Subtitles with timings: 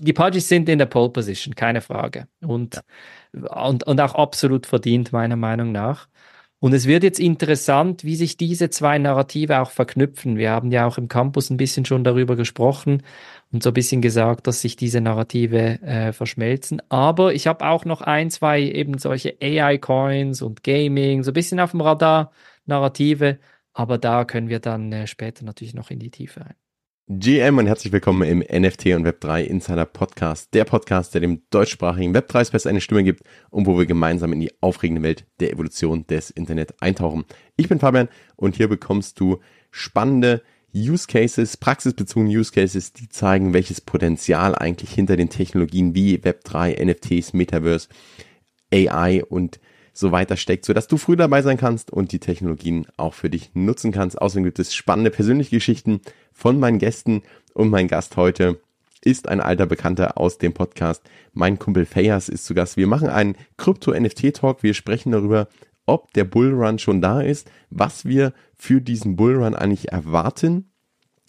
[0.00, 2.26] die Pudgies sind in der Pole Position, keine Frage.
[2.40, 2.82] Und,
[3.34, 3.64] ja.
[3.64, 6.08] und, und auch absolut verdient, meiner Meinung nach.
[6.58, 10.36] Und es wird jetzt interessant, wie sich diese zwei Narrative auch verknüpfen.
[10.36, 13.02] Wir haben ja auch im Campus ein bisschen schon darüber gesprochen
[13.50, 16.82] und so ein bisschen gesagt, dass sich diese Narrative äh, verschmelzen.
[16.90, 21.60] Aber ich habe auch noch ein, zwei eben solche AI-Coins und Gaming, so ein bisschen
[21.60, 22.30] auf dem Radar
[22.66, 23.38] Narrative.
[23.72, 26.69] Aber da können wir dann äh, später natürlich noch in die Tiefe ein.
[27.12, 32.14] GM und herzlich willkommen im NFT und Web3 Insider Podcast, der Podcast, der dem deutschsprachigen
[32.14, 36.06] Web3 Space eine Stimme gibt und wo wir gemeinsam in die aufregende Welt der Evolution
[36.06, 37.24] des Internet eintauchen.
[37.56, 39.40] Ich bin Fabian und hier bekommst du
[39.72, 40.40] spannende
[40.72, 46.80] Use Cases, praxisbezogene Use Cases, die zeigen, welches Potenzial eigentlich hinter den Technologien wie Web3,
[46.80, 47.88] NFTs, Metaverse,
[48.72, 49.58] AI und
[50.00, 53.50] so weiter steckt, sodass du früh dabei sein kannst und die Technologien auch für dich
[53.54, 54.20] nutzen kannst.
[54.20, 56.00] Außerdem gibt es spannende persönliche Geschichten
[56.32, 57.22] von meinen Gästen
[57.54, 58.60] und mein Gast heute
[59.02, 61.02] ist ein alter Bekannter aus dem Podcast.
[61.32, 62.76] Mein Kumpel Fayas ist zu Gast.
[62.76, 64.62] Wir machen einen Krypto-NFT-Talk.
[64.62, 65.48] Wir sprechen darüber,
[65.86, 70.70] ob der Bullrun schon da ist, was wir für diesen Bullrun eigentlich erwarten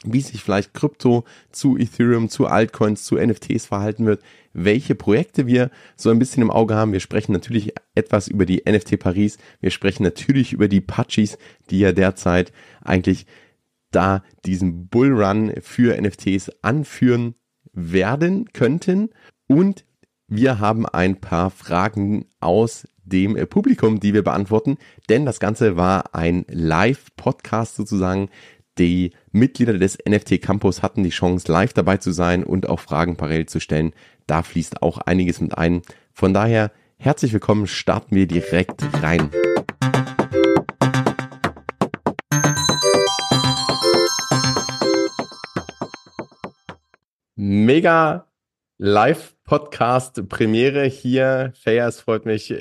[0.04, 5.70] wie sich vielleicht Krypto zu Ethereum, zu Altcoins, zu NFTs verhalten wird, welche Projekte wir
[5.96, 6.94] so ein bisschen im Auge haben.
[6.94, 9.38] Wir sprechen natürlich etwas über die NFT Paris.
[9.60, 11.38] Wir sprechen natürlich über die Pachis,
[11.70, 12.52] die ja derzeit
[12.84, 13.26] eigentlich
[13.92, 17.36] da diesen Bullrun für NFTs anführen
[17.74, 19.10] werden könnten.
[19.48, 19.86] Und
[20.28, 24.78] wir haben ein paar Fragen aus dem Publikum, die wir beantworten,
[25.10, 28.30] denn das Ganze war ein Live-Podcast sozusagen,
[28.78, 33.18] die Mitglieder des NFT Campus hatten die Chance, live dabei zu sein und auch Fragen
[33.18, 33.94] parallel zu stellen.
[34.28, 35.82] Da fließt auch einiges mit ein.
[36.14, 39.30] Von daher herzlich willkommen, starten wir direkt rein.
[47.36, 48.28] Mega
[48.78, 51.52] Live-Podcast Premiere hier.
[51.62, 52.54] Fair, es freut mich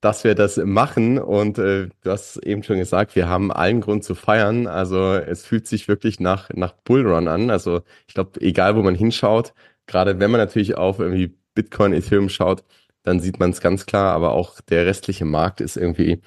[0.00, 1.18] dass wir das machen.
[1.18, 4.66] Und äh, du hast eben schon gesagt, wir haben allen Grund zu feiern.
[4.66, 7.50] Also es fühlt sich wirklich nach, nach Bullrun an.
[7.50, 9.52] Also ich glaube, egal wo man hinschaut,
[9.86, 12.64] gerade wenn man natürlich auf irgendwie Bitcoin, Ethereum schaut,
[13.02, 14.14] dann sieht man es ganz klar.
[14.14, 16.22] Aber auch der restliche Markt ist irgendwie,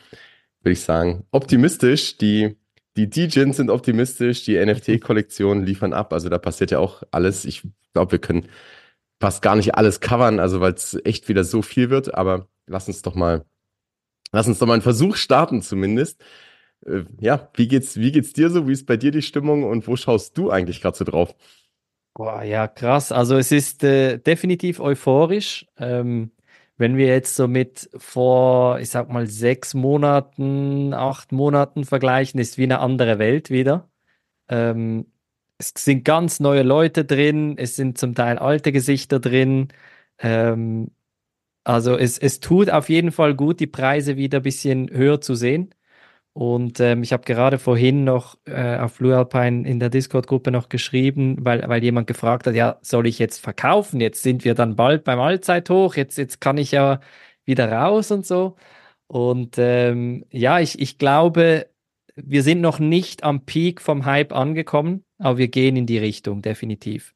[0.61, 2.17] würde ich sagen, optimistisch.
[2.17, 2.57] Die
[2.95, 6.13] die DJs sind optimistisch, die NFT-Kollektionen liefern ab.
[6.13, 7.45] Also da passiert ja auch alles.
[7.45, 7.63] Ich
[7.93, 8.47] glaube, wir können
[9.19, 12.13] fast gar nicht alles covern, also weil es echt wieder so viel wird.
[12.13, 13.45] Aber lass uns doch mal
[14.33, 16.21] Lass uns doch mal einen Versuch starten zumindest.
[16.85, 18.67] Äh, ja, wie geht's, wie geht's dir so?
[18.67, 21.35] Wie ist bei dir die Stimmung und wo schaust du eigentlich gerade so drauf?
[22.15, 23.11] Boah, ja, krass.
[23.11, 25.65] Also es ist äh, definitiv euphorisch.
[25.77, 26.31] Ähm,
[26.77, 32.57] wenn wir jetzt so mit vor, ich sag mal, sechs Monaten, acht Monaten vergleichen, ist
[32.57, 33.89] wie eine andere Welt wieder.
[34.49, 35.07] Ähm,
[35.57, 39.69] es sind ganz neue Leute drin, es sind zum Teil alte Gesichter drin.
[40.19, 40.91] Ähm,
[41.63, 45.35] also es, es tut auf jeden Fall gut, die Preise wieder ein bisschen höher zu
[45.35, 45.73] sehen.
[46.33, 50.67] Und ähm, ich habe gerade vorhin noch äh, auf Blue Alpine in der Discord-Gruppe noch
[50.67, 54.01] geschrieben, weil, weil jemand gefragt hat, ja, soll ich jetzt verkaufen?
[54.01, 57.01] Jetzt sind wir dann bald beim Allzeithoch, jetzt, jetzt kann ich ja
[57.45, 58.55] wieder raus und so.
[59.07, 61.69] Und ähm, ja, ich, ich glaube,
[62.15, 66.41] wir sind noch nicht am Peak vom Hype angekommen, aber wir gehen in die Richtung,
[66.41, 67.13] definitiv.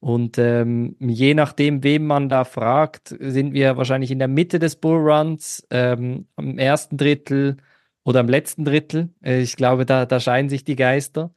[0.00, 4.76] Und ähm, je nachdem, wem man da fragt, sind wir wahrscheinlich in der Mitte des
[4.76, 7.56] Bullruns, ähm, am ersten Drittel
[8.04, 9.10] oder am letzten Drittel.
[9.22, 11.32] Äh, ich glaube, da, da scheinen sich die Geister.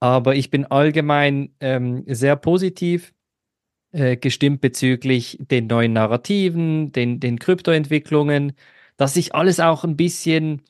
[0.00, 3.12] Aber ich bin allgemein ähm, sehr positiv
[3.92, 8.54] äh, gestimmt bezüglich den neuen Narrativen, den, den Kryptoentwicklungen,
[8.96, 10.62] dass sich alles auch ein bisschen,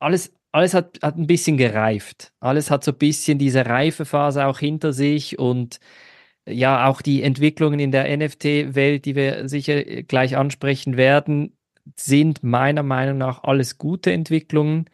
[0.00, 2.32] alles, alles hat, hat ein bisschen gereift.
[2.40, 5.80] Alles hat so ein bisschen diese Reifephase auch hinter sich und
[6.46, 11.56] ja, auch die Entwicklungen in der NFT-Welt, die wir sicher gleich ansprechen werden,
[11.96, 14.88] sind meiner Meinung nach alles gute Entwicklungen.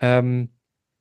[0.00, 0.50] Ähm,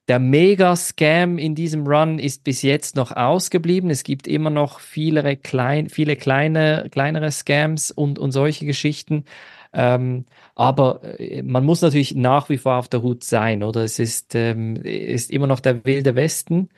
[0.10, 3.92] der Mega-Scam in diesem Run ist bis jetzt noch ausgeblieben.
[3.92, 9.26] Es gibt immer noch viele, klein, viele kleine, kleinere Scams und, und solche Geschichten.
[9.72, 10.26] Ähm,
[10.56, 13.84] aber äh, man muss natürlich nach wie vor auf der Hut sein, oder?
[13.84, 16.70] Es ist, ähm, ist immer noch der wilde Westen.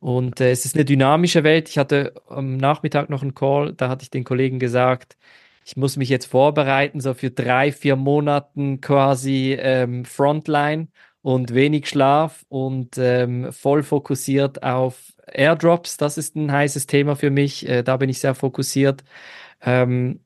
[0.00, 1.68] Und äh, es ist eine dynamische Welt.
[1.68, 5.16] Ich hatte am Nachmittag noch einen Call, da hatte ich den Kollegen gesagt,
[5.64, 10.88] ich muss mich jetzt vorbereiten, so für drei, vier Monaten quasi ähm, Frontline
[11.22, 15.96] und wenig Schlaf und ähm, voll fokussiert auf Airdrops.
[15.98, 17.68] Das ist ein heißes Thema für mich.
[17.68, 19.04] Äh, da bin ich sehr fokussiert.
[19.62, 20.20] Ähm,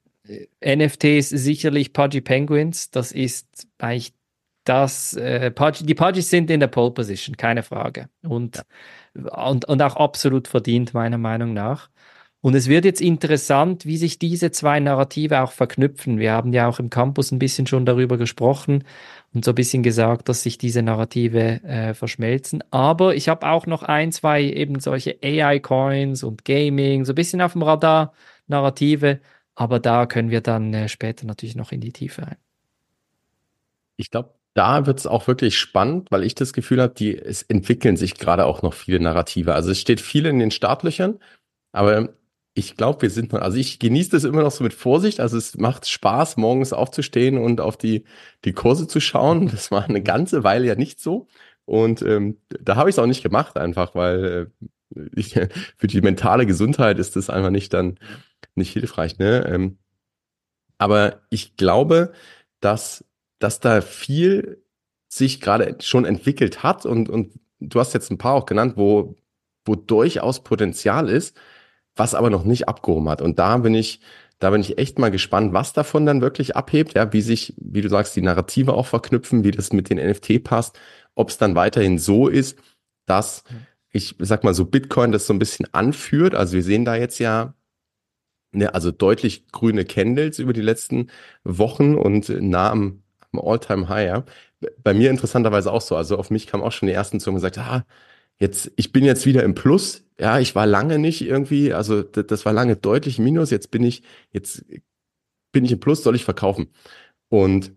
[0.65, 2.91] NFTs sicherlich Pudgy Penguins.
[2.91, 4.15] Das ist eigentlich
[4.65, 5.15] das.
[5.15, 8.09] Äh, Pudgy, die Pudgys sind in der Pole Position, keine Frage.
[8.23, 8.63] Und ja
[9.15, 11.91] und, und auch absolut verdient, meiner Meinung nach.
[12.41, 16.19] Und es wird jetzt interessant, wie sich diese zwei Narrative auch verknüpfen.
[16.19, 18.85] Wir haben ja auch im Campus ein bisschen schon darüber gesprochen
[19.33, 22.63] und so ein bisschen gesagt, dass sich diese Narrative äh, verschmelzen.
[22.71, 27.41] Aber ich habe auch noch ein, zwei eben solche AI-Coins und Gaming, so ein bisschen
[27.41, 28.13] auf dem Radar
[28.47, 29.21] Narrative.
[29.55, 32.37] Aber da können wir dann äh, später natürlich noch in die Tiefe ein.
[33.97, 37.43] Ich glaube, da wird es auch wirklich spannend, weil ich das Gefühl habe, die es
[37.43, 39.55] entwickeln sich gerade auch noch viele Narrative.
[39.55, 41.19] Also es steht viel in den Startlöchern,
[41.73, 42.11] aber
[42.55, 45.19] ich glaube, wir sind noch, also ich genieße das immer noch so mit Vorsicht.
[45.19, 48.05] Also es macht Spaß, morgens aufzustehen und auf die,
[48.45, 49.49] die Kurse zu schauen.
[49.51, 51.27] Das war eine ganze Weile ja nicht so.
[51.65, 54.53] Und ähm, da habe ich es auch nicht gemacht, einfach, weil
[54.95, 55.35] äh, ich,
[55.77, 57.99] für die mentale Gesundheit ist das einfach nicht dann
[58.55, 59.19] nicht hilfreich.
[59.19, 59.45] Ne?
[59.49, 59.79] Ähm,
[60.79, 62.13] aber ich glaube,
[62.61, 63.05] dass,
[63.45, 64.65] dass da viel
[65.09, 69.17] sich gerade schon entwickelt hat und, und du hast jetzt ein paar auch genannt, wo,
[69.65, 71.37] wo durchaus Potenzial ist
[71.97, 73.23] was aber noch nicht abgehoben hat.
[73.23, 74.01] Und da bin ich,
[74.39, 77.83] da bin ich echt mal gespannt, was davon dann wirklich abhebt, ja, wie sich, wie
[77.83, 80.79] du sagst, die Narrative auch verknüpfen, wie das mit den NFT passt,
[81.15, 82.59] ob es dann weiterhin so ist,
[83.07, 83.45] dass
[83.91, 86.35] ich sag mal so Bitcoin das so ein bisschen anführt.
[86.35, 87.55] Also wir sehen da jetzt ja
[88.53, 91.11] ne, also deutlich grüne Candles über die letzten
[91.45, 93.04] Wochen und nah am,
[93.39, 94.07] All-Time-High.
[94.07, 94.25] Ja.
[94.83, 95.97] Bei mir interessanterweise auch so.
[95.97, 97.85] Also auf mich kam auch schon die ersten zu und gesagt, ah,
[98.39, 100.05] jetzt, ich bin jetzt wieder im Plus.
[100.19, 103.51] Ja, ich war lange nicht irgendwie, also das war lange deutlich Minus.
[103.51, 104.03] Jetzt bin ich,
[104.33, 104.65] jetzt
[105.53, 106.69] bin ich im Plus, soll ich verkaufen?
[107.29, 107.73] Und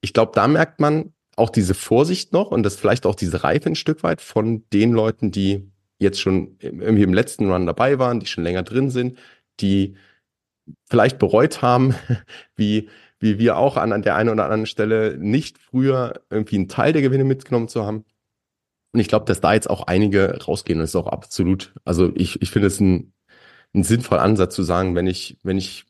[0.00, 3.68] ich glaube, da merkt man auch diese Vorsicht noch und das vielleicht auch diese Reife
[3.68, 8.20] ein Stück weit von den Leuten, die jetzt schon irgendwie im letzten Run dabei waren,
[8.20, 9.18] die schon länger drin sind,
[9.60, 9.96] die
[10.88, 11.94] vielleicht bereut haben,
[12.56, 12.88] wie,
[13.20, 16.92] wie wir auch an, an der einen oder anderen Stelle nicht früher irgendwie einen Teil
[16.92, 18.04] der Gewinne mitgenommen zu haben.
[18.92, 20.78] Und ich glaube, dass da jetzt auch einige rausgehen.
[20.78, 23.12] Und das ist auch absolut, also ich, ich finde es ein,
[23.74, 25.84] ein sinnvoller Ansatz zu sagen, wenn ich, wenn ich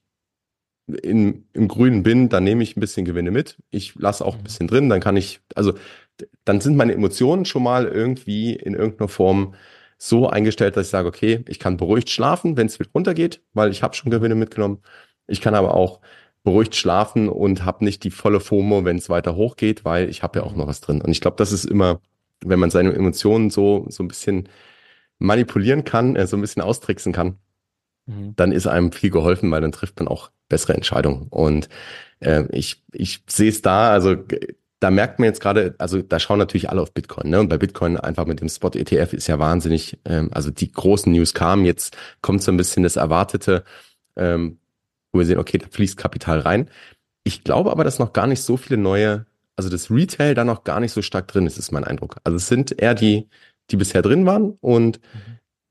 [1.02, 3.56] in, im Grünen bin, dann nehme ich ein bisschen Gewinne mit.
[3.70, 4.44] Ich lasse auch ein mhm.
[4.44, 5.74] bisschen drin, dann kann ich, also
[6.44, 9.54] dann sind meine Emotionen schon mal irgendwie in irgendeiner Form
[9.98, 13.70] so eingestellt, dass ich sage, okay, ich kann beruhigt schlafen, wenn es wieder runtergeht, weil
[13.70, 14.82] ich habe schon Gewinne mitgenommen.
[15.26, 16.00] Ich kann aber auch
[16.42, 20.38] beruhigt schlafen und habe nicht die volle FOMO, wenn es weiter hochgeht, weil ich habe
[20.38, 21.00] ja auch noch was drin.
[21.02, 22.00] Und ich glaube, das ist immer
[22.44, 24.48] wenn man seine Emotionen so, so ein bisschen
[25.18, 27.36] manipulieren kann, äh, so ein bisschen austricksen kann,
[28.06, 28.34] mhm.
[28.36, 31.26] dann ist einem viel geholfen, weil dann trifft man auch bessere Entscheidungen.
[31.28, 31.68] Und
[32.20, 34.16] äh, ich, ich sehe es da, also
[34.80, 37.40] da merkt man jetzt gerade, also da schauen natürlich alle auf Bitcoin, ne?
[37.40, 41.12] Und bei Bitcoin einfach mit dem Spot ETF ist ja wahnsinnig, ähm, also die großen
[41.12, 43.64] News kamen, jetzt kommt so ein bisschen das Erwartete,
[44.16, 44.58] ähm,
[45.12, 46.70] wo wir sehen, okay, da fließt Kapital rein.
[47.24, 49.26] Ich glaube aber, dass noch gar nicht so viele neue
[49.60, 52.16] also das Retail da noch gar nicht so stark drin ist, ist mein Eindruck.
[52.24, 53.28] Also es sind eher die,
[53.70, 55.00] die bisher drin waren und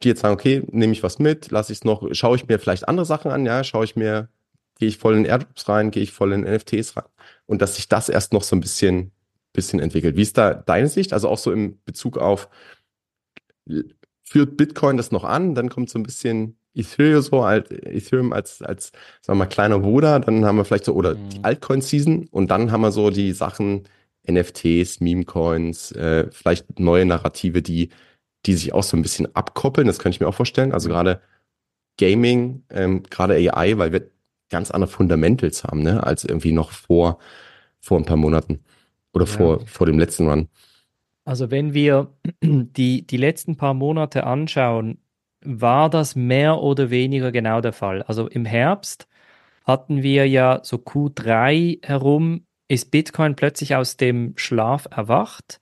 [0.04, 2.60] die jetzt sagen, okay, nehme ich was mit, lasse ich es noch, schaue ich mir
[2.60, 4.30] vielleicht andere Sachen an, ja, schaue ich mir,
[4.78, 7.06] gehe ich voll in Airdrops rein, gehe ich voll in NFTs rein
[7.48, 9.12] und dass sich das erst noch so ein bisschen,
[9.54, 10.16] bisschen entwickelt.
[10.16, 11.12] Wie ist da deine Sicht?
[11.12, 12.48] Also auch so im Bezug auf,
[14.24, 15.56] führt Bitcoin das noch an?
[15.56, 18.92] Dann kommt so ein bisschen Ethereum so, als, Ethereum als, als,
[19.22, 21.30] sagen wir mal, kleiner Bruder, dann haben wir vielleicht so, oder mhm.
[21.30, 23.84] die Altcoin-Season und dann haben wir so die Sachen
[24.30, 27.90] NFTs, Meme-Coins, äh, vielleicht neue Narrative, die,
[28.46, 30.72] die sich auch so ein bisschen abkoppeln, das könnte ich mir auch vorstellen.
[30.72, 30.94] Also mhm.
[30.94, 31.22] gerade
[31.98, 34.10] Gaming, ähm, gerade AI, weil wir
[34.50, 37.20] ganz andere Fundamentals haben, ne, als irgendwie noch vor,
[37.80, 38.60] vor ein paar Monaten
[39.14, 39.32] oder ja.
[39.32, 40.48] vor, vor dem letzten Run.
[41.26, 44.98] Also wenn wir die, die letzten paar Monate anschauen,
[45.42, 48.04] war das mehr oder weniger genau der Fall.
[48.04, 49.08] Also im Herbst
[49.66, 55.62] hatten wir ja so Q3 herum, ist Bitcoin plötzlich aus dem Schlaf erwacht.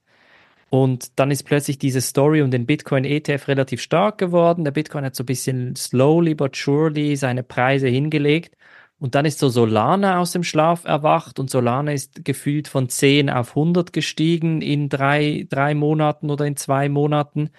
[0.70, 4.64] Und dann ist plötzlich diese Story um den Bitcoin ETF relativ stark geworden.
[4.64, 8.54] Der Bitcoin hat so ein bisschen slowly but surely seine Preise hingelegt.
[8.98, 13.30] Und dann ist so Solana aus dem Schlaf erwacht und Solana ist gefühlt von 10
[13.30, 17.50] auf 100 gestiegen in drei, drei Monaten oder in zwei Monaten.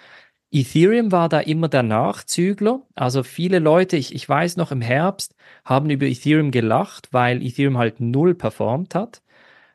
[0.52, 2.82] Ethereum war da immer der Nachzügler.
[2.96, 7.78] Also viele Leute, ich, ich weiß noch im Herbst, haben über Ethereum gelacht, weil Ethereum
[7.78, 9.22] halt null performt hat,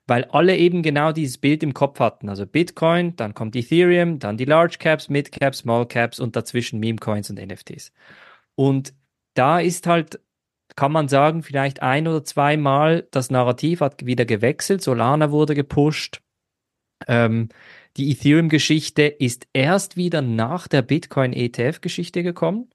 [0.05, 2.27] weil alle eben genau dieses Bild im Kopf hatten.
[2.27, 6.79] Also Bitcoin, dann kommt Ethereum, dann die Large Caps, Mid Caps, Small Caps und dazwischen
[6.79, 7.93] Meme Coins und NFTs.
[8.55, 8.93] Und
[9.33, 10.19] da ist halt,
[10.75, 14.81] kann man sagen, vielleicht ein oder zweimal das Narrativ hat wieder gewechselt.
[14.81, 16.21] Solana wurde gepusht.
[17.07, 17.49] Ähm,
[17.97, 22.69] die Ethereum-Geschichte ist erst wieder nach der Bitcoin-ETF-Geschichte gekommen.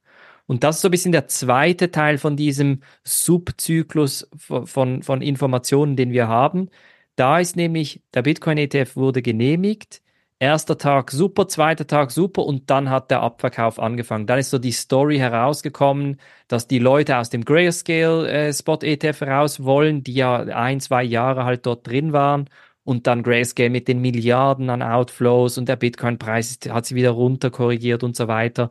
[0.46, 5.22] Und das ist so ein bisschen der zweite Teil von diesem Subzyklus von, von, von
[5.22, 6.70] Informationen, den wir haben.
[7.16, 10.02] Da ist nämlich, der Bitcoin-ETF wurde genehmigt,
[10.42, 14.26] Erster Tag super, zweiter Tag super und dann hat der Abverkauf angefangen.
[14.26, 19.20] Dann ist so die Story herausgekommen, dass die Leute aus dem Grayscale äh, Spot ETF
[19.20, 22.48] raus wollen, die ja ein, zwei Jahre halt dort drin waren
[22.90, 27.48] und dann Grayscale mit den Milliarden an Outflows und der Bitcoin-Preis hat sie wieder runter
[27.50, 28.68] korrigiert und so weiter.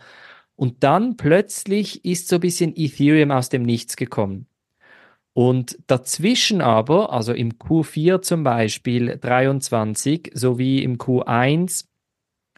[0.58, 4.46] Und dann plötzlich ist so ein bisschen Ethereum aus dem Nichts gekommen.
[5.32, 11.86] Und dazwischen aber, also im Q4 zum Beispiel 23 sowie im Q1,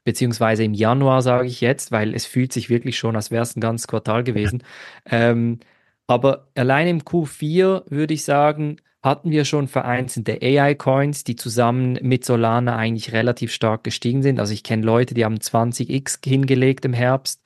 [0.04, 3.56] beziehungsweise im Januar sage ich jetzt, weil es fühlt sich wirklich schon, als wäre es
[3.56, 4.64] ein ganzes Quartal gewesen.
[5.06, 5.60] ähm,
[6.08, 12.24] aber allein im Q4 würde ich sagen, hatten wir schon vereinzelte AI-Coins, die zusammen mit
[12.24, 14.40] Solana eigentlich relativ stark gestiegen sind.
[14.40, 17.42] Also ich kenne Leute, die haben 20x hingelegt im Herbst.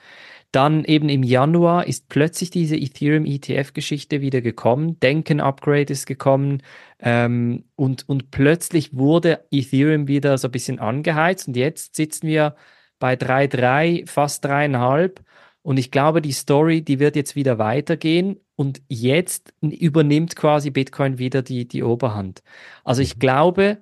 [0.52, 5.00] Dann eben im Januar ist plötzlich diese Ethereum ETF-Geschichte wieder gekommen.
[5.00, 6.62] Denken Upgrade ist gekommen
[7.00, 12.56] ähm, und, und plötzlich wurde Ethereum wieder so ein bisschen angeheizt und jetzt sitzen wir
[13.00, 15.24] bei 3,3, fast dreieinhalb.
[15.62, 21.18] Und ich glaube, die Story, die wird jetzt wieder weitergehen und jetzt übernimmt quasi Bitcoin
[21.18, 22.42] wieder die, die Oberhand.
[22.84, 23.80] Also ich glaube,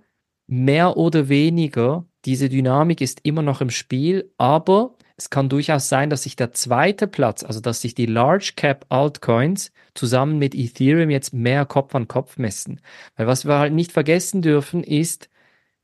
[0.47, 6.09] mehr oder weniger, diese Dynamik ist immer noch im Spiel, aber es kann durchaus sein,
[6.09, 11.09] dass sich der zweite Platz, also dass sich die Large Cap Altcoins zusammen mit Ethereum
[11.09, 12.81] jetzt mehr Kopf an Kopf messen.
[13.15, 15.29] Weil was wir halt nicht vergessen dürfen, ist,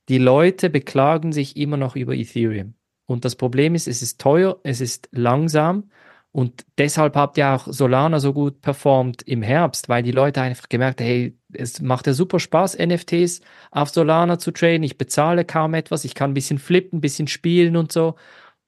[0.08, 2.74] die Leute beklagen sich immer noch über Ethereum.
[3.06, 5.90] Und das Problem ist, es ist teuer, es ist langsam
[6.32, 10.68] und deshalb habt ihr auch Solana so gut performt im Herbst, weil die Leute einfach
[10.68, 13.40] gemerkt haben, hey, es macht ja super Spaß, NFTs
[13.72, 14.84] auf Solana zu traden.
[14.84, 18.14] Ich bezahle kaum etwas, ich kann ein bisschen flippen, ein bisschen spielen und so.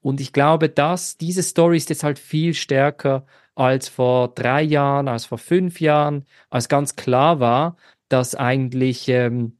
[0.01, 5.07] Und ich glaube, dass diese Story ist jetzt halt viel stärker als vor drei Jahren,
[5.07, 7.77] als vor fünf Jahren, als ganz klar war,
[8.09, 9.57] dass eigentlich ähm,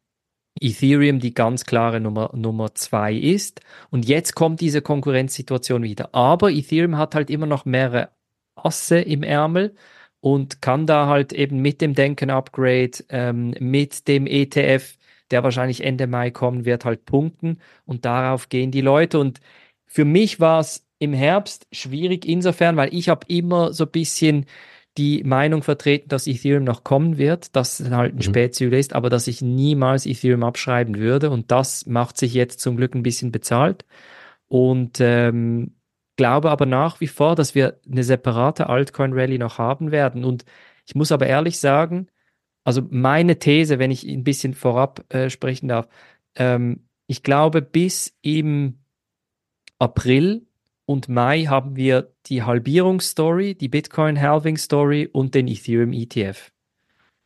[0.60, 3.62] Ethereum die ganz klare Nummer, Nummer zwei ist.
[3.90, 6.14] Und jetzt kommt diese Konkurrenzsituation wieder.
[6.14, 8.10] Aber Ethereum hat halt immer noch mehrere
[8.56, 9.76] Asse im Ärmel
[10.22, 14.98] und kann da halt eben mit dem Denken-Upgrade, ähm, mit dem ETF,
[15.32, 17.60] der wahrscheinlich Ende Mai kommen wird, halt punkten.
[17.86, 19.20] Und darauf gehen die Leute.
[19.20, 19.42] Und
[19.86, 24.46] für mich war es im Herbst schwierig insofern, weil ich habe immer so ein bisschen
[24.98, 28.22] die Meinung vertreten, dass Ethereum noch kommen wird, dass es halt ein mhm.
[28.22, 31.30] Spätzügler ist, aber dass ich niemals Ethereum abschreiben würde.
[31.30, 33.86] Und das macht sich jetzt zum Glück ein bisschen bezahlt.
[34.48, 35.76] Und ähm,
[36.16, 40.24] glaube aber nach wie vor, dass wir eine separate Altcoin-Rally noch haben werden.
[40.24, 40.46] Und
[40.86, 42.08] ich muss aber ehrlich sagen,
[42.64, 45.88] also meine These, wenn ich ein bisschen vorab äh, sprechen darf,
[46.36, 48.80] ähm, ich glaube, bis im
[49.80, 50.46] April
[50.94, 56.52] und Mai haben wir die Halbierungsstory, die Bitcoin-Halving-Story und den Ethereum-ETF.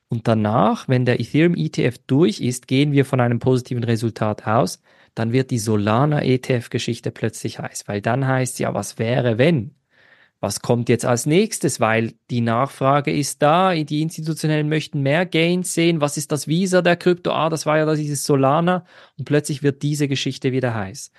[0.08, 4.82] Und danach, wenn der Ethereum-ETF durch ist, gehen wir von einem positiven Resultat aus,
[5.16, 9.76] dann wird die Solana-ETF-Geschichte plötzlich heiß, weil dann heißt ja, was wäre, wenn?
[10.40, 11.82] Was kommt jetzt als nächstes?
[11.82, 16.00] Weil die Nachfrage ist da, die Institutionellen möchten mehr Gains sehen.
[16.00, 17.32] Was ist das Visa der Krypto?
[17.32, 18.86] Ah, das war ja dieses Solana.
[19.18, 21.12] Und plötzlich wird diese Geschichte wieder heiß.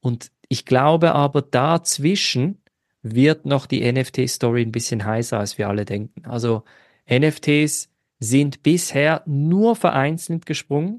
[0.00, 2.60] Und ich glaube aber dazwischen
[3.02, 6.26] wird noch die NFT-Story ein bisschen heißer, als wir alle denken.
[6.26, 6.64] Also
[7.08, 7.88] NFTs
[8.18, 10.98] sind bisher nur vereinzelt gesprungen.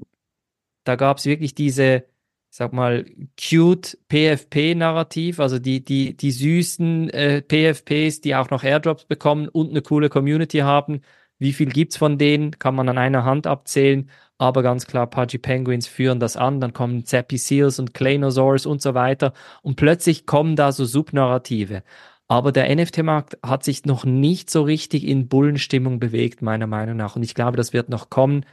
[0.84, 2.06] Da gab es wirklich diese,
[2.48, 3.04] sag mal,
[3.38, 9.70] cute PFP-Narrativ, also die, die, die süßen äh, PFPs, die auch noch Airdrops bekommen und
[9.70, 11.02] eine coole Community haben.
[11.38, 12.58] Wie viel gibt's von denen?
[12.58, 14.08] Kann man an einer Hand abzählen
[14.42, 18.82] aber ganz klar, Pudgy Penguins führen das an, dann kommen Zappy Seals und Claynosaurs und
[18.82, 21.84] so weiter und plötzlich kommen da so Subnarrative.
[22.26, 27.14] Aber der NFT-Markt hat sich noch nicht so richtig in Bullenstimmung bewegt, meiner Meinung nach.
[27.14, 28.44] Und ich glaube, das wird noch kommen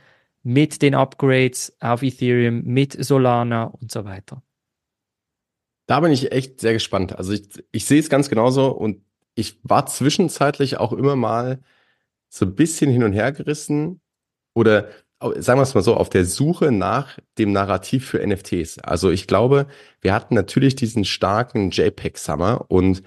[0.44, 4.44] mit den Upgrades auf Ethereum, mit Solana und so weiter.
[5.88, 7.18] Da bin ich echt sehr gespannt.
[7.18, 9.02] Also ich, ich sehe es ganz genauso und
[9.34, 11.60] ich war zwischenzeitlich auch immer mal
[12.28, 14.02] so ein bisschen hin und her gerissen
[14.54, 14.90] oder
[15.22, 18.80] sagen wir es mal so, auf der Suche nach dem Narrativ für NFTs.
[18.80, 19.68] Also ich glaube,
[20.02, 23.04] wir hatten natürlich diesen starken JPEG-Summer und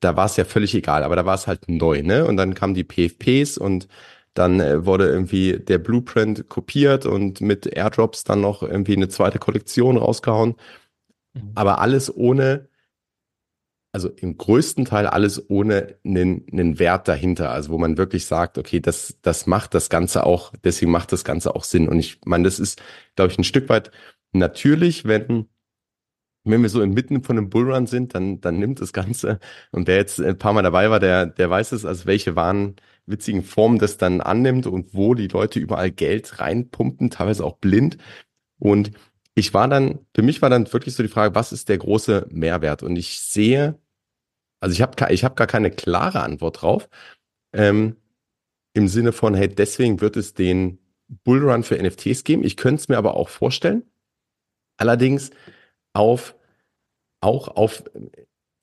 [0.00, 2.26] da war es ja völlig egal, aber da war es halt neu, ne?
[2.26, 3.88] Und dann kamen die PFPs und
[4.34, 9.38] dann äh, wurde irgendwie der Blueprint kopiert und mit Airdrops dann noch irgendwie eine zweite
[9.38, 10.56] Kollektion rausgehauen.
[11.34, 11.52] Mhm.
[11.54, 12.68] Aber alles ohne
[13.92, 18.56] also im größten Teil alles ohne einen, einen Wert dahinter, also wo man wirklich sagt,
[18.56, 21.88] okay, das, das macht das Ganze auch, deswegen macht das Ganze auch Sinn.
[21.88, 22.80] Und ich meine, das ist,
[23.16, 23.90] glaube ich, ein Stück weit
[24.32, 25.48] natürlich, wenn,
[26.44, 29.38] wenn wir so inmitten von einem Bullrun sind, dann, dann nimmt das Ganze,
[29.72, 33.42] und wer jetzt ein paar Mal dabei war, der, der weiß es, also welche wahnwitzigen
[33.44, 37.98] Formen das dann annimmt und wo die Leute überall Geld reinpumpen, teilweise auch blind.
[38.58, 38.92] Und
[39.34, 42.26] ich war dann, für mich war dann wirklich so die Frage, was ist der große
[42.30, 42.82] Mehrwert?
[42.82, 43.78] Und ich sehe,
[44.60, 46.88] also ich habe ich hab gar keine klare Antwort drauf.
[47.54, 47.96] Ähm,
[48.74, 50.78] Im Sinne von, hey, deswegen wird es den
[51.24, 52.44] Bullrun für NFTs geben.
[52.44, 53.84] Ich könnte es mir aber auch vorstellen.
[54.78, 55.30] Allerdings
[55.94, 56.36] auf,
[57.20, 57.84] auch auf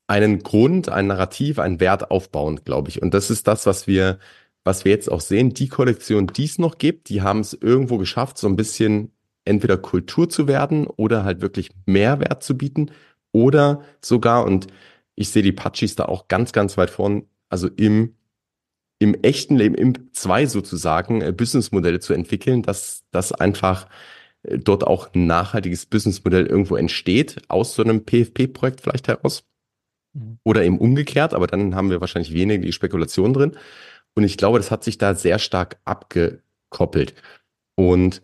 [0.08, 3.02] einen Grund, ein Narrativ, einen Wert aufbauen, glaube ich.
[3.02, 4.20] Und das ist das, was wir,
[4.64, 5.54] was wir jetzt auch sehen.
[5.54, 9.12] Die Kollektion, die es noch gibt, die haben es irgendwo geschafft, so ein bisschen
[9.46, 12.92] entweder Kultur zu werden oder halt wirklich Mehrwert zu bieten
[13.32, 14.68] oder sogar, und
[15.16, 18.16] ich sehe die Pachis da auch ganz, ganz weit vorn, also im,
[19.00, 23.88] im echten Leben, im zwei sozusagen, äh, Businessmodelle zu entwickeln, dass das einfach
[24.44, 29.44] äh, dort auch ein nachhaltiges Businessmodell irgendwo entsteht, aus so einem PFP-Projekt vielleicht heraus.
[30.14, 30.40] Mhm.
[30.44, 33.58] Oder eben umgekehrt, aber dann haben wir wahrscheinlich weniger die Spekulation drin.
[34.16, 37.14] Und ich glaube, das hat sich da sehr stark abgekoppelt.
[37.76, 38.22] Und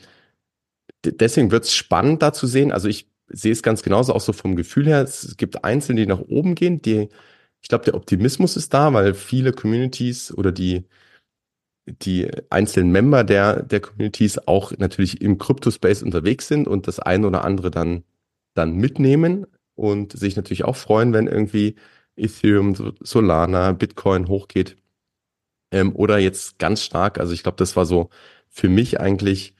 [1.11, 2.71] deswegen wird es spannend da zu sehen.
[2.71, 5.01] Also ich sehe es ganz genauso, auch so vom Gefühl her.
[5.01, 7.09] Es gibt Einzelne, die nach oben gehen, die,
[7.61, 10.85] ich glaube, der Optimismus ist da, weil viele Communities oder die,
[11.87, 17.27] die einzelnen Member der, der Communities auch natürlich im Crypto-Space unterwegs sind und das eine
[17.27, 18.03] oder andere dann,
[18.53, 21.75] dann mitnehmen und sich natürlich auch freuen, wenn irgendwie
[22.15, 24.77] Ethereum, Solana, Bitcoin hochgeht.
[25.71, 28.09] Ähm, oder jetzt ganz stark, also ich glaube, das war so
[28.49, 29.54] für mich eigentlich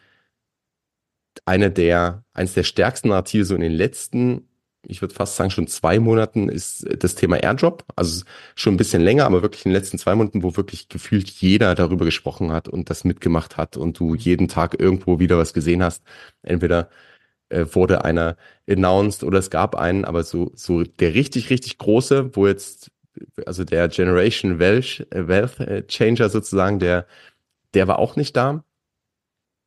[1.46, 4.48] eine der, eines der stärksten Narrative so in den letzten,
[4.88, 7.84] ich würde fast sagen, schon zwei Monaten ist das Thema Airdrop.
[7.96, 8.24] Also
[8.56, 11.76] schon ein bisschen länger, aber wirklich in den letzten zwei Monaten, wo wirklich gefühlt jeder
[11.76, 15.84] darüber gesprochen hat und das mitgemacht hat und du jeden Tag irgendwo wieder was gesehen
[15.84, 16.04] hast.
[16.44, 16.90] Entweder
[17.50, 18.38] äh, wurde einer
[18.70, 22.92] announced oder es gab einen, aber so, so der richtig, richtig große, wo jetzt,
[23.46, 27.08] also der Generation Wealth, äh, Wealth äh, Changer sozusagen, der,
[27.74, 28.64] der war auch nicht da.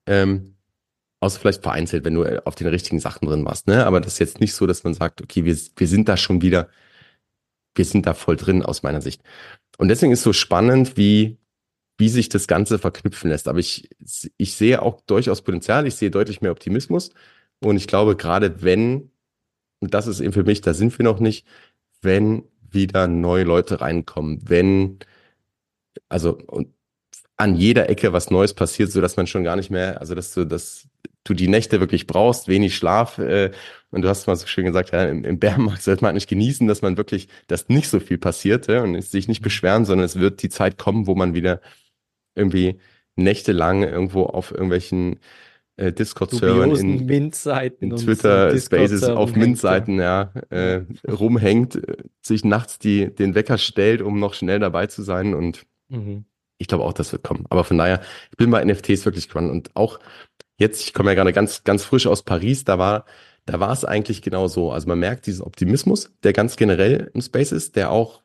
[0.06, 0.57] Ähm,
[1.20, 3.86] außer vielleicht vereinzelt, wenn du auf den richtigen Sachen drin warst, ne?
[3.86, 6.42] Aber das ist jetzt nicht so, dass man sagt, okay, wir, wir sind da schon
[6.42, 6.68] wieder,
[7.74, 9.22] wir sind da voll drin aus meiner Sicht.
[9.78, 11.38] Und deswegen ist so spannend, wie,
[11.98, 13.48] wie sich das Ganze verknüpfen lässt.
[13.48, 13.90] Aber ich,
[14.36, 17.10] ich sehe auch durchaus Potenzial, ich sehe deutlich mehr Optimismus.
[17.60, 19.10] Und ich glaube, gerade wenn,
[19.80, 21.46] und das ist eben für mich, da sind wir noch nicht,
[22.02, 24.98] wenn wieder neue Leute reinkommen, wenn,
[26.08, 26.72] also, und
[27.36, 30.34] an jeder Ecke was Neues passiert, so dass man schon gar nicht mehr, also dass
[30.34, 30.88] du, dass
[31.28, 33.18] du die Nächte wirklich brauchst, wenig Schlaf.
[33.18, 33.50] Äh,
[33.90, 36.66] und du hast mal so schön gesagt, ja, im, im Bärenmarkt sollte man nicht genießen,
[36.66, 40.18] dass man wirklich, dass nicht so viel passiert ja, und sich nicht beschweren, sondern es
[40.18, 41.60] wird die Zeit kommen, wo man wieder
[42.34, 42.78] irgendwie
[43.16, 45.18] nächtelang irgendwo auf irgendwelchen
[45.78, 53.14] äh, Discord-Servern in, in Twitter Spaces auf Mint-Seiten ja, äh, rumhängt, äh, sich nachts die,
[53.14, 55.34] den Wecker stellt, um noch schnell dabei zu sein.
[55.34, 56.24] Und mhm.
[56.58, 57.46] ich glaube auch, das wird kommen.
[57.48, 59.50] Aber von daher, ich bin bei NFTs wirklich gespannt.
[59.50, 60.00] Und auch
[60.58, 63.06] jetzt, ich komme ja gerade ganz, ganz frisch aus Paris, da war,
[63.46, 64.70] da war es eigentlich genau so.
[64.70, 68.22] Also man merkt diesen Optimismus, der ganz generell im Space ist, der auch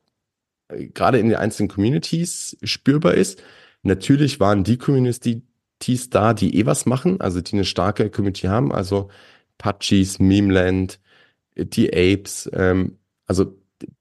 [0.67, 3.41] äh, gerade in den einzelnen Communities spürbar ist.
[3.83, 5.43] Natürlich waren die Communities,
[5.83, 9.09] Communities da, die eh was machen, also die eine starke Community haben, also
[9.57, 10.99] Pachis, Memeland,
[11.55, 13.57] die Apes, ähm, also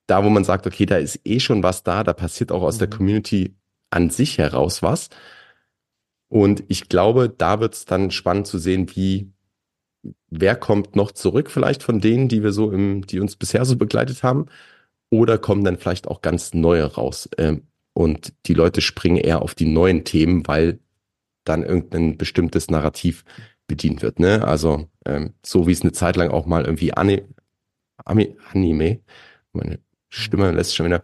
[0.07, 2.77] da, wo man sagt, okay, da ist eh schon was da, da passiert auch aus
[2.77, 2.79] mhm.
[2.81, 3.57] der Community
[3.91, 5.11] an sich heraus was.
[6.33, 9.31] Und ich glaube, da wird es dann spannend zu sehen, wie,
[10.31, 13.77] wer kommt noch zurück, vielleicht von denen, die wir so im, die uns bisher so
[13.77, 14.47] begleitet haben,
[15.11, 17.29] oder kommen dann vielleicht auch ganz neue raus.
[17.37, 20.79] Ähm, und die Leute springen eher auf die neuen Themen, weil
[21.45, 23.27] dann irgendein bestimmtes Narrativ
[23.67, 24.19] bedient wird.
[24.19, 24.43] Ne?
[24.43, 27.25] Also ähm, so wie es eine Zeit lang auch mal irgendwie Ani
[28.07, 29.01] Ami Anime,
[29.53, 31.03] meine Stimme lässt schon wieder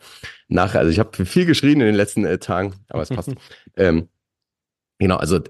[0.48, 0.74] nach.
[0.74, 3.34] Also ich habe viel geschrien in den letzten äh, Tagen, aber es passt.
[3.76, 4.08] ähm,
[4.98, 5.40] genau, also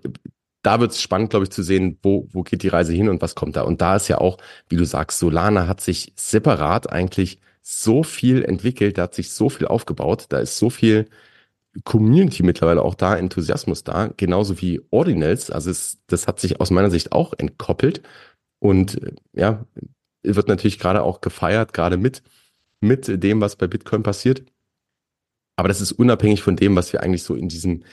[0.63, 3.23] da wird es spannend, glaube ich, zu sehen, wo, wo geht die Reise hin und
[3.23, 3.63] was kommt da.
[3.63, 8.45] Und da ist ja auch, wie du sagst, Solana hat sich separat eigentlich so viel
[8.45, 11.09] entwickelt, da hat sich so viel aufgebaut, da ist so viel
[11.85, 15.51] Community mittlerweile auch da, Enthusiasmus da, genauso wie Ordinals.
[15.51, 18.03] Also es, das hat sich aus meiner Sicht auch entkoppelt
[18.59, 19.65] und äh, ja,
[20.23, 22.23] wird natürlich gerade auch gefeiert, gerade mit,
[22.81, 24.43] mit dem, was bei Bitcoin passiert.
[25.57, 27.85] Aber das ist unabhängig von dem, was wir eigentlich so in diesem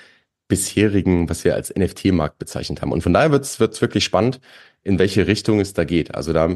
[0.48, 2.92] bisherigen, was wir als NFT-Markt bezeichnet haben.
[2.92, 4.40] Und von daher wird es wirklich spannend,
[4.84, 6.14] in welche Richtung es da geht.
[6.16, 6.56] Also da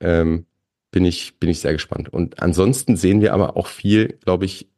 [0.00, 0.46] ähm,
[0.90, 2.12] bin ich, bin ich sehr gespannt.
[2.12, 4.68] Und ansonsten sehen wir aber auch viel, glaube ich,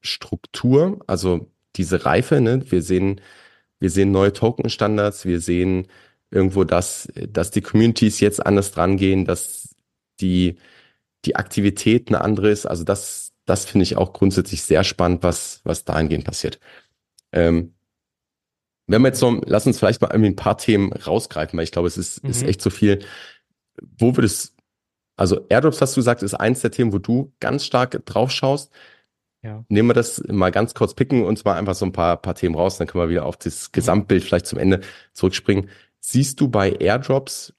[0.00, 2.62] Struktur, also diese Reife, ne?
[2.70, 3.20] wir sehen,
[3.80, 5.88] wir sehen neue Token-Standards, wir sehen
[6.30, 9.74] irgendwo, dass, dass die Communities jetzt anders dran gehen, dass
[10.20, 10.56] die,
[11.24, 12.66] die Aktivität eine andere ist.
[12.66, 16.58] Also das, das finde ich auch grundsätzlich sehr spannend, was, was dahingehend passiert.
[17.34, 17.74] Ähm,
[18.86, 21.72] wenn wir jetzt so, lass uns vielleicht mal irgendwie ein paar Themen rausgreifen, weil ich
[21.72, 22.30] glaube, es ist, mhm.
[22.30, 23.04] ist echt so viel.
[23.98, 24.54] wo würdest,
[25.16, 28.72] also Airdrops hast du gesagt, ist eins der Themen, wo du ganz stark drauf schaust.
[29.42, 29.64] Ja.
[29.68, 32.54] Nehmen wir das mal ganz kurz, picken uns mal einfach so ein paar, paar Themen
[32.54, 34.80] raus, dann können wir wieder auf das Gesamtbild vielleicht zum Ende
[35.12, 35.68] zurückspringen.
[36.00, 37.52] Siehst du bei Airdrops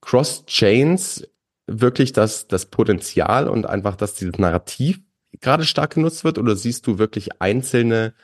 [0.00, 1.28] Cross-Chains
[1.66, 5.00] wirklich das, das Potenzial und einfach, dass dieses Narrativ
[5.40, 8.14] gerade stark genutzt wird oder siehst du wirklich einzelne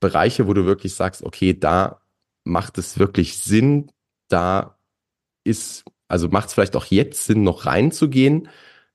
[0.00, 2.00] Bereiche, wo du wirklich sagst, okay, da
[2.44, 3.90] macht es wirklich Sinn,
[4.28, 4.78] da
[5.44, 8.48] ist, also macht es vielleicht auch jetzt Sinn, noch reinzugehen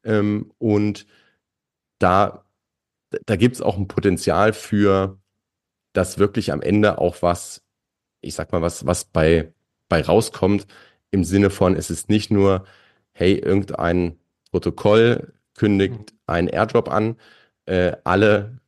[0.03, 1.05] ähm, und
[1.99, 2.45] da,
[3.25, 5.19] da gibt es auch ein Potenzial für,
[5.93, 7.63] dass wirklich am Ende auch was,
[8.21, 9.53] ich sag mal, was, was bei,
[9.89, 10.67] bei rauskommt,
[11.11, 12.65] im Sinne von, es ist nicht nur,
[13.13, 14.19] hey, irgendein
[14.51, 16.05] Protokoll kündigt mhm.
[16.27, 17.17] einen Airdrop an,
[17.65, 18.59] äh, alle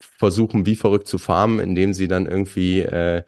[0.00, 3.24] versuchen wie verrückt zu farmen, indem sie dann irgendwie äh,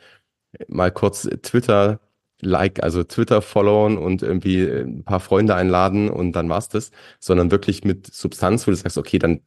[0.68, 2.00] mal kurz Twitter
[2.40, 7.50] like, also Twitter followen und irgendwie ein paar Freunde einladen und dann war's das, sondern
[7.50, 9.40] wirklich mit Substanz, wo du sagst, okay, dann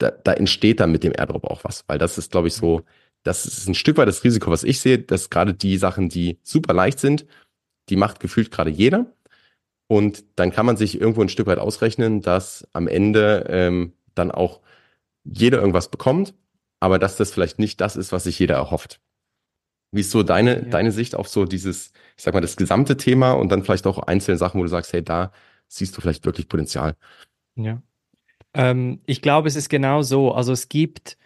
[0.00, 2.82] da, da entsteht dann mit dem Airdrop auch was, weil das ist, glaube ich, so,
[3.22, 6.38] das ist ein Stück weit das Risiko, was ich sehe, dass gerade die Sachen, die
[6.42, 7.26] super leicht sind,
[7.90, 9.06] die macht gefühlt gerade jeder.
[9.88, 14.30] Und dann kann man sich irgendwo ein Stück weit ausrechnen, dass am Ende ähm, dann
[14.30, 14.60] auch
[15.24, 16.34] jeder irgendwas bekommt,
[16.80, 19.00] aber dass das vielleicht nicht das ist, was sich jeder erhofft.
[19.92, 20.68] Wie ist so deine, ja.
[20.68, 23.98] deine Sicht auf so dieses, ich sag mal, das gesamte Thema und dann vielleicht auch
[23.98, 25.32] einzelne Sachen, wo du sagst, hey, da
[25.68, 26.96] siehst du vielleicht wirklich Potenzial?
[27.56, 27.82] Ja.
[28.54, 30.32] Ähm, ich glaube, es ist genau so.
[30.32, 31.18] Also es gibt,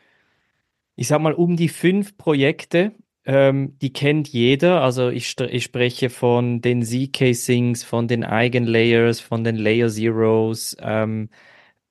[0.96, 2.92] ich sag mal, um die fünf Projekte,
[3.26, 4.82] ähm, die kennt jeder.
[4.82, 11.30] Also ich, ich spreche von den Z-Casings, von den Eigenlayers, von den Layer Zeros, ähm,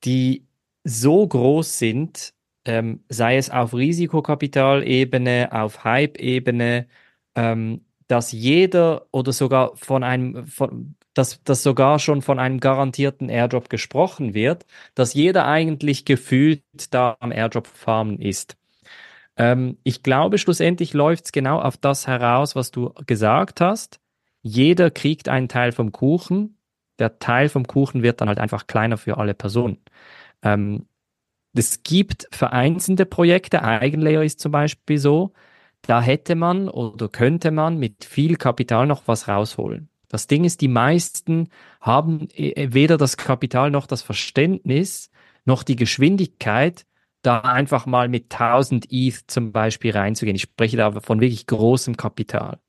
[0.03, 0.45] die
[0.83, 2.33] so groß sind,
[2.65, 6.87] ähm, sei es auf Risikokapitalebene, auf Hype-Ebene,
[7.35, 13.29] ähm, dass jeder oder sogar von einem, von, dass, dass sogar schon von einem garantierten
[13.29, 18.57] Airdrop gesprochen wird, dass jeder eigentlich gefühlt da am Airdrop farmen ist.
[19.37, 23.99] Ähm, ich glaube, schlussendlich läuft es genau auf das heraus, was du gesagt hast.
[24.41, 26.57] Jeder kriegt einen Teil vom Kuchen.
[26.99, 29.79] Der Teil vom Kuchen wird dann halt einfach kleiner für alle Personen.
[30.43, 30.87] Ähm,
[31.53, 35.33] es gibt vereinzelte Projekte, Eigenlayer ist zum Beispiel so,
[35.83, 39.89] da hätte man oder könnte man mit viel Kapital noch was rausholen.
[40.07, 41.49] Das Ding ist, die meisten
[41.81, 45.09] haben äh, weder das Kapital noch das Verständnis
[45.45, 46.85] noch die Geschwindigkeit,
[47.21, 50.35] da einfach mal mit 1000 ETH zum Beispiel reinzugehen.
[50.35, 52.59] Ich spreche da von wirklich großem Kapital.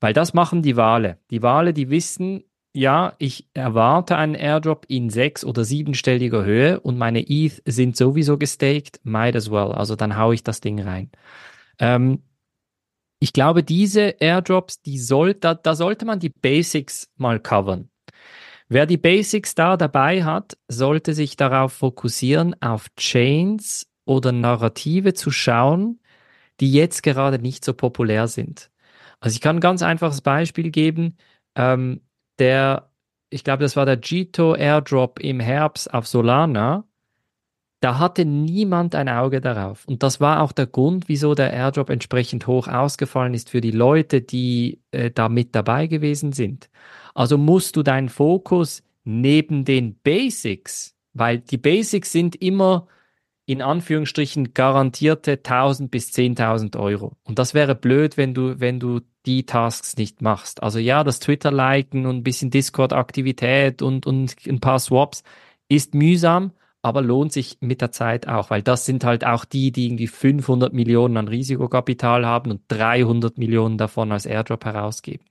[0.00, 1.18] Weil das machen die Wale.
[1.30, 6.98] Die Wale, die wissen, ja, ich erwarte einen Airdrop in sechs- oder siebenstelliger Höhe und
[6.98, 9.72] meine ETH sind sowieso gestaked, might as well.
[9.72, 11.10] Also dann haue ich das Ding rein.
[11.78, 12.22] Ähm,
[13.20, 17.90] ich glaube, diese Airdrops, die soll, da, da sollte man die Basics mal covern.
[18.68, 25.30] Wer die Basics da dabei hat, sollte sich darauf fokussieren, auf Chains oder Narrative zu
[25.30, 26.00] schauen,
[26.60, 28.70] die jetzt gerade nicht so populär sind.
[29.20, 31.16] Also ich kann ein ganz einfaches Beispiel geben.
[31.56, 32.02] Ähm,
[32.38, 32.90] der,
[33.30, 36.84] ich glaube, das war der Gito Airdrop im Herbst auf Solana,
[37.80, 39.84] da hatte niemand ein Auge darauf.
[39.86, 43.70] Und das war auch der Grund, wieso der Airdrop entsprechend hoch ausgefallen ist für die
[43.70, 46.70] Leute, die äh, da mit dabei gewesen sind.
[47.14, 52.88] Also musst du deinen Fokus neben den Basics, weil die Basics sind immer
[53.48, 57.16] in Anführungsstrichen garantierte 1000 bis 10.000 Euro.
[57.24, 60.62] Und das wäre blöd, wenn du, wenn du die Tasks nicht machst.
[60.62, 65.22] Also ja, das Twitter-Liken und ein bisschen Discord-Aktivität und, und ein paar Swaps
[65.66, 69.72] ist mühsam, aber lohnt sich mit der Zeit auch, weil das sind halt auch die,
[69.72, 75.24] die irgendwie 500 Millionen an Risikokapital haben und 300 Millionen davon als Airdrop herausgeben.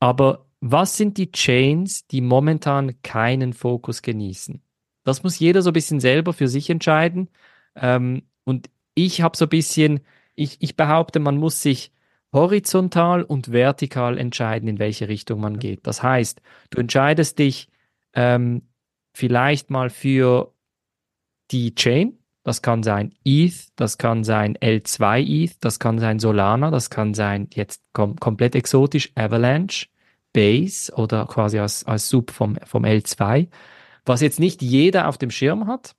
[0.00, 4.60] Aber was sind die Chains, die momentan keinen Fokus genießen?
[5.04, 7.28] Das muss jeder so ein bisschen selber für sich entscheiden.
[7.76, 10.00] Ähm, und ich habe so ein bisschen,
[10.34, 11.92] ich, ich behaupte, man muss sich
[12.32, 15.86] horizontal und vertikal entscheiden, in welche Richtung man geht.
[15.86, 17.68] Das heißt, du entscheidest dich
[18.14, 18.62] ähm,
[19.12, 20.52] vielleicht mal für
[21.50, 22.18] die Chain.
[22.44, 27.14] Das kann sein ETH, das kann sein L2 ETH, das kann sein Solana, das kann
[27.14, 29.86] sein jetzt kom komplett exotisch Avalanche,
[30.32, 33.46] Base oder quasi als, als Sub vom, vom L2,
[34.04, 35.94] was jetzt nicht jeder auf dem Schirm hat.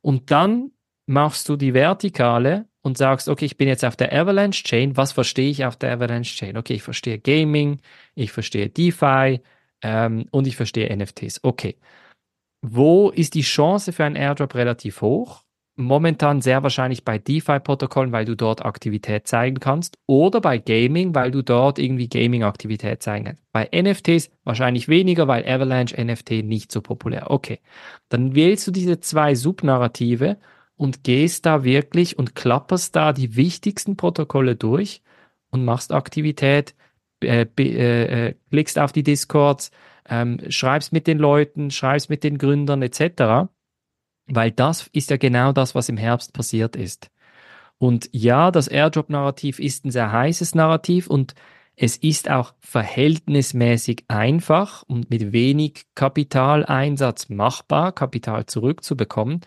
[0.00, 0.72] Und dann
[1.06, 5.12] machst du die Vertikale und sagst, okay, ich bin jetzt auf der Avalanche Chain, was
[5.12, 6.56] verstehe ich auf der Avalanche Chain?
[6.56, 7.80] Okay, ich verstehe Gaming,
[8.14, 9.40] ich verstehe DeFi
[9.82, 11.40] ähm, und ich verstehe NFTs.
[11.42, 11.76] Okay.
[12.60, 15.44] Wo ist die Chance für einen Airdrop relativ hoch?
[15.78, 21.30] Momentan sehr wahrscheinlich bei DeFi-Protokollen, weil du dort Aktivität zeigen kannst, oder bei Gaming, weil
[21.30, 23.42] du dort irgendwie Gaming-Aktivität zeigen kannst.
[23.52, 27.30] Bei NFTs wahrscheinlich weniger, weil Avalanche NFT nicht so populär.
[27.30, 27.60] Okay,
[28.08, 30.38] dann wählst du diese zwei Subnarrative
[30.76, 35.02] und gehst da wirklich und klapperst da die wichtigsten Protokolle durch
[35.50, 36.74] und machst Aktivität,
[37.22, 39.70] äh, äh, klickst auf die Discords,
[40.08, 43.48] ähm, schreibst mit den Leuten, schreibst mit den Gründern etc.
[44.28, 47.10] Weil das ist ja genau das, was im Herbst passiert ist.
[47.78, 51.34] Und ja, das Airdrop-Narrativ ist ein sehr heißes Narrativ und
[51.76, 59.42] es ist auch verhältnismäßig einfach und mit wenig Kapitaleinsatz machbar, Kapital zurückzubekommen.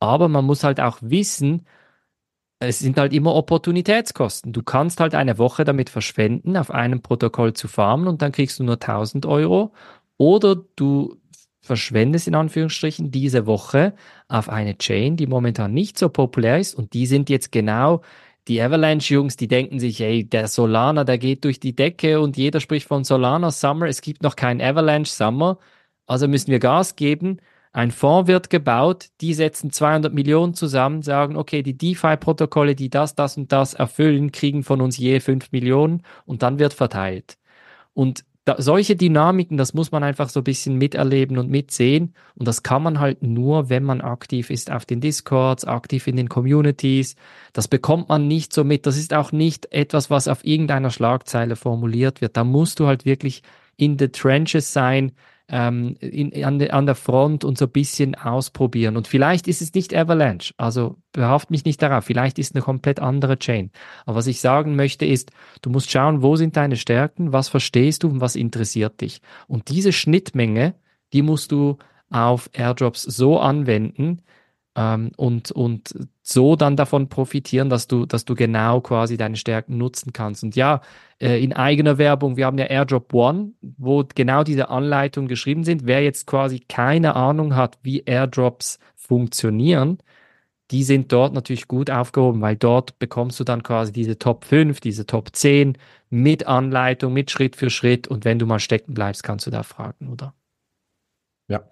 [0.00, 1.64] Aber man muss halt auch wissen,
[2.58, 4.52] es sind halt immer Opportunitätskosten.
[4.52, 8.58] Du kannst halt eine Woche damit verschwenden, auf einem Protokoll zu farmen und dann kriegst
[8.58, 9.72] du nur 1000 Euro.
[10.16, 11.16] Oder du
[11.66, 13.94] verschwendest in Anführungsstrichen diese Woche
[14.28, 16.74] auf eine Chain, die momentan nicht so populär ist.
[16.74, 18.02] Und die sind jetzt genau
[18.48, 22.60] die Avalanche-Jungs, die denken sich, ey, der Solana, der geht durch die Decke und jeder
[22.60, 25.58] spricht von Solana Summer, es gibt noch keinen Avalanche Summer,
[26.06, 27.38] also müssen wir Gas geben.
[27.72, 33.14] Ein Fonds wird gebaut, die setzen 200 Millionen zusammen, sagen, okay, die DeFi-Protokolle, die das,
[33.14, 36.02] das und das erfüllen, kriegen von uns je 5 Millionen.
[36.24, 37.36] Und dann wird verteilt.
[37.92, 42.14] Und da, solche Dynamiken, das muss man einfach so ein bisschen miterleben und mitsehen.
[42.36, 46.14] Und das kann man halt nur, wenn man aktiv ist auf den Discords, aktiv in
[46.14, 47.16] den Communities.
[47.52, 48.86] Das bekommt man nicht so mit.
[48.86, 52.36] Das ist auch nicht etwas, was auf irgendeiner Schlagzeile formuliert wird.
[52.36, 53.42] Da musst du halt wirklich
[53.76, 55.10] in the trenches sein,
[55.48, 58.96] ähm, in, an, de, an der Front und so ein bisschen ausprobieren.
[58.96, 63.00] Und vielleicht ist es nicht Avalanche, also behaft mich nicht darauf, vielleicht ist eine komplett
[63.00, 63.70] andere Chain.
[64.04, 65.30] Aber was ich sagen möchte ist,
[65.62, 69.20] du musst schauen, wo sind deine Stärken, was verstehst du und was interessiert dich.
[69.46, 70.74] Und diese Schnittmenge,
[71.12, 71.78] die musst du
[72.10, 74.22] auf Airdrops so anwenden,
[74.76, 75.94] ähm, und, und
[76.28, 80.42] so dann davon profitieren, dass du, dass du genau quasi deine Stärken nutzen kannst.
[80.42, 80.80] Und ja,
[81.20, 85.86] äh, in eigener Werbung, wir haben ja Airdrop One, wo genau diese Anleitungen geschrieben sind.
[85.86, 89.98] Wer jetzt quasi keine Ahnung hat, wie Airdrops funktionieren,
[90.72, 94.80] die sind dort natürlich gut aufgehoben, weil dort bekommst du dann quasi diese Top 5,
[94.80, 95.78] diese Top 10
[96.10, 98.08] mit Anleitung, mit Schritt für Schritt.
[98.08, 100.34] Und wenn du mal stecken bleibst, kannst du da fragen, oder?
[101.48, 101.62] Ja,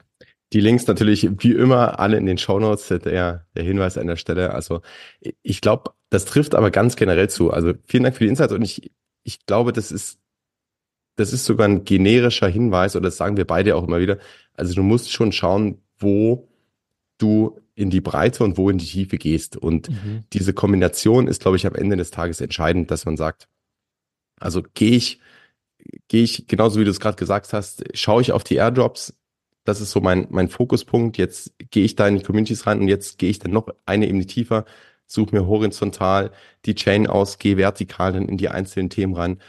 [0.54, 4.54] die Links natürlich wie immer alle in den Shownotes, der, der Hinweis an der Stelle.
[4.54, 4.82] Also
[5.42, 7.50] ich glaube, das trifft aber ganz generell zu.
[7.50, 8.92] Also vielen Dank für die Insights und ich,
[9.24, 10.20] ich glaube, das ist,
[11.16, 14.18] das ist sogar ein generischer Hinweis oder das sagen wir beide auch immer wieder.
[14.54, 16.48] Also du musst schon schauen, wo
[17.18, 19.56] du in die Breite und wo in die Tiefe gehst.
[19.56, 20.22] Und mhm.
[20.32, 23.48] diese Kombination ist, glaube ich, am Ende des Tages entscheidend, dass man sagt,
[24.38, 25.20] also gehe ich,
[26.06, 29.14] gehe ich, genauso wie du es gerade gesagt hast, schaue ich auf die Airdrops,
[29.64, 31.16] das ist so mein, mein Fokuspunkt.
[31.18, 34.06] Jetzt gehe ich da in die Communities rein und jetzt gehe ich dann noch eine
[34.06, 34.64] Ebene tiefer,
[35.06, 36.30] suche mir horizontal
[36.66, 39.40] die Chain aus, gehe vertikal dann in die einzelnen Themen rein.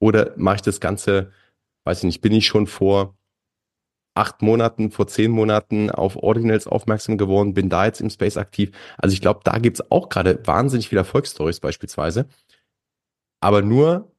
[0.00, 1.32] Oder mache ich das Ganze,
[1.84, 3.18] weiß ich nicht, bin ich schon vor
[4.14, 8.72] acht Monaten, vor zehn Monaten auf Ordinals aufmerksam geworden, bin da jetzt im Space aktiv.
[8.98, 12.26] Also ich glaube, da gibt's auch gerade wahnsinnig viele Erfolgsstories beispielsweise.
[13.40, 14.10] Aber nur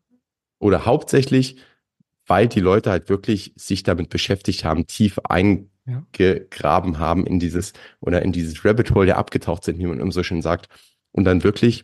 [0.59, 1.57] oder hauptsächlich
[2.29, 6.99] weil die Leute halt wirklich sich damit beschäftigt haben, tief eingegraben ja.
[6.99, 10.23] haben in dieses oder in dieses Rabbit Hole, der abgetaucht sind, wie man immer so
[10.23, 10.69] schön sagt,
[11.11, 11.83] und dann wirklich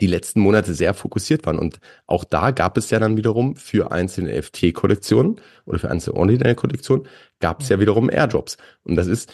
[0.00, 1.58] die letzten Monate sehr fokussiert waren.
[1.58, 7.06] Und auch da gab es ja dann wiederum für einzelne FT-Kollektionen oder für einzelne Ordinary-Kollektionen
[7.38, 7.76] gab es ja.
[7.76, 8.56] ja wiederum Airdrops.
[8.82, 9.32] Und das ist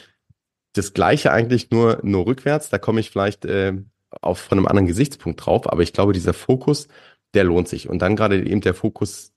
[0.74, 2.68] das Gleiche eigentlich nur, nur rückwärts.
[2.68, 3.74] Da komme ich vielleicht äh,
[4.20, 5.72] auf von einem anderen Gesichtspunkt drauf.
[5.72, 6.88] Aber ich glaube, dieser Fokus,
[7.34, 7.88] der lohnt sich.
[7.88, 9.32] Und dann gerade eben der Fokus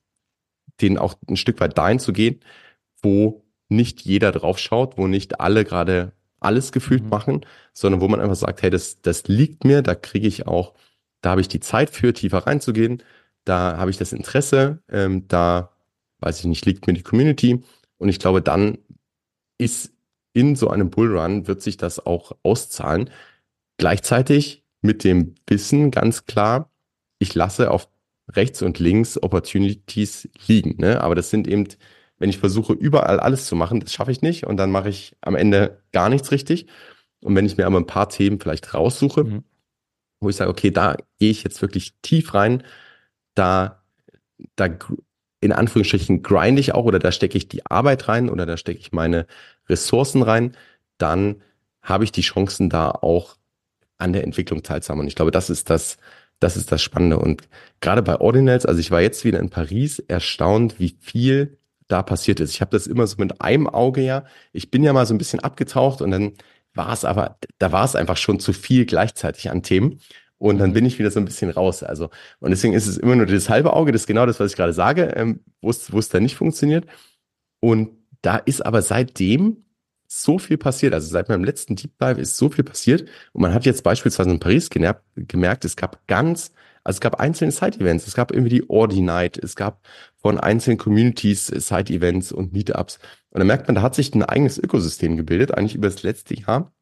[0.82, 2.40] den auch ein Stück weit dahin zu gehen,
[3.02, 7.08] wo nicht jeder drauf schaut, wo nicht alle gerade alles gefühlt mhm.
[7.08, 10.74] machen, sondern wo man einfach sagt, hey, das, das liegt mir, da kriege ich auch,
[11.20, 13.02] da habe ich die Zeit für, tiefer reinzugehen,
[13.44, 15.70] da habe ich das Interesse, ähm, da
[16.18, 17.62] weiß ich nicht, liegt mir die Community
[17.98, 18.78] und ich glaube, dann
[19.58, 19.92] ist
[20.32, 23.10] in so einem Bullrun wird sich das auch auszahlen.
[23.76, 26.70] Gleichzeitig mit dem Wissen ganz klar,
[27.18, 27.88] ich lasse auf
[28.28, 30.76] rechts und links Opportunities liegen.
[30.78, 31.00] Ne?
[31.00, 31.66] Aber das sind eben,
[32.18, 35.16] wenn ich versuche, überall alles zu machen, das schaffe ich nicht und dann mache ich
[35.20, 36.66] am Ende gar nichts richtig.
[37.20, 39.44] Und wenn ich mir aber ein paar Themen vielleicht raussuche, mhm.
[40.20, 42.62] wo ich sage, okay, da gehe ich jetzt wirklich tief rein,
[43.34, 43.82] da,
[44.56, 44.68] da
[45.40, 48.80] in Anführungsstrichen grinde ich auch oder da stecke ich die Arbeit rein oder da stecke
[48.80, 49.26] ich meine
[49.68, 50.56] Ressourcen rein,
[50.98, 51.42] dann
[51.82, 53.36] habe ich die Chancen da auch
[53.98, 55.00] an der Entwicklung teilzuhaben.
[55.00, 55.96] Und ich glaube, das ist das,
[56.42, 57.18] das ist das Spannende.
[57.18, 57.48] Und
[57.80, 62.40] gerade bei Ordinals, also ich war jetzt wieder in Paris, erstaunt, wie viel da passiert
[62.40, 62.50] ist.
[62.54, 64.24] Ich habe das immer so mit einem Auge ja.
[64.52, 66.32] Ich bin ja mal so ein bisschen abgetaucht und dann
[66.74, 70.00] war es aber, da war es einfach schon zu viel gleichzeitig an Themen.
[70.38, 70.74] Und dann mhm.
[70.74, 71.84] bin ich wieder so ein bisschen raus.
[71.84, 74.50] Also, und deswegen ist es immer nur das halbe Auge, das ist genau das, was
[74.50, 76.86] ich gerade sage, ähm, wo es, wo es da nicht funktioniert.
[77.60, 77.90] Und
[78.22, 79.64] da ist aber seitdem
[80.20, 80.92] so viel passiert.
[80.94, 83.08] Also seit meinem letzten Deep Dive ist so viel passiert.
[83.32, 86.52] Und man hat jetzt beispielsweise in Paris gemerkt, es gab ganz,
[86.84, 88.06] also es gab einzelne Side-Events.
[88.06, 89.38] Es gab irgendwie die Ordi Night.
[89.38, 89.80] Es gab
[90.16, 92.98] von einzelnen Communities Side-Events und Meetups.
[93.30, 96.34] Und da merkt man, da hat sich ein eigenes Ökosystem gebildet, eigentlich über das letzte
[96.34, 96.72] Jahr.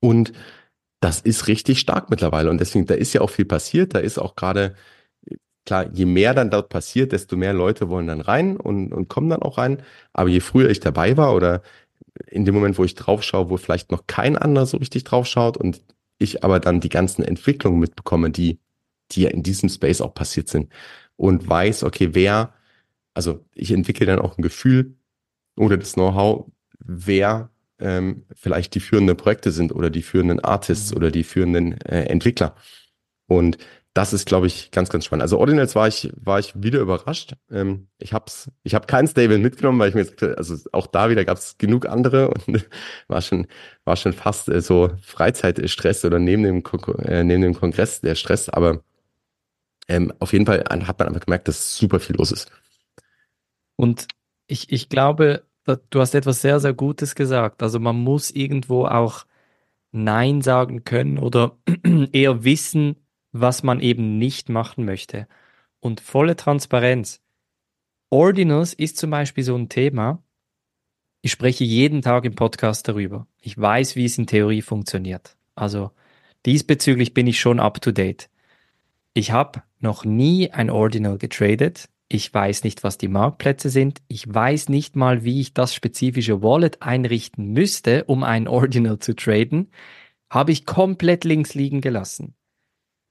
[0.00, 0.32] Und
[1.00, 2.50] das ist richtig stark mittlerweile.
[2.50, 3.94] Und deswegen, da ist ja auch viel passiert.
[3.94, 4.74] Da ist auch gerade,
[5.64, 9.30] klar, je mehr dann dort passiert, desto mehr Leute wollen dann rein und, und kommen
[9.30, 9.82] dann auch rein.
[10.12, 11.62] Aber je früher ich dabei war oder
[12.26, 15.26] in dem Moment, wo ich drauf schaue, wo vielleicht noch kein anderer so richtig drauf
[15.26, 15.82] schaut und
[16.18, 18.58] ich aber dann die ganzen Entwicklungen mitbekomme, die,
[19.12, 20.72] die ja in diesem Space auch passiert sind
[21.16, 22.54] und weiß, okay, wer,
[23.14, 24.94] also ich entwickle dann auch ein Gefühl
[25.56, 26.46] oder das Know-how,
[26.78, 30.96] wer ähm, vielleicht die führenden Projekte sind oder die führenden Artists mhm.
[30.96, 32.54] oder die führenden äh, Entwickler.
[33.26, 33.58] Und
[33.96, 35.22] das ist, glaube ich, ganz, ganz spannend.
[35.22, 37.32] Also Ordinals war ich, war ich wieder überrascht.
[37.50, 41.08] Ähm, ich hab's, ich habe kein Stable mitgenommen, weil ich mir sagte, also auch da
[41.08, 42.68] wieder gab es genug andere und
[43.08, 43.46] war schon,
[43.84, 46.62] war schon fast äh, so Freizeitstress oder neben dem,
[47.04, 48.50] äh, neben dem Kongress der Stress.
[48.50, 48.82] Aber
[49.88, 52.50] ähm, auf jeden Fall hat man einfach gemerkt, dass super viel los ist.
[53.76, 54.08] Und
[54.46, 55.44] ich, ich glaube,
[55.88, 57.62] du hast etwas sehr, sehr Gutes gesagt.
[57.62, 59.24] Also man muss irgendwo auch
[59.90, 61.56] Nein sagen können oder
[62.12, 62.96] eher wissen,
[63.40, 65.26] was man eben nicht machen möchte.
[65.80, 67.20] Und volle Transparenz.
[68.10, 70.22] Ordinals ist zum Beispiel so ein Thema.
[71.22, 73.26] Ich spreche jeden Tag im Podcast darüber.
[73.40, 75.36] Ich weiß, wie es in Theorie funktioniert.
[75.54, 75.90] Also
[76.44, 78.28] diesbezüglich bin ich schon up to date.
[79.12, 81.88] Ich habe noch nie ein Ordinal getradet.
[82.08, 84.00] Ich weiß nicht, was die Marktplätze sind.
[84.06, 89.16] Ich weiß nicht mal, wie ich das spezifische Wallet einrichten müsste, um ein Ordinal zu
[89.16, 89.70] traden.
[90.30, 92.34] Habe ich komplett links liegen gelassen.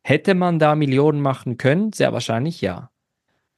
[0.07, 1.91] Hätte man da Millionen machen können?
[1.91, 2.91] Sehr wahrscheinlich ja.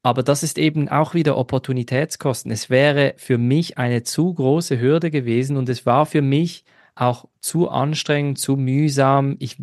[0.01, 2.49] Aber das ist eben auch wieder Opportunitätskosten.
[2.53, 6.63] Es wäre für mich eine zu große Hürde gewesen und es war für mich
[6.95, 9.35] auch zu anstrengend, zu mühsam.
[9.39, 9.57] Ich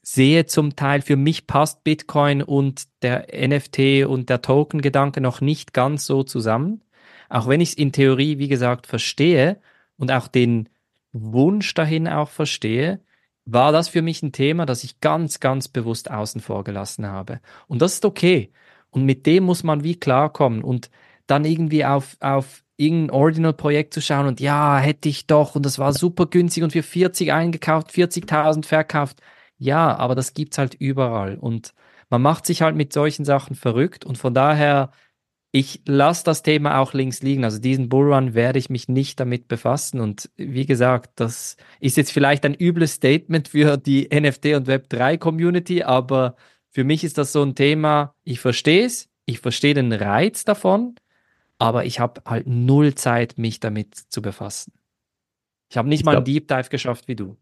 [0.00, 5.74] sehe zum Teil, für mich passt Bitcoin und der NFT und der Token-Gedanke noch nicht
[5.74, 6.80] ganz so zusammen.
[7.28, 9.60] Auch wenn ich es in Theorie, wie gesagt, verstehe
[9.98, 10.70] und auch den
[11.12, 13.00] Wunsch dahin auch verstehe,
[13.46, 17.40] war das für mich ein Thema, das ich ganz, ganz bewusst außen vor gelassen habe.
[17.66, 18.52] Und das ist okay.
[18.90, 20.90] Und mit dem muss man wie klarkommen und
[21.26, 25.78] dann irgendwie auf, auf irgendein Ordinal-Projekt zu schauen und ja, hätte ich doch und das
[25.78, 29.20] war super günstig und für 40 eingekauft, 40.000 verkauft.
[29.58, 31.72] Ja, aber das gibt's halt überall und
[32.10, 34.90] man macht sich halt mit solchen Sachen verrückt und von daher
[35.56, 37.44] ich lasse das Thema auch links liegen.
[37.44, 40.00] Also diesen Bullrun werde ich mich nicht damit befassen.
[40.00, 45.16] Und wie gesagt, das ist jetzt vielleicht ein übles Statement für die NFT und Web3
[45.16, 46.34] Community, aber
[46.70, 50.96] für mich ist das so ein Thema, ich verstehe es, ich verstehe den Reiz davon,
[51.58, 54.72] aber ich habe halt null Zeit, mich damit zu befassen.
[55.70, 57.36] Ich habe nicht ich mal einen Deep Dive geschafft wie du.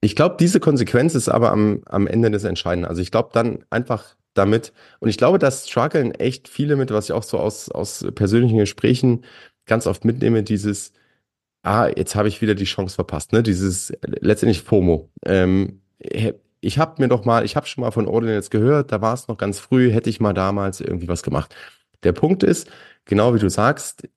[0.00, 2.88] Ich glaube, diese Konsequenz ist aber am, am Ende des Entscheidenden.
[2.88, 4.72] Also ich glaube dann einfach damit.
[5.00, 8.58] Und ich glaube, das strugglen echt viele mit, was ich auch so aus, aus persönlichen
[8.58, 9.24] Gesprächen
[9.66, 10.92] ganz oft mitnehme, dieses,
[11.62, 13.42] ah, jetzt habe ich wieder die Chance verpasst, ne?
[13.42, 15.10] Dieses letztendlich FOMO.
[15.24, 15.80] Ähm,
[16.60, 19.28] ich habe mir doch mal, ich habe schon mal von Ordinals gehört, da war es
[19.28, 21.54] noch ganz früh, hätte ich mal damals irgendwie was gemacht.
[22.02, 22.70] Der Punkt ist,
[23.04, 24.08] genau wie du sagst,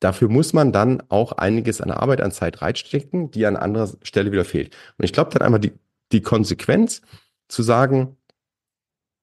[0.00, 4.32] dafür muss man dann auch einiges an Arbeit, an Zeit reinstecken, die an anderer Stelle
[4.32, 4.76] wieder fehlt.
[4.98, 5.72] Und ich glaube dann einmal die,
[6.12, 7.02] die Konsequenz
[7.48, 8.16] zu sagen,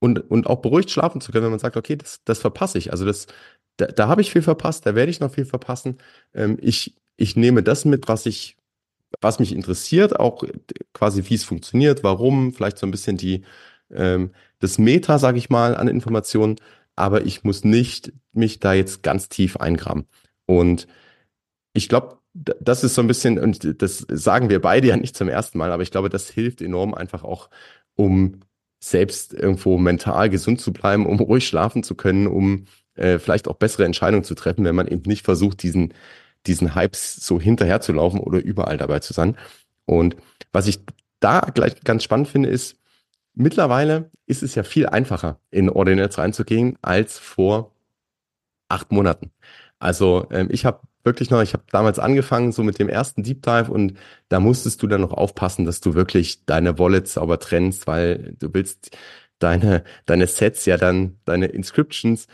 [0.02, 2.92] und, und auch beruhigt schlafen zu können, wenn man sagt, okay, das, das verpasse ich.
[2.92, 3.28] Also das,
[3.78, 6.00] da, da habe ich viel verpasst, da werde ich noch viel verpassen.
[6.34, 8.58] Ähm, ich, ich nehme das mit, was ich,
[9.22, 10.44] was mich interessiert, auch
[10.94, 13.44] quasi wie es funktioniert, warum, vielleicht so ein bisschen die,
[13.92, 16.56] ähm, das Meta, sage ich mal, an Informationen,
[16.96, 20.08] aber ich muss nicht mich da jetzt ganz tief eingraben.
[20.48, 20.88] Und
[21.74, 25.30] ich glaube, das ist so ein bisschen, und das sagen wir beide ja nicht zum
[25.30, 27.50] ersten Mal, aber ich glaube, das hilft enorm einfach auch,
[27.96, 28.42] um
[28.84, 32.66] selbst irgendwo mental gesund zu bleiben, um ruhig schlafen zu können, um
[32.96, 35.94] äh, vielleicht auch bessere Entscheidungen zu treffen, wenn man eben nicht versucht, diesen,
[36.48, 39.38] diesen Hypes so hinterher zu laufen oder überall dabei zu sein.
[39.86, 40.16] Und
[40.52, 40.80] was ich
[41.20, 42.78] da gleich ganz spannend finde, ist,
[43.34, 47.74] mittlerweile ist es ja viel einfacher, in Ordinals reinzugehen, als vor
[48.68, 49.32] acht Monaten.
[49.80, 53.42] Also ähm, ich habe wirklich noch, ich habe damals angefangen so mit dem ersten Deep
[53.44, 53.98] Dive und
[54.30, 58.54] da musstest du dann noch aufpassen, dass du wirklich deine Wallets sauber trennst, weil du
[58.54, 58.96] willst
[59.40, 62.28] deine, deine Sets ja dann, deine Inscriptions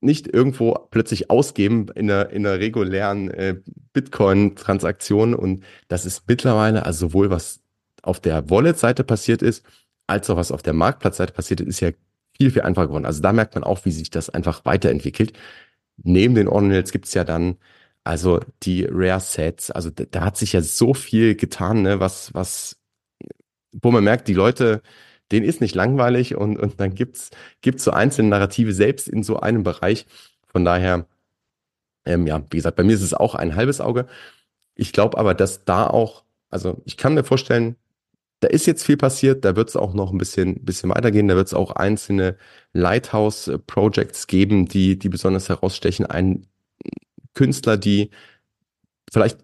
[0.00, 3.56] nicht irgendwo plötzlich ausgeben in einer, in einer regulären äh,
[3.92, 5.34] Bitcoin-Transaktion.
[5.34, 7.60] Und das ist mittlerweile, also sowohl was
[8.02, 9.64] auf der Wallet-Seite passiert ist,
[10.06, 11.90] als auch was auf der Marktplatzseite passiert ist, ist ja
[12.36, 13.04] viel, viel einfacher geworden.
[13.04, 15.34] Also da merkt man auch, wie sich das einfach weiterentwickelt.
[16.02, 17.56] Neben den Ordinals gibt es ja dann
[18.04, 19.70] also die Rare Sets.
[19.70, 22.76] Also da, da, hat sich ja so viel getan, ne, was, was,
[23.72, 24.82] wo man merkt, die Leute,
[25.32, 27.30] denen ist nicht langweilig und, und dann gibt's,
[27.60, 30.06] gibt's so einzelne Narrative selbst in so einem Bereich.
[30.48, 31.06] Von daher,
[32.04, 34.06] ähm, ja, wie gesagt, bei mir ist es auch ein halbes Auge.
[34.74, 37.76] Ich glaube aber, dass da auch, also ich kann mir vorstellen,
[38.40, 41.36] da ist jetzt viel passiert, da wird es auch noch ein bisschen, bisschen weitergehen, da
[41.36, 42.36] wird es auch einzelne
[42.72, 46.06] Lighthouse-Projects geben, die, die besonders herausstechen.
[46.06, 46.46] Ein
[47.34, 48.10] Künstler, die
[49.12, 49.38] vielleicht,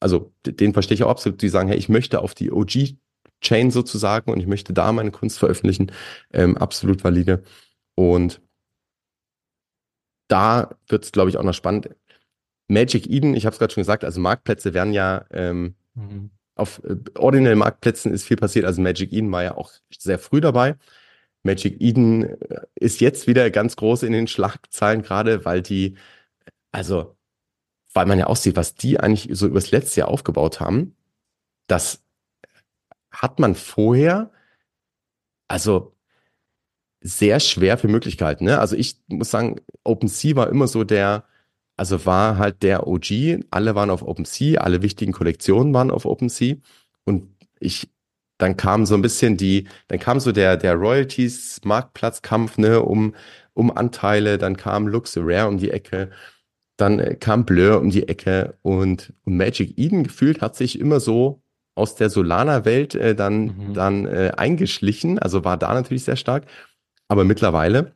[0.00, 4.32] also den verstehe ich auch absolut, die sagen, hey, ich möchte auf die OG-Chain sozusagen
[4.32, 5.92] und ich möchte da meine Kunst veröffentlichen,
[6.32, 7.44] ähm, absolut valide.
[7.94, 8.40] Und
[10.26, 11.90] da wird es, glaube ich, auch noch spannend.
[12.66, 16.82] Magic Eden, ich habe es gerade schon gesagt, also Marktplätze werden ja ähm, mhm auf
[16.84, 18.64] äh, ordinellen Marktplätzen ist viel passiert.
[18.64, 20.76] Also Magic Eden war ja auch sehr früh dabei.
[21.42, 25.96] Magic Eden äh, ist jetzt wieder ganz groß in den Schlagzeilen, gerade weil die,
[26.72, 27.16] also,
[27.94, 30.96] weil man ja auch sieht, was die eigentlich so übers letzte Jahr aufgebaut haben,
[31.66, 32.02] das
[33.10, 34.30] hat man vorher,
[35.48, 35.96] also
[37.00, 38.44] sehr schwer für Möglichkeiten.
[38.44, 38.58] Ne?
[38.58, 41.24] Also ich muss sagen, OpenSea war immer so der,
[41.80, 46.56] also war halt der OG, alle waren auf OpenSea, alle wichtigen Kollektionen waren auf OpenSea
[47.04, 47.88] und ich
[48.36, 53.14] dann kam so ein bisschen die, dann kam so der der Royalties Marktplatzkampf ne um
[53.54, 56.10] um Anteile, dann kam Luxury um die Ecke,
[56.76, 58.58] dann äh, kam Blur um die Ecke.
[58.60, 61.42] Und, und Magic Eden gefühlt hat sich immer so
[61.74, 63.74] aus der Solana Welt äh, dann mhm.
[63.74, 66.44] dann äh, eingeschlichen, also war da natürlich sehr stark,
[67.08, 67.94] aber mittlerweile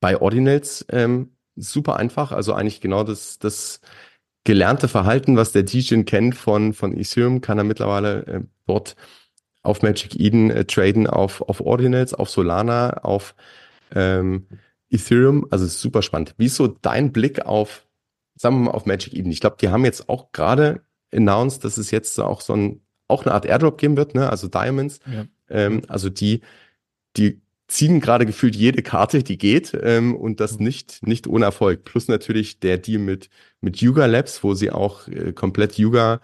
[0.00, 2.32] bei Ordinals ähm, super einfach.
[2.32, 3.80] Also eigentlich genau das, das
[4.44, 8.96] gelernte Verhalten, was der Dijin kennt von, von Ethereum, kann er mittlerweile äh, dort
[9.62, 13.34] auf Magic Eden äh, traden, auf, auf Ordinals, auf Solana, auf
[13.94, 14.46] ähm,
[14.88, 15.46] Ethereum.
[15.50, 16.34] Also super spannend.
[16.38, 17.86] Wie ist so dein Blick auf,
[18.36, 19.32] sagen wir mal, auf Magic Eden?
[19.32, 20.82] Ich glaube, die haben jetzt auch gerade
[21.12, 24.30] announced, dass es jetzt auch so ein, auch eine Art Airdrop geben wird, ne?
[24.30, 25.00] Also Diamonds.
[25.06, 25.24] Ja.
[25.48, 26.42] Ähm, also die,
[27.16, 30.64] die ziehen gerade gefühlt jede Karte, die geht ähm, und das mhm.
[30.64, 31.84] nicht, nicht ohne Erfolg.
[31.84, 33.28] Plus natürlich der Deal mit,
[33.60, 36.20] mit Yuga Labs, wo sie auch äh, komplett Yuga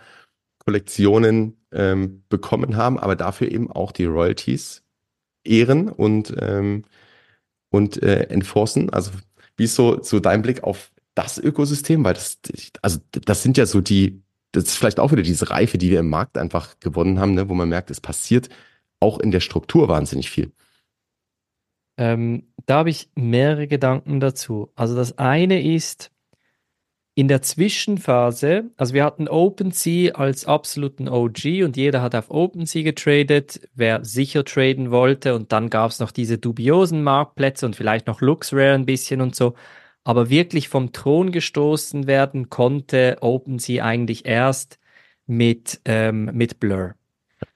[0.58, 4.84] Kollektionen ähm, bekommen haben, aber dafür eben auch die Royalties
[5.44, 6.84] ehren und, ähm,
[7.70, 8.90] und äh, enforcen.
[8.90, 9.10] Also
[9.56, 12.04] wie ist so, so dein Blick auf das Ökosystem?
[12.04, 12.38] Weil das,
[12.82, 14.22] also das sind ja so die,
[14.52, 17.48] das ist vielleicht auch wieder diese Reife, die wir im Markt einfach gewonnen haben, ne,
[17.48, 18.48] wo man merkt, es passiert
[19.00, 20.52] auch in der Struktur wahnsinnig viel.
[21.96, 24.72] Ähm, da habe ich mehrere Gedanken dazu.
[24.74, 26.12] Also das eine ist,
[27.14, 32.82] in der Zwischenphase, also wir hatten OpenSea als absoluten OG und jeder hat auf OpenSea
[32.82, 38.06] getradet, wer sicher traden wollte und dann gab es noch diese dubiosen Marktplätze und vielleicht
[38.06, 39.54] noch LuxRare ein bisschen und so.
[40.04, 44.78] Aber wirklich vom Thron gestoßen werden konnte OpenSea eigentlich erst
[45.26, 46.94] mit, ähm, mit Blur.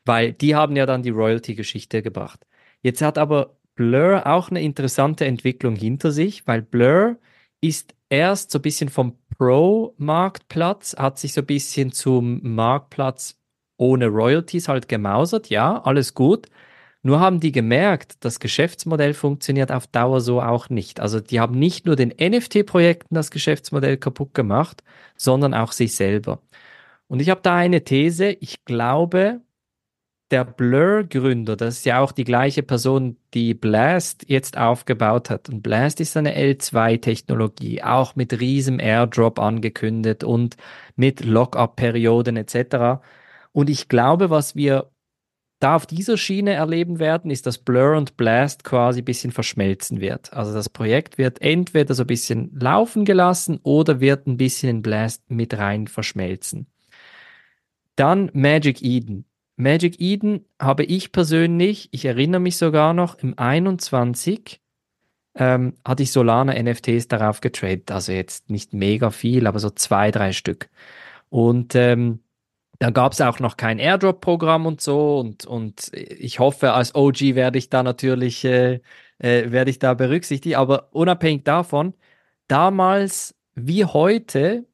[0.04, 2.46] Weil die haben ja dann die Royalty-Geschichte gebracht.
[2.82, 7.18] Jetzt hat aber Blur auch eine interessante Entwicklung hinter sich, weil Blur
[7.60, 13.38] ist erst so ein bisschen vom Pro-Marktplatz, hat sich so ein bisschen zum Marktplatz
[13.76, 15.50] ohne Royalties halt gemausert.
[15.50, 16.48] Ja, alles gut.
[17.02, 20.98] Nur haben die gemerkt, das Geschäftsmodell funktioniert auf Dauer so auch nicht.
[21.00, 24.82] Also die haben nicht nur den NFT-Projekten das Geschäftsmodell kaputt gemacht,
[25.16, 26.42] sondern auch sich selber.
[27.08, 28.30] Und ich habe da eine These.
[28.40, 29.40] Ich glaube,
[30.30, 35.48] der Blur-Gründer, das ist ja auch die gleiche Person, die Blast jetzt aufgebaut hat.
[35.48, 40.56] Und Blast ist eine L2-Technologie, auch mit riesem Airdrop angekündigt und
[40.96, 43.00] mit Lockup-Perioden etc.
[43.52, 44.90] Und ich glaube, was wir
[45.60, 50.00] da auf dieser Schiene erleben werden, ist, dass Blur und Blast quasi ein bisschen verschmelzen
[50.00, 50.32] wird.
[50.32, 54.82] Also das Projekt wird entweder so ein bisschen laufen gelassen oder wird ein bisschen in
[54.82, 56.66] Blast mit rein verschmelzen.
[57.94, 59.24] Dann Magic Eden.
[59.56, 64.60] Magic Eden habe ich persönlich, ich erinnere mich sogar noch, im 21
[65.36, 67.90] ähm, hatte ich Solana NFTs darauf getradet.
[67.90, 70.68] Also jetzt nicht mega viel, aber so zwei, drei Stück.
[71.28, 72.20] Und ähm,
[72.78, 75.18] da gab es auch noch kein Airdrop-Programm und so.
[75.18, 78.80] Und, und ich hoffe, als OG werde ich da natürlich, äh,
[79.18, 80.56] äh, werde ich da berücksichtigt.
[80.56, 81.94] Aber unabhängig davon,
[82.48, 84.66] damals wie heute,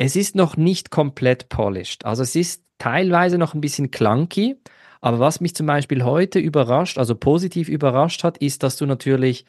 [0.00, 2.06] es ist noch nicht komplett polished.
[2.06, 4.56] Also es ist teilweise noch ein bisschen clunky.
[5.02, 9.44] Aber was mich zum Beispiel heute überrascht, also positiv überrascht hat, ist, dass du natürlich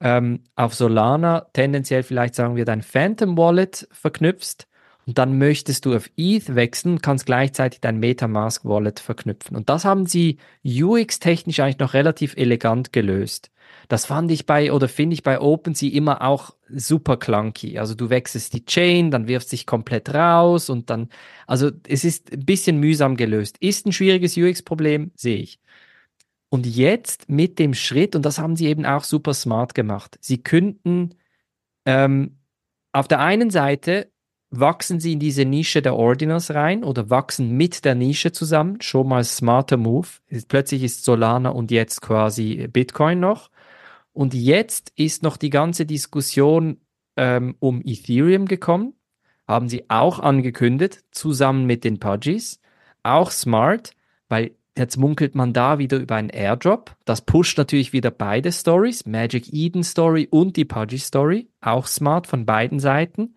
[0.00, 4.68] ähm, auf Solana tendenziell vielleicht sagen wir dein Phantom Wallet verknüpfst
[5.06, 9.56] und dann möchtest du auf ETH wechseln und kannst gleichzeitig dein Metamask Wallet verknüpfen.
[9.56, 13.50] Und das haben sie UX-technisch eigentlich noch relativ elegant gelöst.
[13.88, 17.78] Das fand ich bei oder finde ich bei OpenSea immer auch super clunky.
[17.78, 21.08] Also du wechselst die Chain, dann wirfst dich komplett raus und dann,
[21.46, 23.56] also es ist ein bisschen mühsam gelöst.
[23.60, 25.60] Ist ein schwieriges UX-Problem, sehe ich.
[26.48, 30.42] Und jetzt mit dem Schritt, und das haben sie eben auch super smart gemacht, sie
[30.42, 31.14] könnten
[31.84, 32.38] ähm,
[32.92, 34.10] auf der einen Seite
[34.50, 38.80] wachsen sie in diese Nische der Ordinals rein oder wachsen mit der Nische zusammen.
[38.80, 40.08] Schon mal smarter Move.
[40.48, 43.50] Plötzlich ist Solana und jetzt quasi Bitcoin noch.
[44.16, 46.80] Und jetzt ist noch die ganze Diskussion
[47.18, 48.94] ähm, um Ethereum gekommen.
[49.46, 52.58] Haben sie auch angekündigt, zusammen mit den Pudgies.
[53.02, 53.90] Auch smart,
[54.30, 56.96] weil jetzt munkelt man da wieder über einen Airdrop.
[57.04, 61.50] Das pusht natürlich wieder beide Stories, Magic Eden Story und die Pudgy Story.
[61.60, 63.34] Auch smart von beiden Seiten.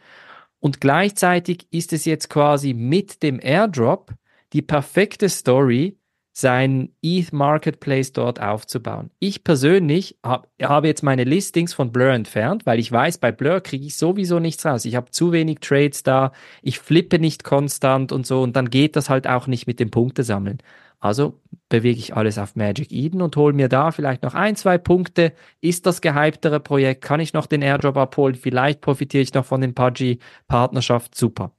[0.61, 4.13] Und gleichzeitig ist es jetzt quasi mit dem Airdrop
[4.53, 5.98] die perfekte Story,
[6.39, 9.11] sein ETH Marketplace dort aufzubauen.
[9.19, 13.61] Ich persönlich hab, habe jetzt meine Listings von Blur entfernt, weil ich weiß, bei Blur
[13.61, 14.85] kriege ich sowieso nichts raus.
[14.85, 16.31] Ich habe zu wenig Trades da,
[16.61, 19.91] ich flippe nicht konstant und so und dann geht das halt auch nicht mit dem
[19.91, 20.59] Punktesammeln.
[20.99, 24.77] Also bewege ich alles auf Magic Eden und hole mir da vielleicht noch ein, zwei
[24.77, 25.33] Punkte.
[25.61, 27.03] Ist das gehyptere Projekt?
[27.03, 28.35] Kann ich noch den Airdrop abholen?
[28.35, 31.15] Vielleicht profitiere ich noch von den Pudgy-Partnerschaft.
[31.15, 31.53] Super.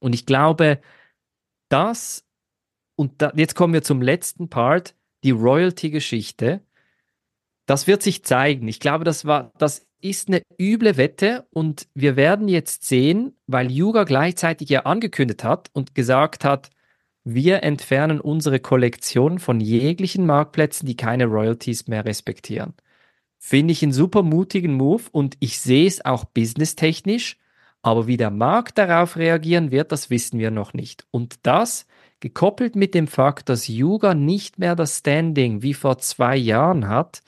[0.00, 0.80] Und ich glaube,
[1.68, 2.24] das,
[3.02, 4.94] und da, jetzt kommen wir zum letzten Part,
[5.24, 6.60] die Royalty-Geschichte.
[7.66, 8.68] Das wird sich zeigen.
[8.68, 13.72] Ich glaube, das war, das ist eine üble Wette und wir werden jetzt sehen, weil
[13.72, 16.70] Yuga gleichzeitig ja angekündigt hat und gesagt hat,
[17.24, 22.74] wir entfernen unsere Kollektion von jeglichen Marktplätzen, die keine Royalties mehr respektieren.
[23.40, 27.36] Finde ich einen super mutigen Move und ich sehe es auch businesstechnisch,
[27.82, 31.04] aber wie der Markt darauf reagieren wird, das wissen wir noch nicht.
[31.10, 31.86] Und das
[32.22, 37.22] gekoppelt mit dem Fakt, dass Yuga nicht mehr das Standing wie vor zwei Jahren hat,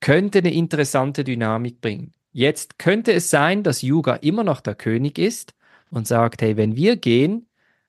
[0.00, 2.12] könnte eine interessante Dynamik bringen.
[2.30, 5.54] Jetzt könnte es sein, dass Yuga immer noch der König ist
[5.90, 7.48] und sagt, hey, wenn wir gehen,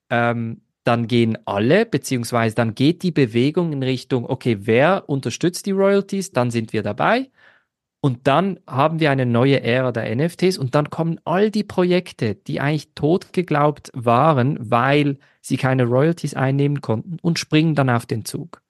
[0.10, 5.72] ähm, dann gehen alle, beziehungsweise dann geht die Bewegung in Richtung, okay, wer unterstützt die
[5.72, 7.32] Royalties, dann sind wir dabei.
[8.02, 12.36] Und dann haben wir eine neue Ära der NFTs und dann kommen all die Projekte,
[12.36, 15.18] die eigentlich tot geglaubt waren, weil
[15.48, 18.62] sie keine Royalties einnehmen konnten und springen dann auf den Zug.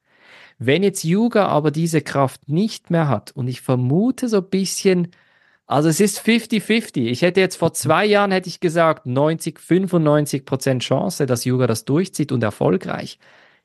[0.57, 5.09] Wenn jetzt Yuga aber diese Kraft nicht mehr hat und ich vermute so ein bisschen,
[5.65, 7.07] also es ist 50-50.
[7.07, 11.67] Ich hätte jetzt vor zwei Jahren hätte ich gesagt 90, 95 Prozent Chance, dass Yuga
[11.67, 13.19] das durchzieht und erfolgreich.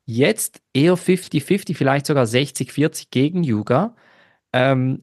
[0.07, 3.95] Jetzt eher 50-50, vielleicht sogar 60-40 gegen Yuga.
[4.53, 5.03] Ähm,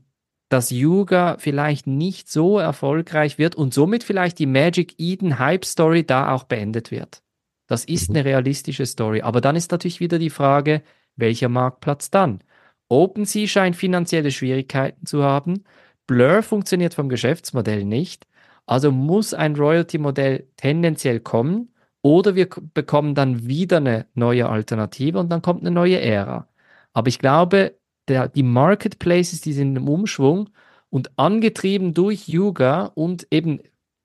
[0.50, 6.06] dass Yuga vielleicht nicht so erfolgreich wird und somit vielleicht die Magic Eden Hype Story
[6.06, 7.22] da auch beendet wird.
[7.68, 8.18] Das ist mhm.
[8.18, 9.22] eine realistische Story.
[9.22, 10.82] Aber dann ist natürlich wieder die Frage,
[11.16, 12.42] welcher Marktplatz dann?
[12.90, 15.64] OpenSea scheint finanzielle Schwierigkeiten zu haben.
[16.08, 18.26] Blur funktioniert vom Geschäftsmodell nicht.
[18.66, 25.30] Also muss ein Royalty-Modell tendenziell kommen oder wir bekommen dann wieder eine neue Alternative und
[25.30, 26.48] dann kommt eine neue Ära.
[26.94, 30.50] Aber ich glaube, der, die Marketplaces, die sind im Umschwung
[30.90, 33.60] und angetrieben durch Yuga und eben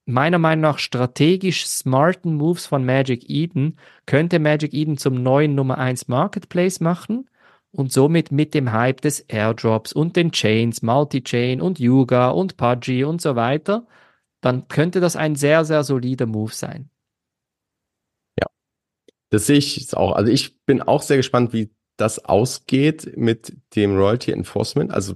[0.04, 5.78] meiner Meinung nach strategisch smarten Moves von Magic Eden, könnte Magic Eden zum neuen Nummer
[5.78, 7.28] 1 Marketplace machen
[7.70, 13.04] und somit mit dem Hype des Airdrops und den Chains, Multi-Chain und Yuga und Pudgy
[13.04, 13.86] und so weiter,
[14.40, 16.90] dann könnte das ein sehr, sehr solider Move sein.
[18.38, 18.46] Ja,
[19.30, 20.12] das sehe ich auch.
[20.12, 24.90] Also ich bin auch sehr gespannt, wie das ausgeht mit dem Royalty Enforcement.
[24.90, 25.14] Also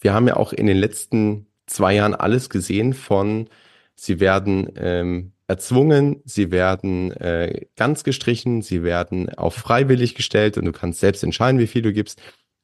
[0.00, 3.48] wir haben ja auch in den letzten zwei Jahren alles gesehen von,
[3.96, 10.64] sie werden ähm, erzwungen, sie werden äh, ganz gestrichen, sie werden auf freiwillig gestellt und
[10.64, 12.20] du kannst selbst entscheiden, wie viel du gibst.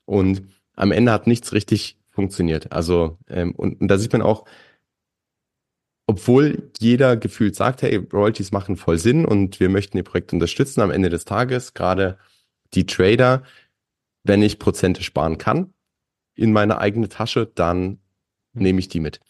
[0.07, 0.43] Und
[0.75, 2.73] am Ende hat nichts richtig funktioniert.
[2.73, 4.45] Also, ähm, und, und da sieht man auch,
[6.07, 10.81] obwohl jeder gefühlt sagt, hey, Royalties machen voll Sinn und wir möchten die Projekte unterstützen,
[10.81, 12.19] am Ende des Tages, gerade
[12.75, 13.45] die Trader,
[14.25, 15.73] wenn ich Prozente sparen kann
[16.35, 18.01] in meine eigene Tasche, dann
[18.53, 19.21] nehme ich die mit.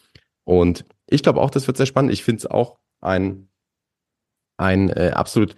[0.43, 2.13] Und ich glaube auch, das wird sehr spannend.
[2.13, 3.49] Ich finde es auch ein,
[4.57, 5.55] ein äh, absolut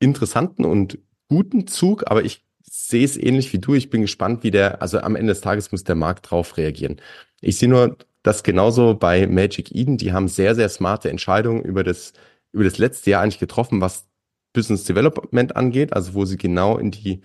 [0.00, 0.98] interessanten und
[1.28, 3.74] guten Zug, aber ich sehe es ähnlich wie du.
[3.74, 7.00] Ich bin gespannt, wie der, also am Ende des Tages muss der Markt drauf reagieren.
[7.40, 9.96] Ich sehe nur das genauso bei Magic Eden.
[9.96, 12.12] Die haben sehr, sehr smarte Entscheidungen über das,
[12.52, 14.08] über das letzte Jahr eigentlich getroffen, was
[14.52, 17.20] Business Development angeht, also wo sie genau in die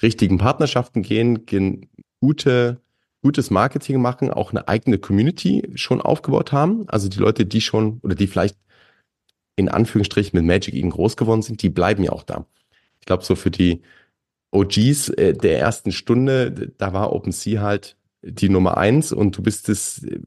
[0.00, 2.80] richtigen Partnerschaften gehen, gehen gute
[3.22, 6.88] gutes Marketing machen, auch eine eigene Community schon aufgebaut haben.
[6.88, 8.56] Also die Leute, die schon oder die vielleicht
[9.56, 12.46] in Anführungsstrichen mit Magic eben groß geworden sind, die bleiben ja auch da.
[13.00, 13.82] Ich glaube, so für die
[14.52, 19.68] OGs äh, der ersten Stunde, da war OpenSea halt die Nummer eins und du bist
[19.68, 20.20] es äh,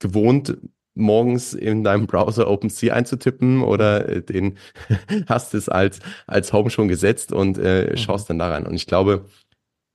[0.00, 0.58] gewohnt,
[0.94, 4.58] morgens in deinem Browser OpenSea einzutippen oder äh, den
[5.26, 7.96] hast es als, als Home schon gesetzt und äh, mhm.
[7.96, 8.66] schaust dann da rein.
[8.66, 9.26] Und ich glaube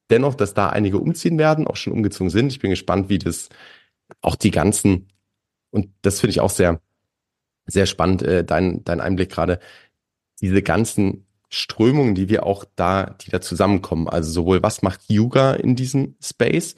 [0.10, 2.52] dennoch, dass da einige umziehen werden, auch schon umgezogen sind.
[2.52, 3.50] Ich bin gespannt, wie das
[4.22, 5.08] auch die ganzen,
[5.72, 6.82] und das finde ich auch sehr,
[7.66, 9.60] sehr spannend, äh, dein, dein Einblick gerade,
[10.42, 14.08] diese ganzen Strömungen, die wir auch da, die da zusammenkommen.
[14.08, 16.76] Also sowohl was macht Yuga in diesem Space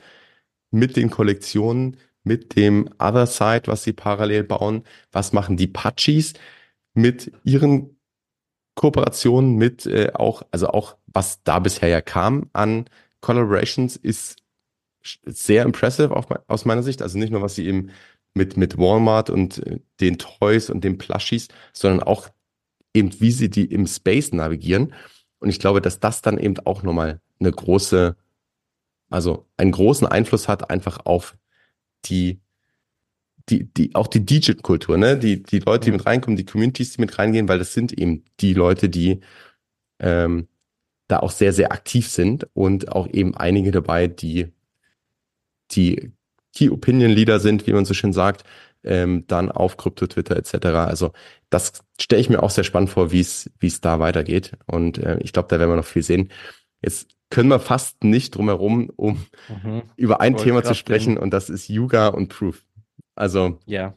[0.72, 6.34] mit den Kollektionen, mit dem Other Side, was sie parallel bauen, was machen die Pachis
[6.94, 7.98] mit ihren
[8.76, 12.86] Kooperationen, mit äh, auch, also auch was da bisher ja kam an
[13.22, 14.38] Collaborations, ist
[15.26, 17.02] sehr impressive auf, aus meiner Sicht.
[17.02, 17.92] Also nicht nur, was sie eben
[18.34, 22.30] mit, mit Walmart und äh, den Toys und den Plushies, sondern auch
[22.94, 24.94] eben, wie sie die im Space navigieren.
[25.40, 28.16] Und ich glaube, dass das dann eben auch nochmal eine große,
[29.10, 31.38] also einen großen Einfluss hat einfach auf
[32.06, 32.40] die,
[33.50, 35.18] die, die, auch die DJ-Kultur, ne?
[35.18, 38.24] Die, die Leute, die mit reinkommen, die Communities, die mit reingehen, weil das sind eben
[38.40, 39.22] die Leute, die
[40.00, 40.48] ähm,
[41.10, 44.54] da auch sehr, sehr aktiv sind und auch eben einige dabei, die,
[45.72, 46.14] die
[46.56, 48.44] Key Opinion Leader sind, wie man so schön sagt,
[48.84, 50.68] ähm, dann auf Krypto, Twitter etc.
[50.68, 51.12] Also
[51.50, 54.54] das stelle ich mir auch sehr spannend vor, wie es wie es da weitergeht.
[54.68, 56.30] Und äh, ich glaube, da werden wir noch viel sehen.
[56.82, 59.26] Jetzt können wir fast nicht drum herum, um
[59.64, 59.82] mhm.
[59.98, 62.64] über ein Thema zu sprechen, und das ist Yuga und Proof.
[63.16, 63.94] Also ja.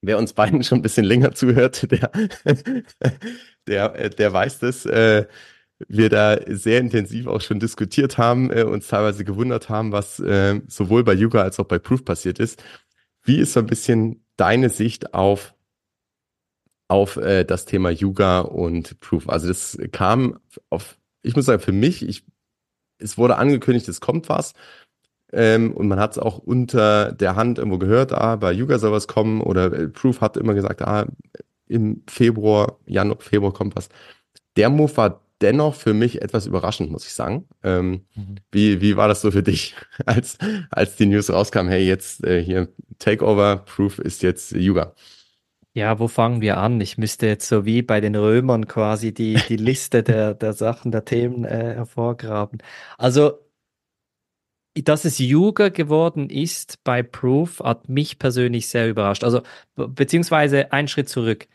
[0.00, 2.10] wer uns beiden schon ein bisschen länger zuhört, der,
[3.66, 4.86] der, der weiß das.
[4.86, 5.26] Äh,
[5.88, 10.60] wir da sehr intensiv auch schon diskutiert haben, äh, uns teilweise gewundert haben, was äh,
[10.68, 12.62] sowohl bei Yuga als auch bei Proof passiert ist.
[13.22, 15.54] Wie ist so ein bisschen deine Sicht auf,
[16.88, 19.28] auf äh, das Thema Yuga und Proof?
[19.28, 20.38] Also das kam
[20.70, 22.24] auf, ich muss sagen, für mich, ich,
[22.98, 24.54] es wurde angekündigt, es kommt was.
[25.32, 28.92] Ähm, und man hat es auch unter der Hand irgendwo gehört, ah, bei Yuga soll
[28.92, 31.06] was kommen oder äh, Proof hat immer gesagt, ah,
[31.66, 33.88] im Februar, Januar, Februar kommt was.
[34.56, 37.46] Der Move war dennoch für mich etwas überraschend, muss ich sagen.
[37.62, 38.36] Ähm, mhm.
[38.50, 39.74] wie, wie war das so für dich,
[40.06, 40.38] als,
[40.70, 42.68] als die News rauskam, hey, jetzt äh, hier
[42.98, 44.94] Takeover, Proof ist jetzt Yuga?
[45.74, 46.80] Ja, wo fangen wir an?
[46.80, 50.90] Ich müsste jetzt so wie bei den Römern quasi die, die Liste der, der Sachen,
[50.90, 52.62] der Themen äh, hervorgraben.
[52.96, 53.40] Also,
[54.74, 59.22] dass es Yuga geworden ist bei Proof, hat mich persönlich sehr überrascht.
[59.22, 59.42] Also,
[59.74, 61.46] beziehungsweise einen Schritt zurück.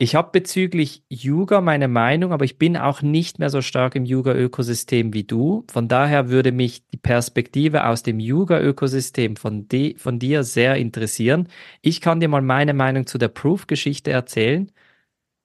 [0.00, 4.04] Ich habe bezüglich Yuga meine Meinung, aber ich bin auch nicht mehr so stark im
[4.04, 5.64] Yuga-Ökosystem wie du.
[5.68, 11.48] Von daher würde mich die Perspektive aus dem Yuga-Ökosystem von, von dir sehr interessieren.
[11.82, 14.70] Ich kann dir mal meine Meinung zu der Proof-Geschichte erzählen.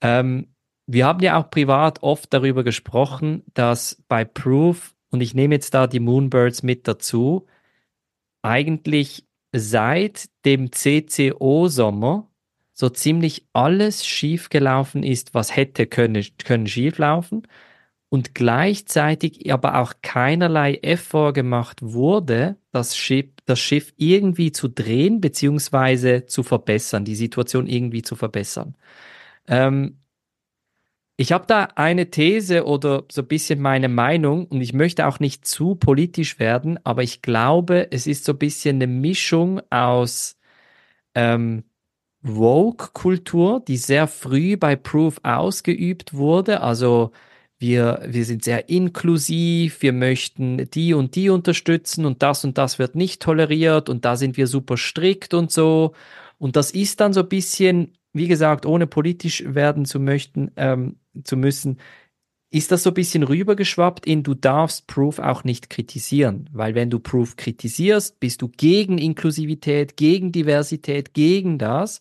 [0.02, 0.48] Ähm,
[0.86, 5.74] wir haben ja auch privat oft darüber gesprochen, dass bei Proof, und ich nehme jetzt
[5.74, 7.48] da die Moonbirds mit dazu,
[8.44, 12.30] eigentlich seit dem CCO-Sommer
[12.84, 17.48] so ziemlich alles schiefgelaufen ist, was hätte können, können schieflaufen
[18.10, 25.22] und gleichzeitig aber auch keinerlei Effort gemacht wurde, das Schiff, das Schiff irgendwie zu drehen
[25.22, 28.76] beziehungsweise zu verbessern, die Situation irgendwie zu verbessern.
[29.48, 30.00] Ähm,
[31.16, 35.22] ich habe da eine These oder so ein bisschen meine Meinung und ich möchte auch
[35.22, 40.38] nicht zu politisch werden, aber ich glaube, es ist so ein bisschen eine Mischung aus
[41.16, 41.64] ähm,
[42.24, 46.62] Woke-Kultur, die sehr früh bei Proof ausgeübt wurde.
[46.62, 47.12] Also
[47.60, 52.80] wir, wir sind sehr inklusiv, wir möchten die und die unterstützen und das und das
[52.80, 55.94] wird nicht toleriert und da sind wir super strikt und so.
[56.38, 60.98] Und das ist dann so ein bisschen, wie gesagt, ohne politisch werden zu möchten, ähm,
[61.24, 61.78] zu müssen,
[62.54, 66.92] ist das so ein bisschen rübergeschwappt in, du darfst Proof auch nicht kritisieren, weil wenn
[66.92, 72.00] du Proof kritisierst, bist du gegen Inklusivität, gegen Diversität, gegen das.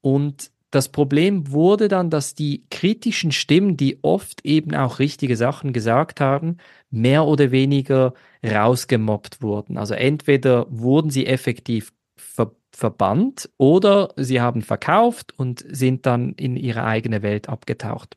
[0.00, 5.74] Und das Problem wurde dann, dass die kritischen Stimmen, die oft eben auch richtige Sachen
[5.74, 6.56] gesagt haben,
[6.90, 9.76] mehr oder weniger rausgemobbt wurden.
[9.76, 16.56] Also entweder wurden sie effektiv ver verbannt oder sie haben verkauft und sind dann in
[16.56, 18.16] ihre eigene Welt abgetaucht.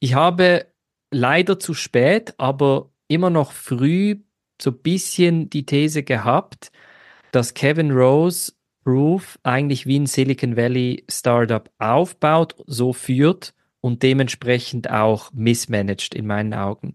[0.00, 0.66] Ich habe
[1.10, 4.16] leider zu spät, aber immer noch früh
[4.60, 6.72] so ein bisschen die These gehabt,
[7.32, 8.52] dass Kevin Rose
[8.84, 16.26] Proof eigentlich wie ein Silicon Valley Startup aufbaut, so führt und dementsprechend auch missmanagt in
[16.26, 16.94] meinen Augen.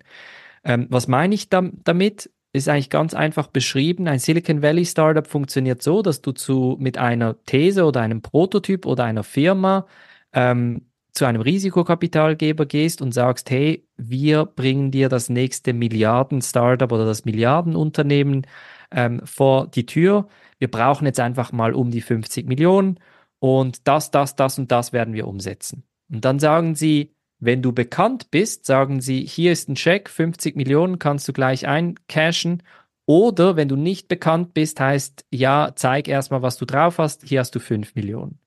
[0.63, 2.29] Ähm, was meine ich damit?
[2.53, 4.07] ist eigentlich ganz einfach beschrieben.
[4.07, 8.85] Ein Silicon Valley Startup funktioniert so, dass du zu, mit einer These oder einem Prototyp
[8.85, 9.85] oder einer Firma
[10.31, 10.85] ähm,
[11.16, 17.26] zu einem Risikokapitalgeber gehst und sagst, hey, wir bringen dir das nächste Milliarden-Startup oder das
[17.26, 18.45] Milliardenunternehmen
[18.91, 20.28] ähm, vor die Tür.
[20.59, 22.99] Wir brauchen jetzt einfach mal um die 50 Millionen
[23.39, 25.84] und das, das, das und das werden wir umsetzen.
[26.11, 30.55] Und dann sagen sie, wenn du bekannt bist, sagen sie, hier ist ein Scheck, 50
[30.55, 32.63] Millionen kannst du gleich eincashen.
[33.05, 37.39] Oder wenn du nicht bekannt bist, heißt, ja, zeig erstmal, was du drauf hast, hier
[37.39, 38.39] hast du 5 Millionen.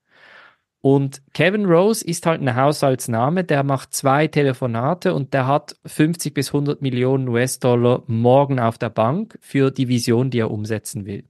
[0.81, 6.33] Und Kevin Rose ist halt ein Haushaltsname, der macht zwei Telefonate und der hat 50
[6.33, 11.25] bis 100 Millionen US-Dollar morgen auf der Bank für die Vision, die er umsetzen will.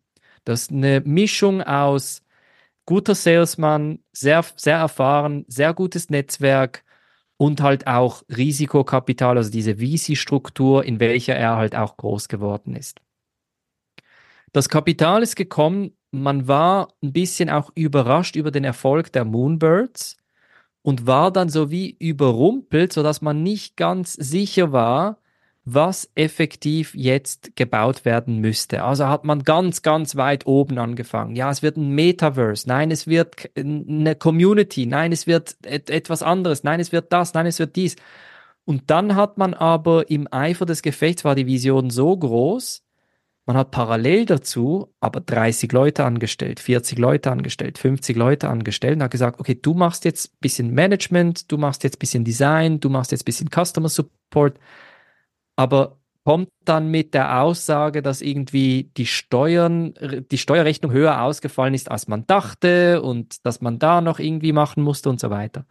[0.46, 2.22] Das ist eine Mischung aus
[2.86, 6.84] guter Salesman, sehr, sehr erfahren, sehr gutes Netzwerk
[7.38, 13.00] und halt auch Risikokapital, also diese VC-Struktur, in welcher er halt auch groß geworden ist.
[14.54, 20.18] Das Kapital ist gekommen, man war ein bisschen auch überrascht über den Erfolg der Moonbirds
[20.82, 25.20] und war dann so wie überrumpelt, sodass man nicht ganz sicher war,
[25.66, 28.84] was effektiv jetzt gebaut werden müsste.
[28.84, 31.36] Also hat man ganz, ganz weit oben angefangen.
[31.36, 32.68] Ja, es wird ein Metaverse.
[32.68, 34.86] Nein, es wird eine Community.
[34.86, 36.64] Nein, es wird et etwas anderes.
[36.64, 37.34] Nein, es wird das.
[37.34, 37.96] Nein, es wird dies.
[38.66, 42.84] Und dann hat man aber im Eifer des Gefechts war die Vision so groß,
[43.50, 49.02] man hat parallel dazu aber 30 Leute angestellt, 40 Leute angestellt, 50 Leute angestellt und
[49.02, 52.80] hat gesagt, okay, du machst jetzt ein bisschen Management, du machst jetzt ein bisschen Design,
[52.80, 54.60] du machst jetzt ein bisschen Customer Support,
[55.56, 59.96] aber kommt dann mit der Aussage, dass irgendwie die Steuern,
[60.30, 64.84] die Steuerrechnung höher ausgefallen ist, als man dachte und dass man da noch irgendwie machen
[64.84, 65.66] musste und so weiter.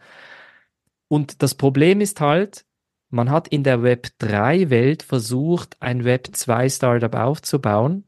[1.07, 2.65] Und das Problem ist halt,
[3.09, 8.03] man hat in der Web 3-Welt versucht, ein Web 2-Startup aufzubauen.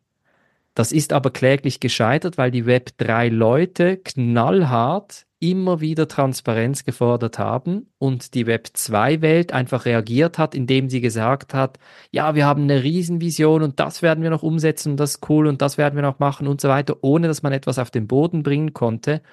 [0.73, 7.87] Das ist aber kläglich gescheitert, weil die Web 3-Leute knallhart immer wieder Transparenz gefordert haben
[7.97, 11.79] und die Web 2-Welt einfach reagiert hat, indem sie gesagt hat,
[12.11, 15.47] ja, wir haben eine Riesenvision und das werden wir noch umsetzen und das ist cool
[15.47, 18.07] und das werden wir noch machen und so weiter, ohne dass man etwas auf den
[18.07, 19.23] Boden bringen konnte.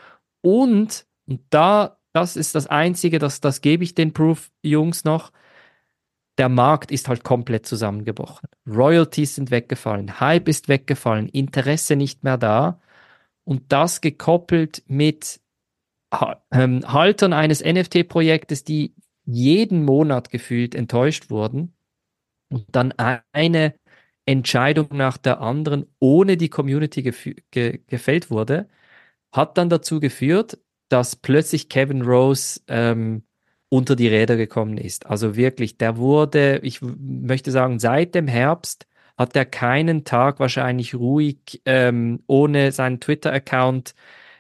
[0.41, 5.31] Und, und da, das ist das Einzige, das, das gebe ich den Proof-Jungs noch,
[6.39, 8.49] der Markt ist halt komplett zusammengebrochen.
[8.67, 12.81] Royalties sind weggefallen, Hype ist weggefallen, Interesse nicht mehr da.
[13.45, 15.41] Und das gekoppelt mit
[16.53, 21.75] ähm, Haltern eines NFT-Projektes, die jeden Monat gefühlt enttäuscht wurden
[22.51, 22.95] und dann
[23.33, 23.75] eine
[24.27, 27.03] Entscheidung nach der anderen ohne die Community
[27.51, 28.69] ge gefällt wurde,
[29.33, 30.59] hat dann dazu geführt,
[30.89, 33.25] dass plötzlich Kevin Rose ähm,
[33.71, 35.07] unter die Räder gekommen ist.
[35.07, 40.95] Also wirklich, der wurde, ich möchte sagen, seit dem Herbst hat er keinen Tag wahrscheinlich
[40.95, 43.95] ruhig ähm, ohne seinen Twitter-Account,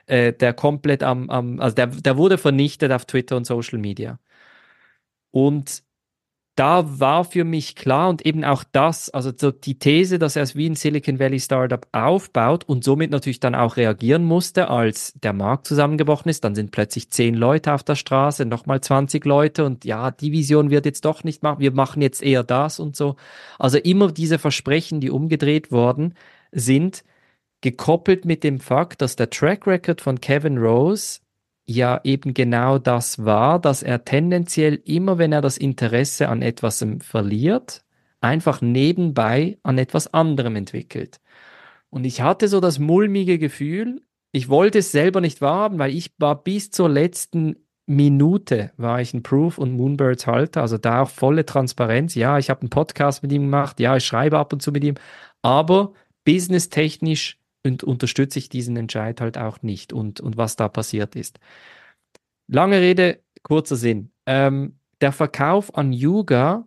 [0.06, 4.18] äh, der komplett am, am also der, der wurde vernichtet auf Twitter und Social Media.
[5.30, 5.82] Und
[6.58, 10.42] da war für mich klar und eben auch das, also so die These, dass er
[10.42, 15.12] es wie ein Silicon Valley Startup aufbaut und somit natürlich dann auch reagieren musste, als
[15.22, 16.42] der Markt zusammengebrochen ist.
[16.42, 20.70] Dann sind plötzlich zehn Leute auf der Straße, nochmal 20 Leute und ja, die Vision
[20.70, 23.14] wird jetzt doch nicht machen, wir machen jetzt eher das und so.
[23.60, 26.14] Also immer diese Versprechen, die umgedreht worden
[26.50, 27.04] sind,
[27.60, 31.20] gekoppelt mit dem Fakt, dass der Track Record von Kevin Rose
[31.68, 36.84] ja eben genau das war, dass er tendenziell immer, wenn er das Interesse an etwas
[37.00, 37.84] verliert,
[38.20, 41.20] einfach nebenbei an etwas anderem entwickelt.
[41.90, 44.02] Und ich hatte so das mulmige Gefühl,
[44.32, 47.56] ich wollte es selber nicht wahrhaben, weil ich war bis zur letzten
[47.86, 52.14] Minute war ich ein Proof und Moonbirds Halter, also da auch volle Transparenz.
[52.14, 54.84] Ja, ich habe einen Podcast mit ihm gemacht, ja, ich schreibe ab und zu mit
[54.84, 54.96] ihm,
[55.40, 55.94] aber
[56.24, 61.38] businesstechnisch und unterstütze ich diesen Entscheid halt auch nicht und, und was da passiert ist.
[62.46, 64.10] Lange Rede, kurzer Sinn.
[64.26, 66.66] Ähm, der Verkauf an Yuga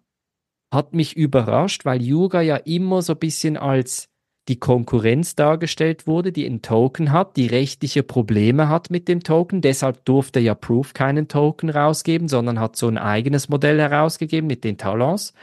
[0.74, 4.12] hat mich überrascht, weil Yuga ja immer so ein bisschen als
[4.48, 9.62] die Konkurrenz dargestellt wurde, die einen Token hat, die rechtliche Probleme hat mit dem Token.
[9.62, 14.64] Deshalb durfte ja Proof keinen Token rausgeben, sondern hat so ein eigenes Modell herausgegeben mit
[14.64, 15.34] den Talents.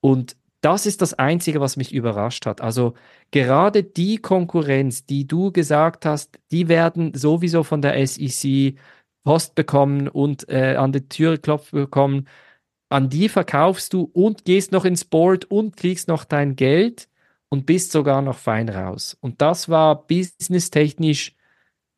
[0.00, 2.60] Und das ist das Einzige, was mich überrascht hat.
[2.60, 2.94] Also
[3.32, 8.76] gerade die Konkurrenz, die du gesagt hast, die werden sowieso von der SEC
[9.24, 12.28] Post bekommen und äh, an die Tür klopfen bekommen.
[12.88, 17.08] An die verkaufst du und gehst noch ins Board und kriegst noch dein Geld
[17.48, 19.16] und bist sogar noch fein raus.
[19.20, 21.34] Und das war businesstechnisch,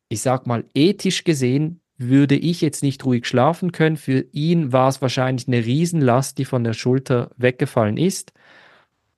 [0.09, 3.97] ich sag mal, ethisch gesehen, würde ich jetzt nicht ruhig schlafen können.
[3.97, 8.33] Für ihn war es wahrscheinlich eine Riesenlast, die von der Schulter weggefallen ist.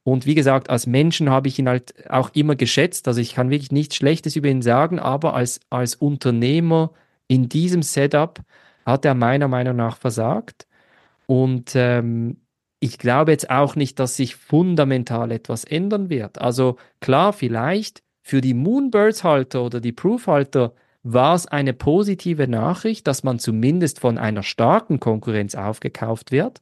[0.07, 3.09] Und wie gesagt, als Menschen habe ich ihn halt auch immer geschätzt.
[3.09, 6.93] Also ich kann wirklich nichts Schlechtes über ihn sagen, aber als, als Unternehmer
[7.27, 8.39] in diesem Setup
[8.85, 10.65] hat er meiner Meinung nach versagt.
[11.25, 12.37] Und ähm,
[12.79, 16.39] ich glaube jetzt auch nicht, dass sich fundamental etwas ändern wird.
[16.39, 20.71] Also klar, vielleicht für die Moonbirds-Halter oder die Proof-Halter
[21.03, 26.61] war es eine positive Nachricht, dass man zumindest von einer starken Konkurrenz aufgekauft wird.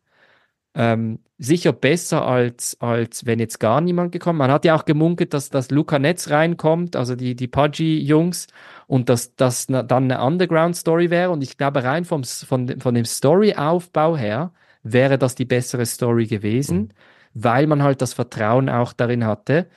[0.76, 4.40] Ähm, sicher besser als, als wenn jetzt gar niemand gekommen.
[4.40, 8.48] Man hat ja auch gemunkelt, dass das Luca Netz reinkommt, also die, die Pudgy-Jungs,
[8.88, 11.32] und dass das dann eine Underground-Story wäre.
[11.32, 14.54] Und ich glaube, rein vom, von, von dem Story-Aufbau her
[14.84, 16.90] wäre das die bessere Story gewesen, mhm.
[17.34, 19.68] weil man halt das Vertrauen auch darin hatte.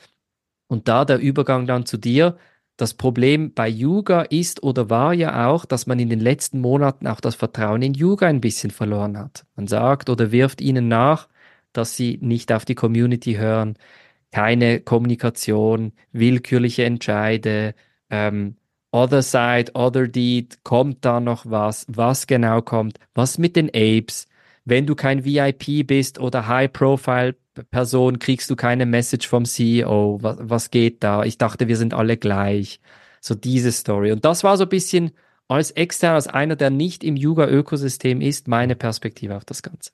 [0.69, 2.37] Und da der Übergang dann zu dir,
[2.79, 7.09] das Problem bei Yuga ist oder war ja auch, dass man in den letzten Monaten
[7.09, 9.45] auch das Vertrauen in Yuga ein bisschen verloren hat.
[9.57, 11.29] Man sagt oder wirft ihnen nach,
[11.73, 13.77] dass sie nicht auf die Community hören,
[14.31, 17.75] keine Kommunikation, willkürliche Entscheide,
[18.11, 18.57] ähm,
[18.93, 24.29] Other Side, Other Deed, kommt da noch was, was genau kommt, was mit den Apes,
[24.65, 30.19] wenn du kein VIP bist oder High-Profile Person kriegst du keine Message vom CEO.
[30.23, 31.25] Was, was geht da?
[31.25, 32.81] Ich dachte, wir sind alle gleich.
[33.21, 34.13] So diese Story.
[34.13, 35.13] Und das war so ein bisschen
[35.49, 39.91] als extern, als einer, der nicht im Yuga-Ökosystem ist, meine Perspektive auf das Ganze.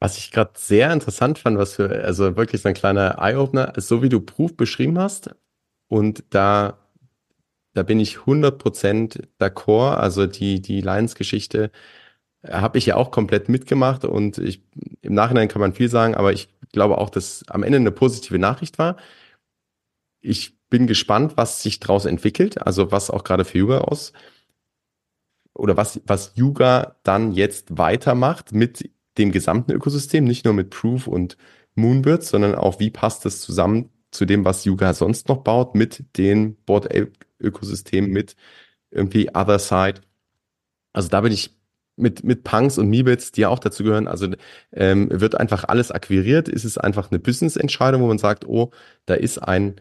[0.00, 4.02] Was ich gerade sehr interessant fand, was für, also wirklich so ein kleiner Eye-Opener, so
[4.02, 5.30] wie du Proof beschrieben hast,
[5.88, 6.78] und da,
[7.72, 11.70] da bin ich 100% d'accord, also die, die Lions-Geschichte,
[12.48, 14.62] habe ich ja auch komplett mitgemacht und ich,
[15.02, 18.38] im Nachhinein kann man viel sagen, aber ich glaube auch, dass am Ende eine positive
[18.38, 18.96] Nachricht war.
[20.20, 24.12] Ich bin gespannt, was sich daraus entwickelt, also was auch gerade für Yuga aus
[25.54, 31.06] oder was, was Yuga dann jetzt weitermacht mit dem gesamten Ökosystem, nicht nur mit Proof
[31.06, 31.36] und
[31.76, 36.04] Moonbirds, sondern auch wie passt das zusammen zu dem, was Yuga sonst noch baut, mit
[36.16, 38.36] den Board-Ökosystemen, mit
[38.90, 40.00] irgendwie Other Side.
[40.92, 41.56] Also da bin ich
[41.96, 44.28] mit, mit Punks und Meebits, die ja auch dazu gehören, also
[44.72, 48.70] ähm, wird einfach alles akquiriert, ist es einfach eine Business-Entscheidung, wo man sagt, oh,
[49.06, 49.76] da ist ein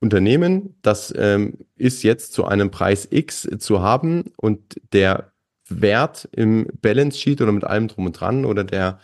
[0.00, 5.32] Unternehmen, das ähm, ist jetzt zu einem Preis X zu haben und der
[5.68, 8.98] Wert im Balance Sheet oder mit allem drum und dran oder der,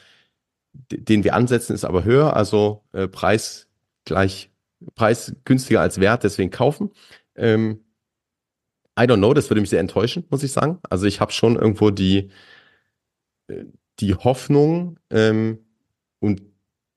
[0.72, 3.68] den wir ansetzen, ist aber höher, also äh, Preis
[4.04, 4.50] gleich,
[4.94, 6.90] Preis günstiger als Wert, deswegen kaufen.
[7.34, 7.80] Ähm,
[8.98, 10.78] I don't know, das würde mich sehr enttäuschen, muss ich sagen.
[10.88, 12.30] Also ich habe schon irgendwo die,
[13.48, 13.64] äh,
[14.00, 15.58] die Hoffnung ähm,
[16.20, 16.42] und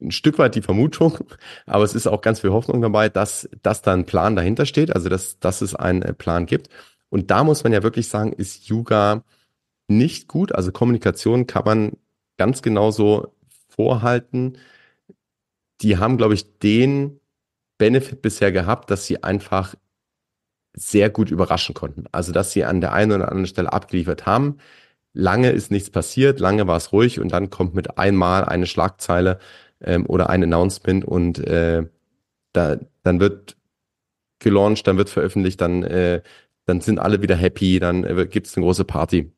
[0.01, 1.17] ein Stück weit die Vermutung,
[1.65, 4.95] aber es ist auch ganz viel Hoffnung dabei, dass, dass da ein Plan dahinter steht,
[4.95, 6.69] also dass, dass es einen äh, Plan gibt.
[7.09, 9.23] Und da muss man ja wirklich sagen, ist Yuga
[9.87, 10.53] nicht gut.
[10.53, 11.91] Also Kommunikation kann man
[12.37, 13.33] ganz genauso
[13.67, 14.57] vorhalten.
[15.81, 17.19] Die haben, glaube ich, den
[17.77, 19.75] Benefit bisher gehabt, dass sie einfach
[20.73, 22.05] sehr gut überraschen konnten.
[22.11, 24.57] Also, dass sie an der einen oder anderen Stelle abgeliefert haben.
[25.13, 29.39] Lange ist nichts passiert, lange war es ruhig und dann kommt mit einmal eine Schlagzeile
[29.81, 31.85] ähm, oder ein Announcement und äh,
[32.53, 33.57] da, dann wird
[34.39, 36.21] gelauncht, dann wird veröffentlicht, dann, äh,
[36.65, 39.31] dann sind alle wieder happy, dann äh, gibt es eine große Party.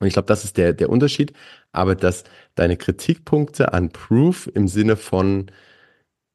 [0.00, 1.32] Und ich glaube, das ist der, der Unterschied.
[1.72, 2.24] Aber dass
[2.56, 5.50] deine Kritikpunkte an Proof im Sinne von,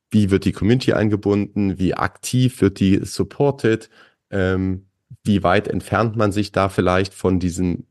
[0.10, 3.90] wie wird die Community eingebunden, wie aktiv wird die supported,
[4.32, 4.88] ähm,
[5.24, 7.86] wie weit entfernt man sich da vielleicht von diesem,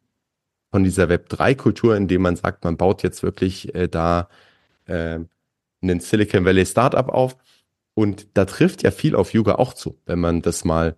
[0.70, 4.28] von dieser Web3-Kultur, indem man sagt, man baut jetzt wirklich äh, da
[4.86, 5.20] äh,
[5.82, 7.36] einen Silicon Valley Startup auf.
[7.94, 10.96] Und da trifft ja viel auf Yuga auch zu, wenn man das mal,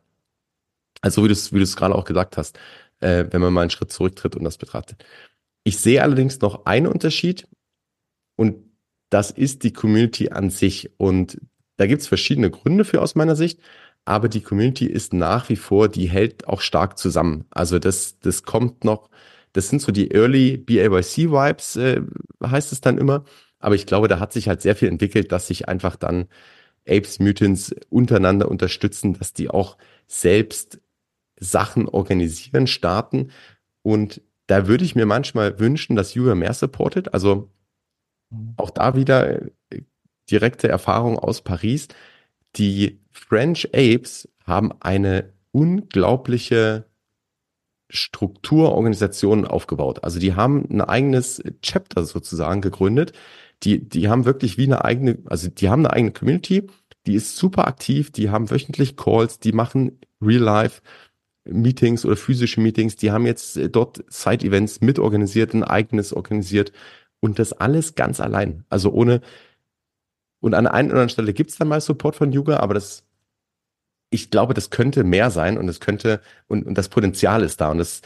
[1.01, 2.59] also wie du es wie du es gerade auch gesagt hast,
[3.01, 5.05] äh, wenn man mal einen Schritt zurücktritt und das betrachtet.
[5.63, 7.47] Ich sehe allerdings noch einen Unterschied
[8.37, 8.65] und
[9.11, 10.91] das ist die Community an sich.
[10.99, 11.41] Und
[11.77, 13.61] da gibt es verschiedene Gründe für aus meiner Sicht
[14.09, 17.45] aber die Community ist nach wie vor, die hält auch stark zusammen.
[17.51, 19.11] Also das, das kommt noch,
[19.53, 22.01] das sind so die Early BAYC-Vibes, äh,
[22.43, 23.25] heißt es dann immer.
[23.59, 26.27] Aber ich glaube, da hat sich halt sehr viel entwickelt, dass sich einfach dann
[26.89, 30.81] Apes Mutants untereinander unterstützen, dass die auch selbst
[31.39, 33.31] Sachen organisieren, starten.
[33.83, 37.13] Und da würde ich mir manchmal wünschen, dass Yuga mehr supportet.
[37.13, 37.51] Also
[38.31, 38.55] mhm.
[38.57, 39.83] auch da wieder äh,
[40.31, 41.89] direkte Erfahrung aus Paris.
[42.57, 46.87] Die French Apes haben eine unglaubliche
[47.91, 50.05] Strukturorganisation aufgebaut.
[50.05, 53.13] Also die haben ein eigenes Chapter sozusagen gegründet.
[53.63, 56.69] Die, die haben wirklich wie eine eigene, also die haben eine eigene Community,
[57.07, 60.83] die ist super aktiv, die haben wöchentlich Calls, die machen Real-Life
[61.45, 66.73] Meetings oder physische Meetings, die haben jetzt dort Side-Events mitorganisiert, ein eigenes organisiert
[67.21, 68.65] Und das alles ganz allein.
[68.69, 69.23] Also ohne,
[70.41, 72.75] und an der einen oder anderen Stelle gibt es dann mal Support von Yuga, aber
[72.75, 73.05] das,
[74.11, 77.71] ich glaube, das könnte mehr sein und es könnte, und, und das Potenzial ist da.
[77.71, 78.03] Und das,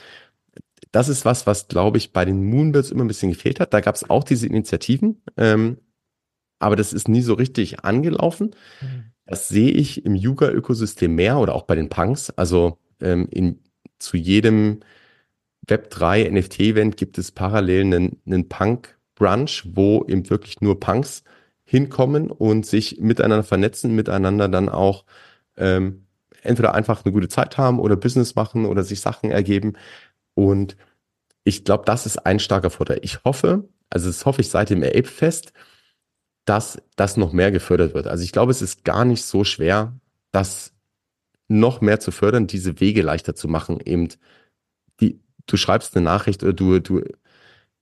[0.91, 3.75] das ist was, was, glaube ich, bei den Moonbirds immer ein bisschen gefehlt hat.
[3.75, 5.79] Da gab es auch diese Initiativen, ähm,
[6.59, 8.55] aber das ist nie so richtig angelaufen.
[8.81, 9.13] Mhm.
[9.27, 12.31] Das sehe ich im Yuga-Ökosystem mehr oder auch bei den Punks.
[12.31, 13.61] Also ähm, in,
[13.99, 14.81] zu jedem
[15.69, 21.23] Web3 NFT-Event gibt es parallel einen, einen Punk-Brunch, wo eben wirklich nur Punks
[21.73, 25.07] hinkommen und sich miteinander vernetzen, miteinander dann auch
[25.57, 26.07] ähm,
[26.43, 29.73] entweder einfach eine gute Zeit haben oder Business machen oder sich Sachen ergeben.
[30.35, 30.77] Und
[31.45, 32.99] ich glaube, das ist ein starker Vorteil.
[33.01, 35.55] Ich hoffe, also das hoffe ich seit dem Ape-Fest,
[36.45, 38.07] dass das noch mehr gefördert wird.
[38.07, 39.99] Also ich glaube, es ist gar nicht so schwer,
[40.31, 40.75] das
[41.49, 43.81] noch mehr zu fördern, diese Wege leichter zu machen.
[43.83, 44.09] Eben
[45.01, 47.03] die, du schreibst eine Nachricht oder du, du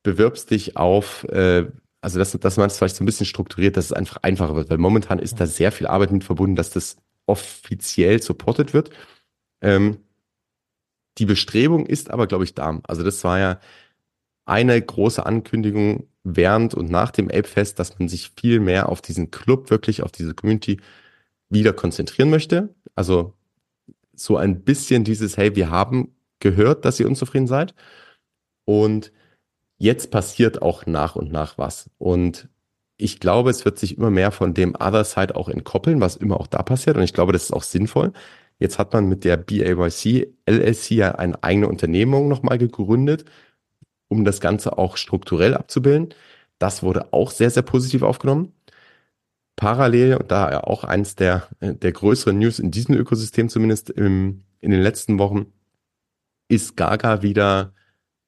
[0.05, 1.67] bewirbst dich auf, äh,
[2.01, 4.71] also dass, dass man es vielleicht so ein bisschen strukturiert, dass es einfach einfacher wird,
[4.71, 6.97] weil momentan ist da sehr viel Arbeit mit verbunden, dass das
[7.27, 8.91] offiziell supported wird.
[9.61, 9.99] Ähm,
[11.19, 12.81] die Bestrebung ist aber, glaube ich, da.
[12.85, 13.61] Also das war ja
[14.47, 19.31] eine große Ankündigung während und nach dem Ape-Fest, dass man sich viel mehr auf diesen
[19.31, 20.81] Club, wirklich auf diese Community
[21.49, 22.75] wieder konzentrieren möchte.
[22.95, 23.35] Also
[24.15, 27.75] so ein bisschen dieses, hey, wir haben gehört, dass ihr unzufrieden seid.
[28.65, 29.13] Und
[29.81, 31.91] jetzt passiert auch nach und nach was.
[31.99, 32.49] Und
[32.99, 36.39] ich glaube, es wird sich immer mehr von dem Other Side auch entkoppeln, was immer
[36.39, 36.97] auch da passiert.
[36.97, 38.13] Und ich glaube, das ist auch sinnvoll.
[38.59, 43.25] Jetzt hat man mit der BAYC LLC ja eine eigene Unternehmung nochmal gegründet,
[44.09, 46.15] um das Ganze auch strukturell abzubilden.
[46.59, 48.53] Das wurde auch sehr, sehr positiv aufgenommen.
[49.57, 54.43] Parallel, und da ja auch eins der, der größeren News in diesem Ökosystem zumindest im,
[54.61, 55.47] in den letzten Wochen,
[56.49, 57.73] ist Gaga wieder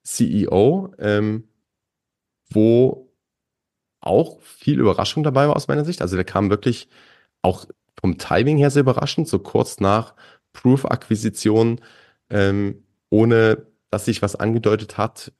[0.04, 1.48] CEO, ähm,
[2.50, 3.12] wo
[4.00, 6.02] auch viel Überraschung dabei war aus meiner Sicht.
[6.02, 6.88] Also der kam wirklich
[7.42, 7.66] auch
[8.00, 10.14] vom Timing her sehr überraschend, so kurz nach
[10.52, 11.80] Proof-Akquisition,
[12.30, 15.32] ähm, ohne dass sich was angedeutet hat,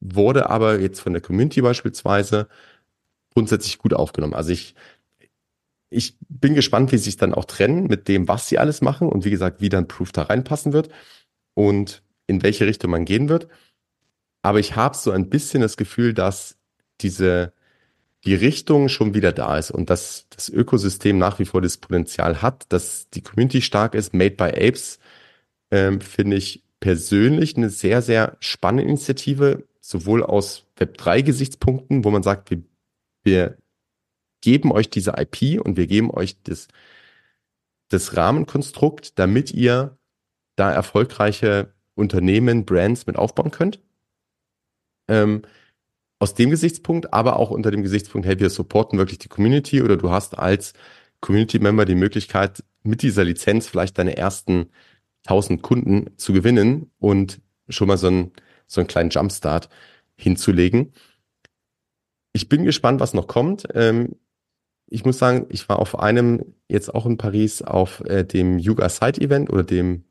[0.00, 2.48] wurde aber jetzt von der Community beispielsweise
[3.34, 4.34] grundsätzlich gut aufgenommen.
[4.34, 4.74] Also ich,
[5.90, 9.08] ich bin gespannt, wie sie sich dann auch trennen mit dem, was sie alles machen
[9.08, 10.90] und wie gesagt, wie dann Proof da reinpassen wird
[11.54, 13.48] und in welche Richtung man gehen wird.
[14.42, 16.56] Aber ich habe so ein bisschen das Gefühl, dass
[17.00, 17.52] diese
[18.24, 22.42] die Richtung schon wieder da ist und dass das Ökosystem nach wie vor das Potenzial
[22.42, 24.12] hat, dass die Community stark ist.
[24.12, 24.98] Made by Apes
[25.70, 32.50] ähm, finde ich persönlich eine sehr, sehr spannende Initiative, sowohl aus Web3-Gesichtspunkten, wo man sagt,
[32.50, 32.62] wir,
[33.22, 33.56] wir
[34.40, 36.68] geben euch diese IP und wir geben euch das,
[37.88, 39.96] das Rahmenkonstrukt, damit ihr
[40.56, 43.80] da erfolgreiche Unternehmen, Brands mit aufbauen könnt.
[45.08, 45.42] Ähm,
[46.18, 49.96] aus dem Gesichtspunkt, aber auch unter dem Gesichtspunkt, hey, wir supporten wirklich die Community oder
[49.96, 50.72] du hast als
[51.20, 54.70] Community-Member die Möglichkeit, mit dieser Lizenz vielleicht deine ersten
[55.26, 58.32] 1000 Kunden zu gewinnen und schon mal so einen,
[58.66, 59.68] so einen kleinen Jumpstart
[60.16, 60.92] hinzulegen.
[62.32, 63.66] Ich bin gespannt, was noch kommt.
[63.74, 64.16] Ähm,
[64.86, 68.88] ich muss sagen, ich war auf einem, jetzt auch in Paris, auf äh, dem Yuga
[68.88, 70.04] Side Event oder dem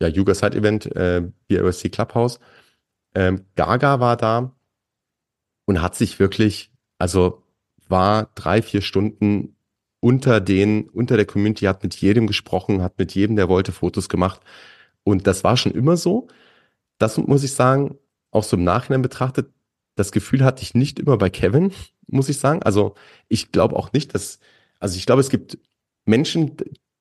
[0.00, 2.38] ja, Yuga Side Event, äh, BRC Clubhouse.
[3.14, 4.54] Ähm, Gaga war da
[5.66, 7.42] und hat sich wirklich, also
[7.88, 9.56] war drei, vier Stunden
[10.00, 14.08] unter den, unter der Community, hat mit jedem gesprochen, hat mit jedem, der wollte, Fotos
[14.08, 14.40] gemacht.
[15.04, 16.28] Und das war schon immer so.
[16.98, 17.98] Das muss ich sagen,
[18.30, 19.50] auch so im Nachhinein betrachtet,
[19.96, 21.72] das Gefühl hatte ich nicht immer bei Kevin,
[22.06, 22.62] muss ich sagen.
[22.62, 22.94] Also
[23.28, 24.38] ich glaube auch nicht, dass,
[24.78, 25.58] also ich glaube, es gibt
[26.04, 26.56] Menschen,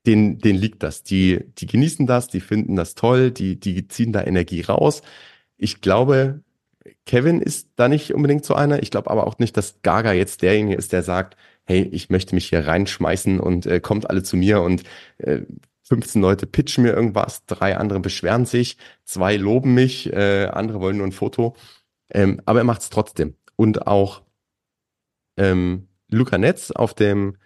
[0.06, 1.04] denen, denen liegt das.
[1.04, 5.02] Die, die genießen das, die finden das toll, die, die ziehen da Energie raus.
[5.58, 6.42] Ich glaube,
[7.06, 8.82] Kevin ist da nicht unbedingt so einer.
[8.82, 12.36] Ich glaube aber auch nicht, dass Gaga jetzt derjenige ist, der sagt, hey, ich möchte
[12.36, 14.84] mich hier reinschmeißen und äh, kommt alle zu mir und
[15.18, 15.42] äh,
[15.84, 20.98] 15 Leute pitchen mir irgendwas, drei andere beschweren sich, zwei loben mich, äh, andere wollen
[20.98, 21.56] nur ein Foto.
[22.10, 23.36] Ähm, aber er macht es trotzdem.
[23.56, 24.22] Und auch
[25.38, 27.38] ähm, Luca Netz auf dem,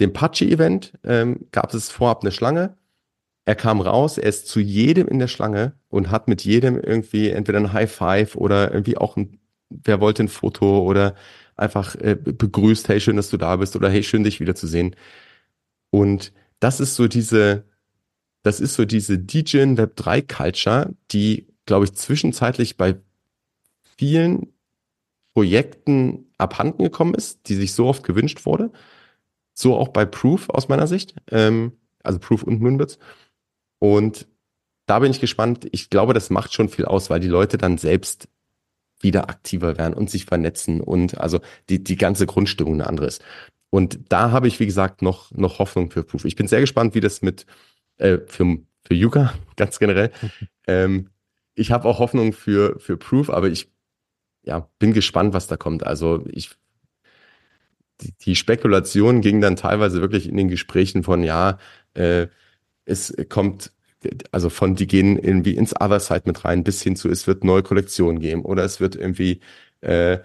[0.00, 2.76] dem Pachi-Event ähm, gab es vorab eine Schlange
[3.46, 7.30] er kam raus, er ist zu jedem in der Schlange und hat mit jedem irgendwie
[7.30, 9.38] entweder ein High Five oder irgendwie auch ein,
[9.70, 11.14] wer wollte ein Foto oder
[11.56, 14.96] einfach äh, begrüßt, hey, schön, dass du da bist oder hey, schön, dich wiederzusehen.
[15.90, 17.64] Und das ist so diese,
[18.42, 22.96] das ist so diese DJ Web 3 Culture, die, glaube ich, zwischenzeitlich bei
[23.96, 24.52] vielen
[25.34, 28.72] Projekten abhanden gekommen ist, die sich so oft gewünscht wurde.
[29.54, 31.72] So auch bei Proof aus meiner Sicht, ähm,
[32.02, 32.98] also Proof und Moonbirds.
[33.78, 34.26] Und
[34.86, 35.66] da bin ich gespannt.
[35.72, 38.28] Ich glaube, das macht schon viel aus, weil die Leute dann selbst
[39.00, 43.22] wieder aktiver werden und sich vernetzen und also die, die ganze Grundstimmung eine andere ist.
[43.68, 46.24] Und da habe ich, wie gesagt, noch, noch Hoffnung für Proof.
[46.24, 47.46] Ich bin sehr gespannt, wie das mit
[47.98, 50.12] äh, für, für Yuga ganz generell.
[50.66, 51.10] ähm,
[51.54, 53.70] ich habe auch Hoffnung für, für Proof, aber ich
[54.42, 55.84] ja, bin gespannt, was da kommt.
[55.84, 56.50] Also ich
[58.00, 61.58] die, die Spekulation ging dann teilweise wirklich in den Gesprächen von ja,
[61.94, 62.28] äh,
[62.86, 63.70] es kommt
[64.32, 67.44] also von die gehen irgendwie ins Other Side mit rein, bis hin zu, es wird
[67.44, 69.40] neue Kollektionen geben oder es wird irgendwie,
[69.80, 70.18] äh,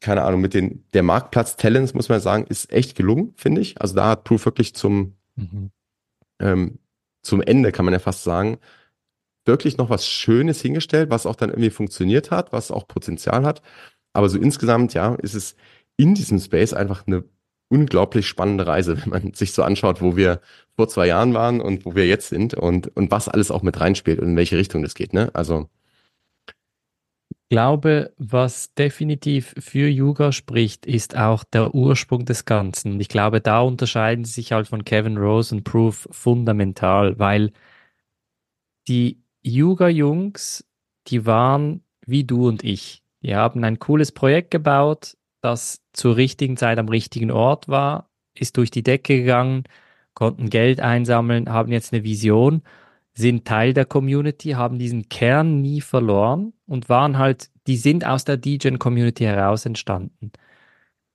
[0.00, 3.80] keine Ahnung, mit den, der Marktplatz Talents, muss man sagen, ist echt gelungen, finde ich.
[3.80, 5.70] Also da hat Proof wirklich zum, mhm.
[6.40, 6.78] ähm,
[7.22, 8.58] zum Ende, kann man ja fast sagen,
[9.44, 13.62] wirklich noch was Schönes hingestellt, was auch dann irgendwie funktioniert hat, was auch Potenzial hat.
[14.12, 15.56] Aber so insgesamt, ja, ist es
[15.96, 17.24] in diesem Space einfach eine
[17.72, 20.40] unglaublich spannende Reise, wenn man sich so anschaut, wo wir
[20.76, 23.80] vor zwei Jahren waren und wo wir jetzt sind und, und was alles auch mit
[23.80, 25.30] reinspielt und in welche Richtung das geht, ne?
[25.32, 25.68] Also.
[27.30, 32.98] Ich glaube, was definitiv für Yuga spricht, ist auch der Ursprung des Ganzen.
[33.00, 37.52] Ich glaube, da unterscheiden sie sich halt von Kevin Rose und Proof fundamental, weil
[38.88, 40.64] die Yuga-Jungs,
[41.08, 43.02] die waren wie du und ich.
[43.22, 48.56] Die haben ein cooles Projekt gebaut, das zur richtigen Zeit am richtigen Ort war, ist
[48.56, 49.64] durch die Decke gegangen,
[50.14, 52.62] konnten Geld einsammeln, haben jetzt eine Vision,
[53.14, 58.24] sind Teil der Community, haben diesen Kern nie verloren und waren halt, die sind aus
[58.24, 60.32] der DJen-Community heraus entstanden.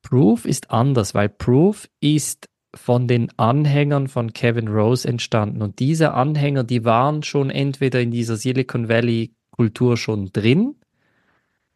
[0.03, 5.61] Proof ist anders, weil Proof ist von den Anhängern von Kevin Rose entstanden.
[5.61, 10.75] Und diese Anhänger, die waren schon entweder in dieser Silicon Valley Kultur schon drin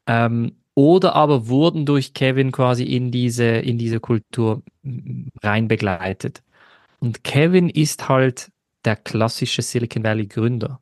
[0.06, 4.64] ähm, oder aber wurden durch Kevin quasi in diese, in diese Kultur
[5.44, 6.42] rein begleitet.
[7.00, 8.52] Und Kevin ist halt
[8.84, 10.80] der klassische Silicon Valley Gründer.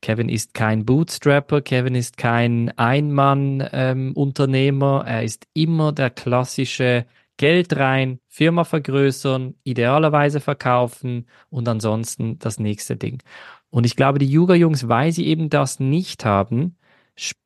[0.00, 7.04] Kevin ist kein Bootstrapper, Kevin ist kein Einmann-Unternehmer, ähm, er ist immer der klassische
[7.36, 13.22] Geld rein, Firma vergrößern, idealerweise verkaufen und ansonsten das nächste Ding.
[13.68, 16.78] Und ich glaube, die Yuga-Jungs, weil sie eben das nicht haben,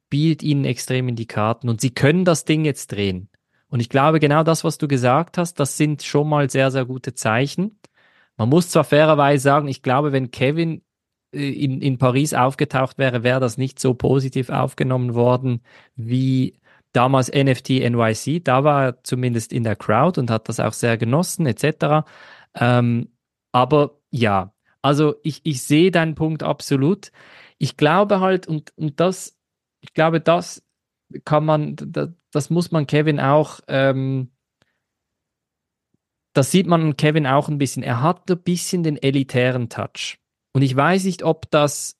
[0.06, 3.28] spielt ihnen extrem in die Karten und sie können das Ding jetzt drehen.
[3.68, 6.84] Und ich glaube, genau das, was du gesagt hast, das sind schon mal sehr, sehr
[6.84, 7.80] gute Zeichen.
[8.36, 10.82] Man muss zwar fairerweise sagen, ich glaube, wenn Kevin
[11.32, 15.62] äh, in, in Paris aufgetaucht wäre, wäre das nicht so positiv aufgenommen worden
[15.96, 16.60] wie
[16.92, 18.44] damals NFT NYC.
[18.44, 22.06] Da war er zumindest in der Crowd und hat das auch sehr genossen, etc.
[22.54, 23.08] Ähm,
[23.52, 24.52] aber ja,
[24.82, 27.10] also ich, ich sehe deinen Punkt absolut.
[27.58, 29.35] Ich glaube halt, und, und das
[29.86, 30.62] ich glaube, das
[31.24, 34.32] kann man, das, das muss man Kevin auch, ähm,
[36.32, 37.82] das sieht man Kevin auch ein bisschen.
[37.82, 40.18] Er hat ein bisschen den elitären Touch.
[40.52, 41.96] Und ich weiß nicht, ob das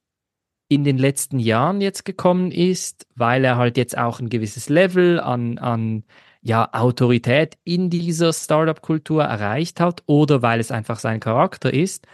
[0.68, 5.20] in den letzten Jahren jetzt gekommen ist, weil er halt jetzt auch ein gewisses Level
[5.20, 6.05] an, an
[6.43, 12.07] ja, Autorität in dieser Startup-Kultur erreicht hat oder weil es einfach sein Charakter ist.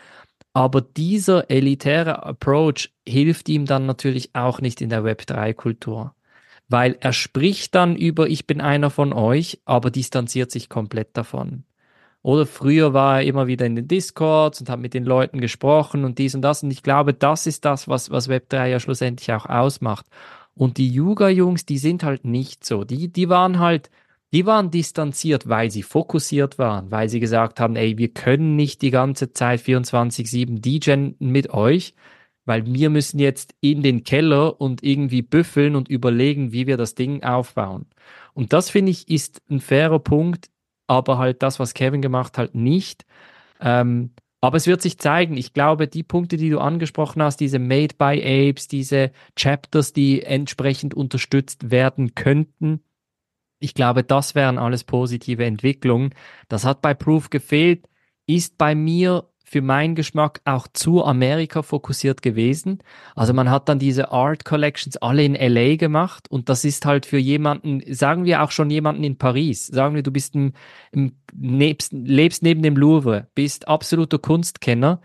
[0.54, 6.14] Aber dieser elitäre Approach hilft ihm dann natürlich auch nicht in der Web3-Kultur.
[6.68, 11.64] Weil er spricht dann über, ich bin einer von euch, aber distanziert sich komplett davon.
[12.22, 16.04] Oder früher war er immer wieder in den Discords und hat mit den Leuten gesprochen
[16.04, 16.62] und dies und das.
[16.62, 20.06] Und ich glaube, das ist das, was, was Web3 ja schlussendlich auch ausmacht.
[20.54, 22.84] Und die Yuga-Jungs, die sind halt nicht so.
[22.84, 23.90] Die, die waren halt,
[24.32, 28.80] die waren distanziert, weil sie fokussiert waren, weil sie gesagt haben, ey, wir können nicht
[28.82, 31.94] die ganze Zeit 24-7 DJen mit euch,
[32.44, 36.94] weil wir müssen jetzt in den Keller und irgendwie büffeln und überlegen, wie wir das
[36.94, 37.86] Ding aufbauen.
[38.34, 40.48] Und das finde ich ist ein fairer Punkt,
[40.86, 43.04] aber halt das, was Kevin gemacht hat, nicht.
[43.60, 44.10] Ähm,
[44.40, 45.36] aber es wird sich zeigen.
[45.36, 50.22] Ich glaube, die Punkte, die du angesprochen hast, diese Made by Apes, diese Chapters, die
[50.22, 52.82] entsprechend unterstützt werden könnten,
[53.62, 56.14] ich glaube, das wären alles positive Entwicklungen.
[56.48, 57.88] Das hat bei Proof gefehlt,
[58.26, 62.82] ist bei mir für meinen Geschmack auch zu Amerika fokussiert gewesen.
[63.14, 67.04] Also man hat dann diese Art Collections alle in LA gemacht und das ist halt
[67.04, 70.54] für jemanden, sagen wir auch schon jemanden in Paris, sagen wir, du bist im,
[70.90, 75.02] im nebst, lebst neben dem Louvre, bist absoluter Kunstkenner.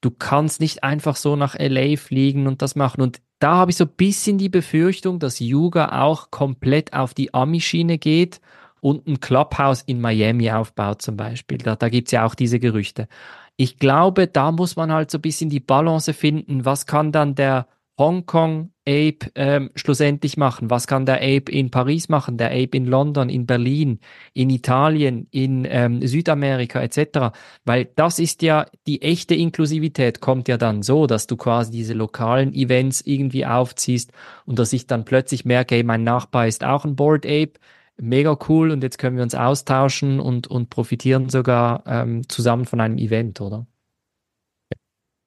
[0.00, 3.02] Du kannst nicht einfach so nach LA fliegen und das machen.
[3.02, 7.32] Und da habe ich so ein bisschen die Befürchtung, dass Yuga auch komplett auf die
[7.32, 8.40] Ami-Schiene geht
[8.80, 11.58] und ein Clubhouse in Miami aufbaut zum Beispiel.
[11.58, 13.08] Da, da gibt es ja auch diese Gerüchte.
[13.56, 16.64] Ich glaube, da muss man halt so ein bisschen die Balance finden.
[16.64, 17.66] Was kann dann der
[17.98, 20.70] Hongkong Ape ähm, schlussendlich machen?
[20.70, 23.98] Was kann der Ape in Paris machen, der Ape in London, in Berlin,
[24.32, 27.36] in Italien, in ähm, Südamerika etc.?
[27.64, 31.92] Weil das ist ja die echte Inklusivität kommt ja dann so, dass du quasi diese
[31.92, 34.12] lokalen Events irgendwie aufziehst
[34.46, 37.54] und dass ich dann plötzlich merke, hey, mein Nachbar ist auch ein Board Ape,
[38.00, 42.80] mega cool und jetzt können wir uns austauschen und, und profitieren sogar ähm, zusammen von
[42.80, 43.66] einem Event, oder?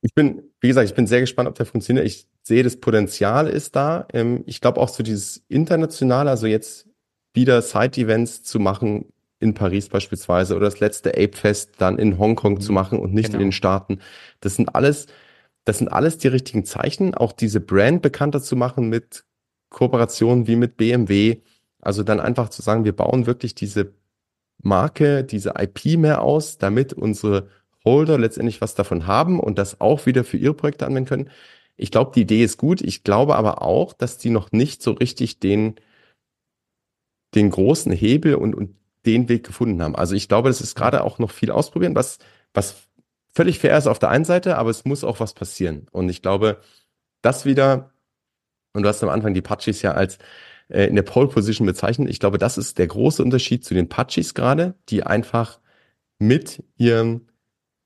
[0.01, 2.05] Ich bin, wie gesagt, ich bin sehr gespannt, ob der funktioniert.
[2.05, 4.07] Ich sehe, das Potenzial ist da.
[4.13, 6.87] Ähm, ich glaube auch so dieses internationale, also jetzt
[7.33, 12.61] wieder Side-Events zu machen in Paris beispielsweise oder das letzte Ape-Fest dann in Hongkong mhm.
[12.61, 13.39] zu machen und nicht genau.
[13.39, 13.99] in den Staaten.
[14.39, 15.07] Das sind alles,
[15.65, 17.15] das sind alles die richtigen Zeichen.
[17.15, 19.23] Auch diese Brand bekannter zu machen mit
[19.69, 21.41] Kooperationen wie mit BMW.
[21.79, 23.93] Also dann einfach zu sagen, wir bauen wirklich diese
[24.63, 27.47] Marke, diese IP mehr aus, damit unsere
[27.85, 31.29] Holder letztendlich was davon haben und das auch wieder für ihre Projekte anwenden können.
[31.77, 32.81] Ich glaube, die Idee ist gut.
[32.81, 35.75] Ich glaube aber auch, dass die noch nicht so richtig den,
[37.33, 38.75] den großen Hebel und, und
[39.05, 39.95] den Weg gefunden haben.
[39.95, 42.19] Also ich glaube, das ist gerade auch noch viel ausprobieren, was,
[42.53, 42.87] was
[43.33, 45.87] völlig fair ist auf der einen Seite, aber es muss auch was passieren.
[45.91, 46.61] Und ich glaube,
[47.21, 47.91] das wieder,
[48.73, 50.19] und du hast am Anfang die Patchis ja als
[50.69, 52.09] äh, in der Pole Position bezeichnet.
[52.09, 55.59] Ich glaube, das ist der große Unterschied zu den Patchis gerade, die einfach
[56.19, 57.30] mit ihren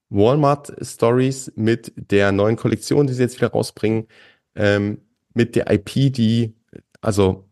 [0.09, 4.07] Walmart Stories mit der neuen Kollektion, die sie jetzt wieder rausbringen,
[4.55, 5.01] ähm,
[5.33, 6.53] mit der IP, die,
[7.01, 7.45] also,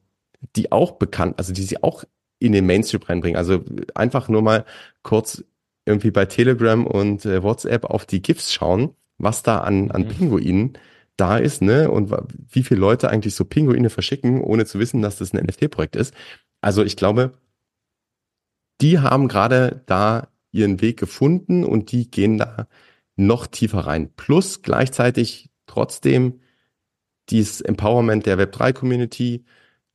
[0.56, 2.04] die auch bekannt, also die sie auch
[2.40, 3.38] in den Mainstream reinbringen.
[3.38, 3.64] Also
[3.96, 4.66] einfach nur mal
[5.02, 5.44] kurz
[5.86, 10.08] irgendwie bei Telegram und äh, WhatsApp auf die GIFs schauen, was da an, an mhm.
[10.10, 10.78] Pinguinen
[11.18, 11.92] da ist, ne?
[11.92, 12.12] Und
[12.50, 16.14] wie viele Leute eigentlich so Pinguine verschicken, ohne zu wissen, dass das ein NFT-Projekt ist.
[16.62, 17.34] Also ich glaube,
[18.82, 22.68] die haben gerade da ihren Weg gefunden und die gehen da
[23.16, 24.14] noch tiefer rein.
[24.16, 26.40] Plus gleichzeitig trotzdem
[27.30, 29.46] dieses Empowerment der Web3-Community,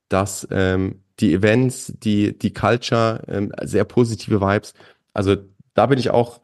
[0.08, 4.74] dass ähm, die Events, die, die Culture, ähm, sehr positive Vibes.
[5.12, 5.36] Also
[5.74, 6.40] da bin ich auch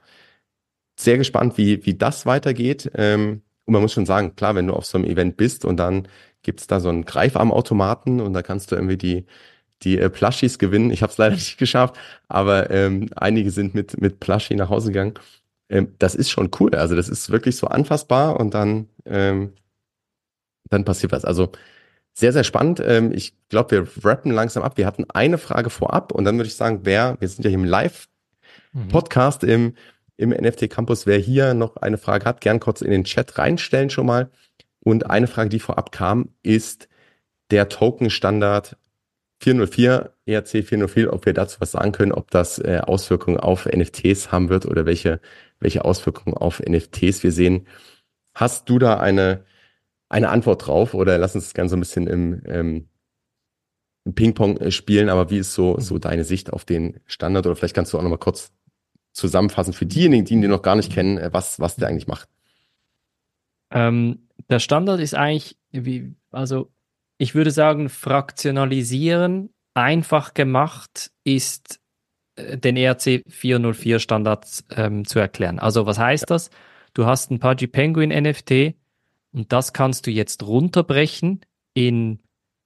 [0.98, 2.90] sehr gespannt, wie, wie das weitergeht.
[2.94, 5.76] Ähm, und man muss schon sagen, klar, wenn du auf so einem Event bist und
[5.78, 6.08] dann
[6.42, 9.26] gibt's da so einen Greifarmautomaten und da kannst du irgendwie die,
[9.82, 10.90] die äh, Plushies gewinnen.
[10.90, 11.96] Ich habe es leider nicht geschafft,
[12.28, 15.14] aber ähm, einige sind mit, mit Plushie nach Hause gegangen.
[15.68, 16.74] Ähm, das ist schon cool.
[16.74, 19.52] Also das ist wirklich so anfassbar und dann, ähm,
[20.70, 21.24] dann passiert was.
[21.24, 21.52] Also
[22.12, 22.80] sehr, sehr spannend.
[22.84, 24.76] Ähm, ich glaube, wir rappen langsam ab.
[24.76, 27.58] Wir hatten eine Frage vorab und dann würde ich sagen, wer, wir sind ja hier
[27.58, 29.48] im Live-Podcast mhm.
[29.48, 29.74] im,
[30.16, 33.90] im NFT Campus, wer hier noch eine Frage hat, gern kurz in den Chat reinstellen
[33.90, 34.30] schon mal.
[34.80, 36.88] Und eine Frage, die vorab kam, ist
[37.50, 38.76] der Token-Standard
[39.40, 44.32] 404, ERC 404, ob wir dazu was sagen können, ob das äh, Auswirkungen auf NFTs
[44.32, 45.20] haben wird oder welche,
[45.60, 47.66] welche Auswirkungen auf NFTs wir sehen.
[48.34, 49.44] Hast du da eine,
[50.08, 52.88] eine Antwort drauf oder lass uns gerne so ein bisschen im, ähm,
[54.04, 57.56] im Ping-Pong äh, spielen, aber wie ist so, so deine Sicht auf den Standard oder
[57.56, 58.52] vielleicht kannst du auch nochmal kurz
[59.12, 62.28] zusammenfassen für diejenigen, die ihn noch gar nicht kennen, äh, was, was der eigentlich macht?
[63.70, 66.70] Ähm, der Standard ist eigentlich, wie, also
[67.24, 71.80] ich würde sagen, fraktionalisieren, einfach gemacht ist
[72.36, 75.58] äh, den ERC 404 Standard ähm, zu erklären.
[75.58, 76.50] Also was heißt das?
[76.92, 78.74] Du hast ein Pudgy Penguin NFT
[79.32, 81.40] und das kannst du jetzt runterbrechen
[81.72, 82.20] in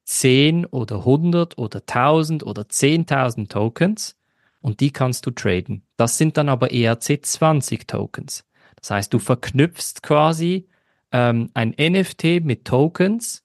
[0.06, 4.16] 10 oder 100 oder 1000 oder 10.000 Tokens
[4.60, 5.86] und die kannst du traden.
[5.96, 8.44] Das sind dann aber ERC 20 Tokens.
[8.74, 10.66] Das heißt, du verknüpfst quasi
[11.12, 13.44] ähm, ein NFT mit Tokens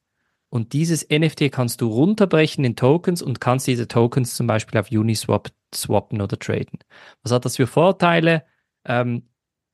[0.54, 4.92] und dieses NFT kannst du runterbrechen in Tokens und kannst diese Tokens zum Beispiel auf
[4.92, 6.78] Uniswap swappen oder traden.
[7.24, 8.46] Was hat das für Vorteile?
[8.86, 9.24] Ähm,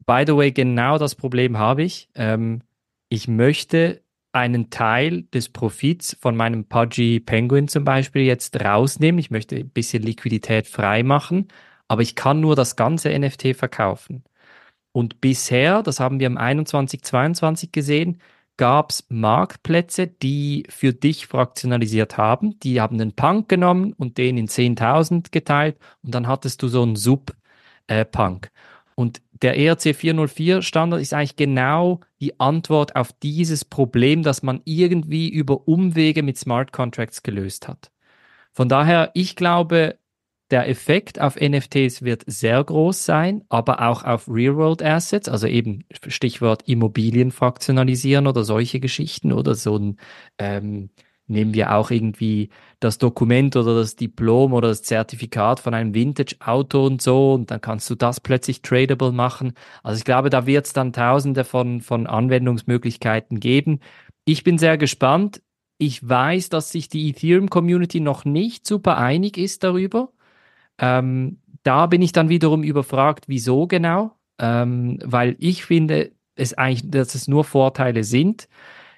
[0.05, 2.07] by the way, genau das Problem habe ich.
[2.15, 2.61] Ähm,
[3.09, 9.19] ich möchte einen Teil des Profits von meinem Pudgy Penguin zum Beispiel jetzt rausnehmen.
[9.19, 11.49] Ich möchte ein bisschen Liquidität freimachen,
[11.89, 14.23] aber ich kann nur das ganze NFT verkaufen.
[14.93, 18.21] Und bisher, das haben wir im 21, 22 gesehen,
[18.59, 22.59] gab es Marktplätze, die für dich fraktionalisiert haben.
[22.59, 26.83] Die haben den Punk genommen und den in 10.000 geteilt und dann hattest du so
[26.83, 28.45] einen Sub-Punk.
[28.45, 28.49] Äh,
[28.95, 34.59] und der ERC 404 Standard ist eigentlich genau die Antwort auf dieses Problem, das man
[34.65, 37.91] irgendwie über Umwege mit Smart Contracts gelöst hat.
[38.51, 39.98] Von daher, ich glaube,
[40.51, 45.85] der Effekt auf NFTs wird sehr groß sein, aber auch auf Real-World Assets, also eben
[46.07, 49.97] Stichwort Immobilien fraktionalisieren oder solche Geschichten oder so ein,
[50.39, 50.89] ähm,
[51.27, 52.49] nehmen wir auch irgendwie
[52.79, 57.61] das Dokument oder das Diplom oder das Zertifikat von einem Vintage-Auto und so und dann
[57.61, 59.53] kannst du das plötzlich tradable machen.
[59.83, 63.79] Also ich glaube, da wird es dann tausende von, von Anwendungsmöglichkeiten geben.
[64.25, 65.41] ich bin sehr gespannt.
[65.77, 70.11] Ich weiß, dass sich die Ethereum-Community noch nicht super einig ist darüber.
[70.79, 74.11] Ähm, da bin ich dann wiederum überfragt, wieso genau.
[74.39, 78.47] Ähm, weil ich finde, es eigentlich, dass es nur Vorteile sind.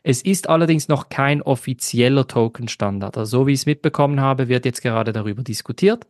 [0.04, 3.18] Es ist allerdings noch kein offizieller Token-Standard.
[3.18, 6.08] Also so wie ich es mitbekommen habe, wird jetzt gerade darüber diskutiert.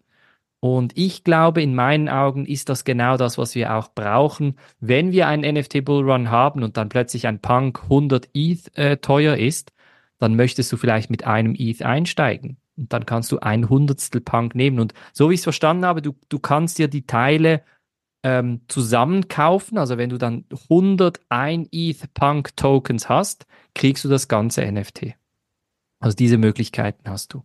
[0.60, 4.58] Und ich glaube, in meinen Augen ist das genau das, was wir auch brauchen.
[4.80, 9.38] Wenn wir einen NFT Bullrun haben und dann plötzlich ein Punk 100 ETH äh, teuer
[9.38, 9.72] ist,
[10.20, 12.58] dann möchtest du vielleicht mit einem ETH einsteigen.
[12.82, 14.80] Und dann kannst du ein Hundertstel Punk nehmen.
[14.80, 17.62] Und so wie ich es verstanden habe, du, du kannst dir die Teile
[18.24, 19.78] ähm, zusammenkaufen.
[19.78, 23.46] Also wenn du dann 101 ETH Punk Tokens hast,
[23.76, 25.14] kriegst du das ganze NFT.
[26.00, 27.44] Also diese Möglichkeiten hast du.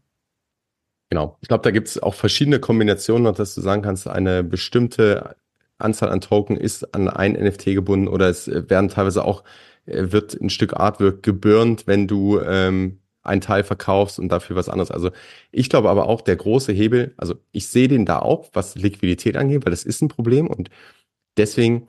[1.11, 1.39] Genau.
[1.41, 5.37] Ich glaube, da gibt es auch verschiedene Kombinationen, dass du sagen kannst, eine bestimmte
[5.79, 9.45] Anzahl an Token ist an ein NFT gebunden oder es werden teilweise auch,
[9.85, 14.69] äh, wird ein Stück Artwork gebürnt, wenn du ähm, einen Teil verkaufst und dafür was
[14.69, 14.91] anderes.
[14.91, 15.11] Also
[15.51, 19.37] ich glaube aber auch, der große Hebel, also ich sehe den da auch, was Liquidität
[19.37, 20.71] angeht, weil das ist ein Problem und
[21.37, 21.89] deswegen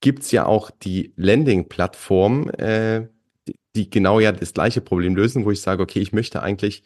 [0.00, 3.08] gibt's ja auch die Lending-Plattform, äh,
[3.46, 6.82] die, die genau ja das gleiche Problem lösen, wo ich sage, okay, ich möchte eigentlich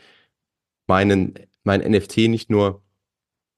[0.86, 1.34] meinen,
[1.64, 2.82] mein NFT nicht nur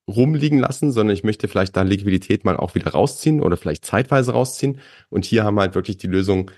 [0.08, 4.32] rumliegen lassen, sondern ich möchte vielleicht da Liquidität mal auch wieder rausziehen oder vielleicht zeitweise
[4.32, 4.80] rausziehen.
[5.10, 6.50] Und hier haben wir halt wirklich die Lösung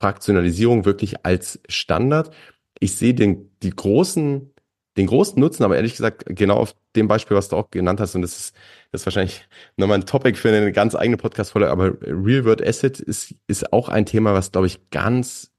[0.00, 2.34] Fraktionalisierung wirklich als Standard
[2.80, 4.54] ich sehe den, die großen,
[4.96, 8.14] den großen Nutzen, aber ehrlich gesagt, genau auf dem Beispiel, was du auch genannt hast,
[8.14, 8.56] und das ist,
[8.90, 13.00] das ist wahrscheinlich nochmal ein Topic für eine ganz eigene Podcast-Folge, aber Real World Asset
[13.00, 15.52] ist, ist auch ein Thema, was, glaube ich, ganz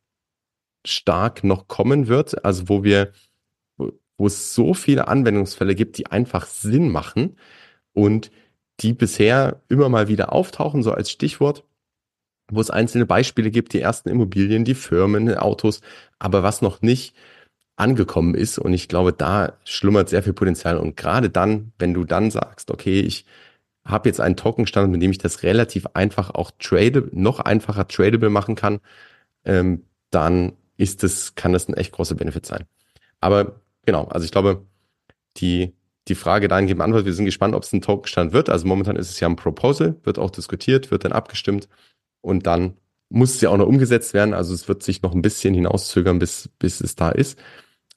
[0.85, 3.11] stark noch kommen wird, also wo wir,
[3.77, 7.37] wo, wo es so viele Anwendungsfälle gibt, die einfach Sinn machen
[7.93, 8.31] und
[8.79, 11.65] die bisher immer mal wieder auftauchen, so als Stichwort
[12.49, 15.81] wo es einzelne Beispiele gibt, die ersten Immobilien, die Firmen, Autos,
[16.19, 17.15] aber was noch nicht
[17.75, 18.59] angekommen ist.
[18.59, 20.77] Und ich glaube, da schlummert sehr viel Potenzial.
[20.77, 23.25] Und gerade dann, wenn du dann sagst, okay, ich
[23.85, 28.29] habe jetzt einen Tokenstand, mit dem ich das relativ einfach auch tradable, noch einfacher tradable
[28.29, 28.79] machen kann,
[29.45, 32.65] ähm, dann ist das, kann das ein echt großer Benefit sein.
[33.21, 34.65] Aber genau, also ich glaube,
[35.37, 35.73] die,
[36.07, 38.49] die Frage dahingehend beantwortet, wir sind gespannt, ob es ein Tokenstand wird.
[38.49, 41.69] Also momentan ist es ja ein Proposal, wird auch diskutiert, wird dann abgestimmt
[42.21, 42.77] und dann
[43.09, 44.33] muss es ja auch noch umgesetzt werden.
[44.33, 47.39] Also es wird sich noch ein bisschen hinauszögern, bis, bis es da ist.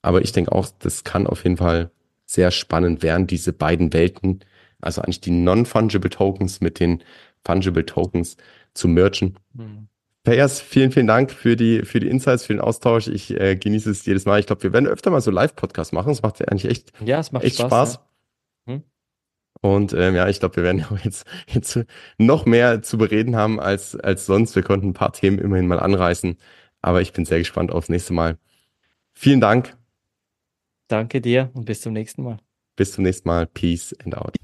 [0.00, 1.90] Aber ich denke auch, das kann auf jeden Fall
[2.24, 4.40] sehr spannend werden, diese beiden Welten,
[4.80, 7.02] also eigentlich die Non-Fungible Tokens mit den
[7.44, 8.36] Fungible Tokens
[8.74, 9.38] zu merchen.
[9.52, 9.88] Mhm.
[10.24, 13.08] Payas, vielen, vielen Dank für die, für die Insights, für den Austausch.
[13.08, 14.38] Ich äh, genieße es jedes Mal.
[14.38, 16.12] Ich glaube, wir werden öfter mal so Live-Podcasts machen.
[16.12, 17.68] Es macht ja eigentlich echt, ja, es macht echt Spaß.
[17.68, 17.94] Spaß.
[17.94, 18.11] Ja.
[19.62, 21.80] Und ähm, ja, ich glaube, wir werden ja jetzt, jetzt
[22.18, 24.55] noch mehr zu bereden haben als, als sonst.
[24.56, 26.36] Wir konnten ein paar Themen immerhin mal anreißen.
[26.82, 28.39] Aber ich bin sehr gespannt aufs nächste Mal.
[29.14, 29.76] Vielen Dank.
[30.89, 32.39] Danke dir und bis zum nächsten Mal.
[32.74, 33.47] Bis zum nächsten Mal.
[33.47, 34.34] Peace and out.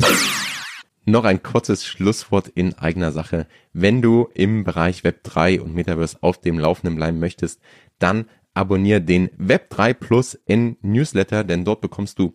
[1.05, 3.49] Noch ein kurzes Schlusswort in eigener Sache.
[3.73, 7.61] Wenn du im Bereich Web 3 und Metaverse auf dem Laufenden bleiben möchtest,
[7.99, 12.35] dann abonniere den Web 3 Plus N Newsletter, denn dort bekommst du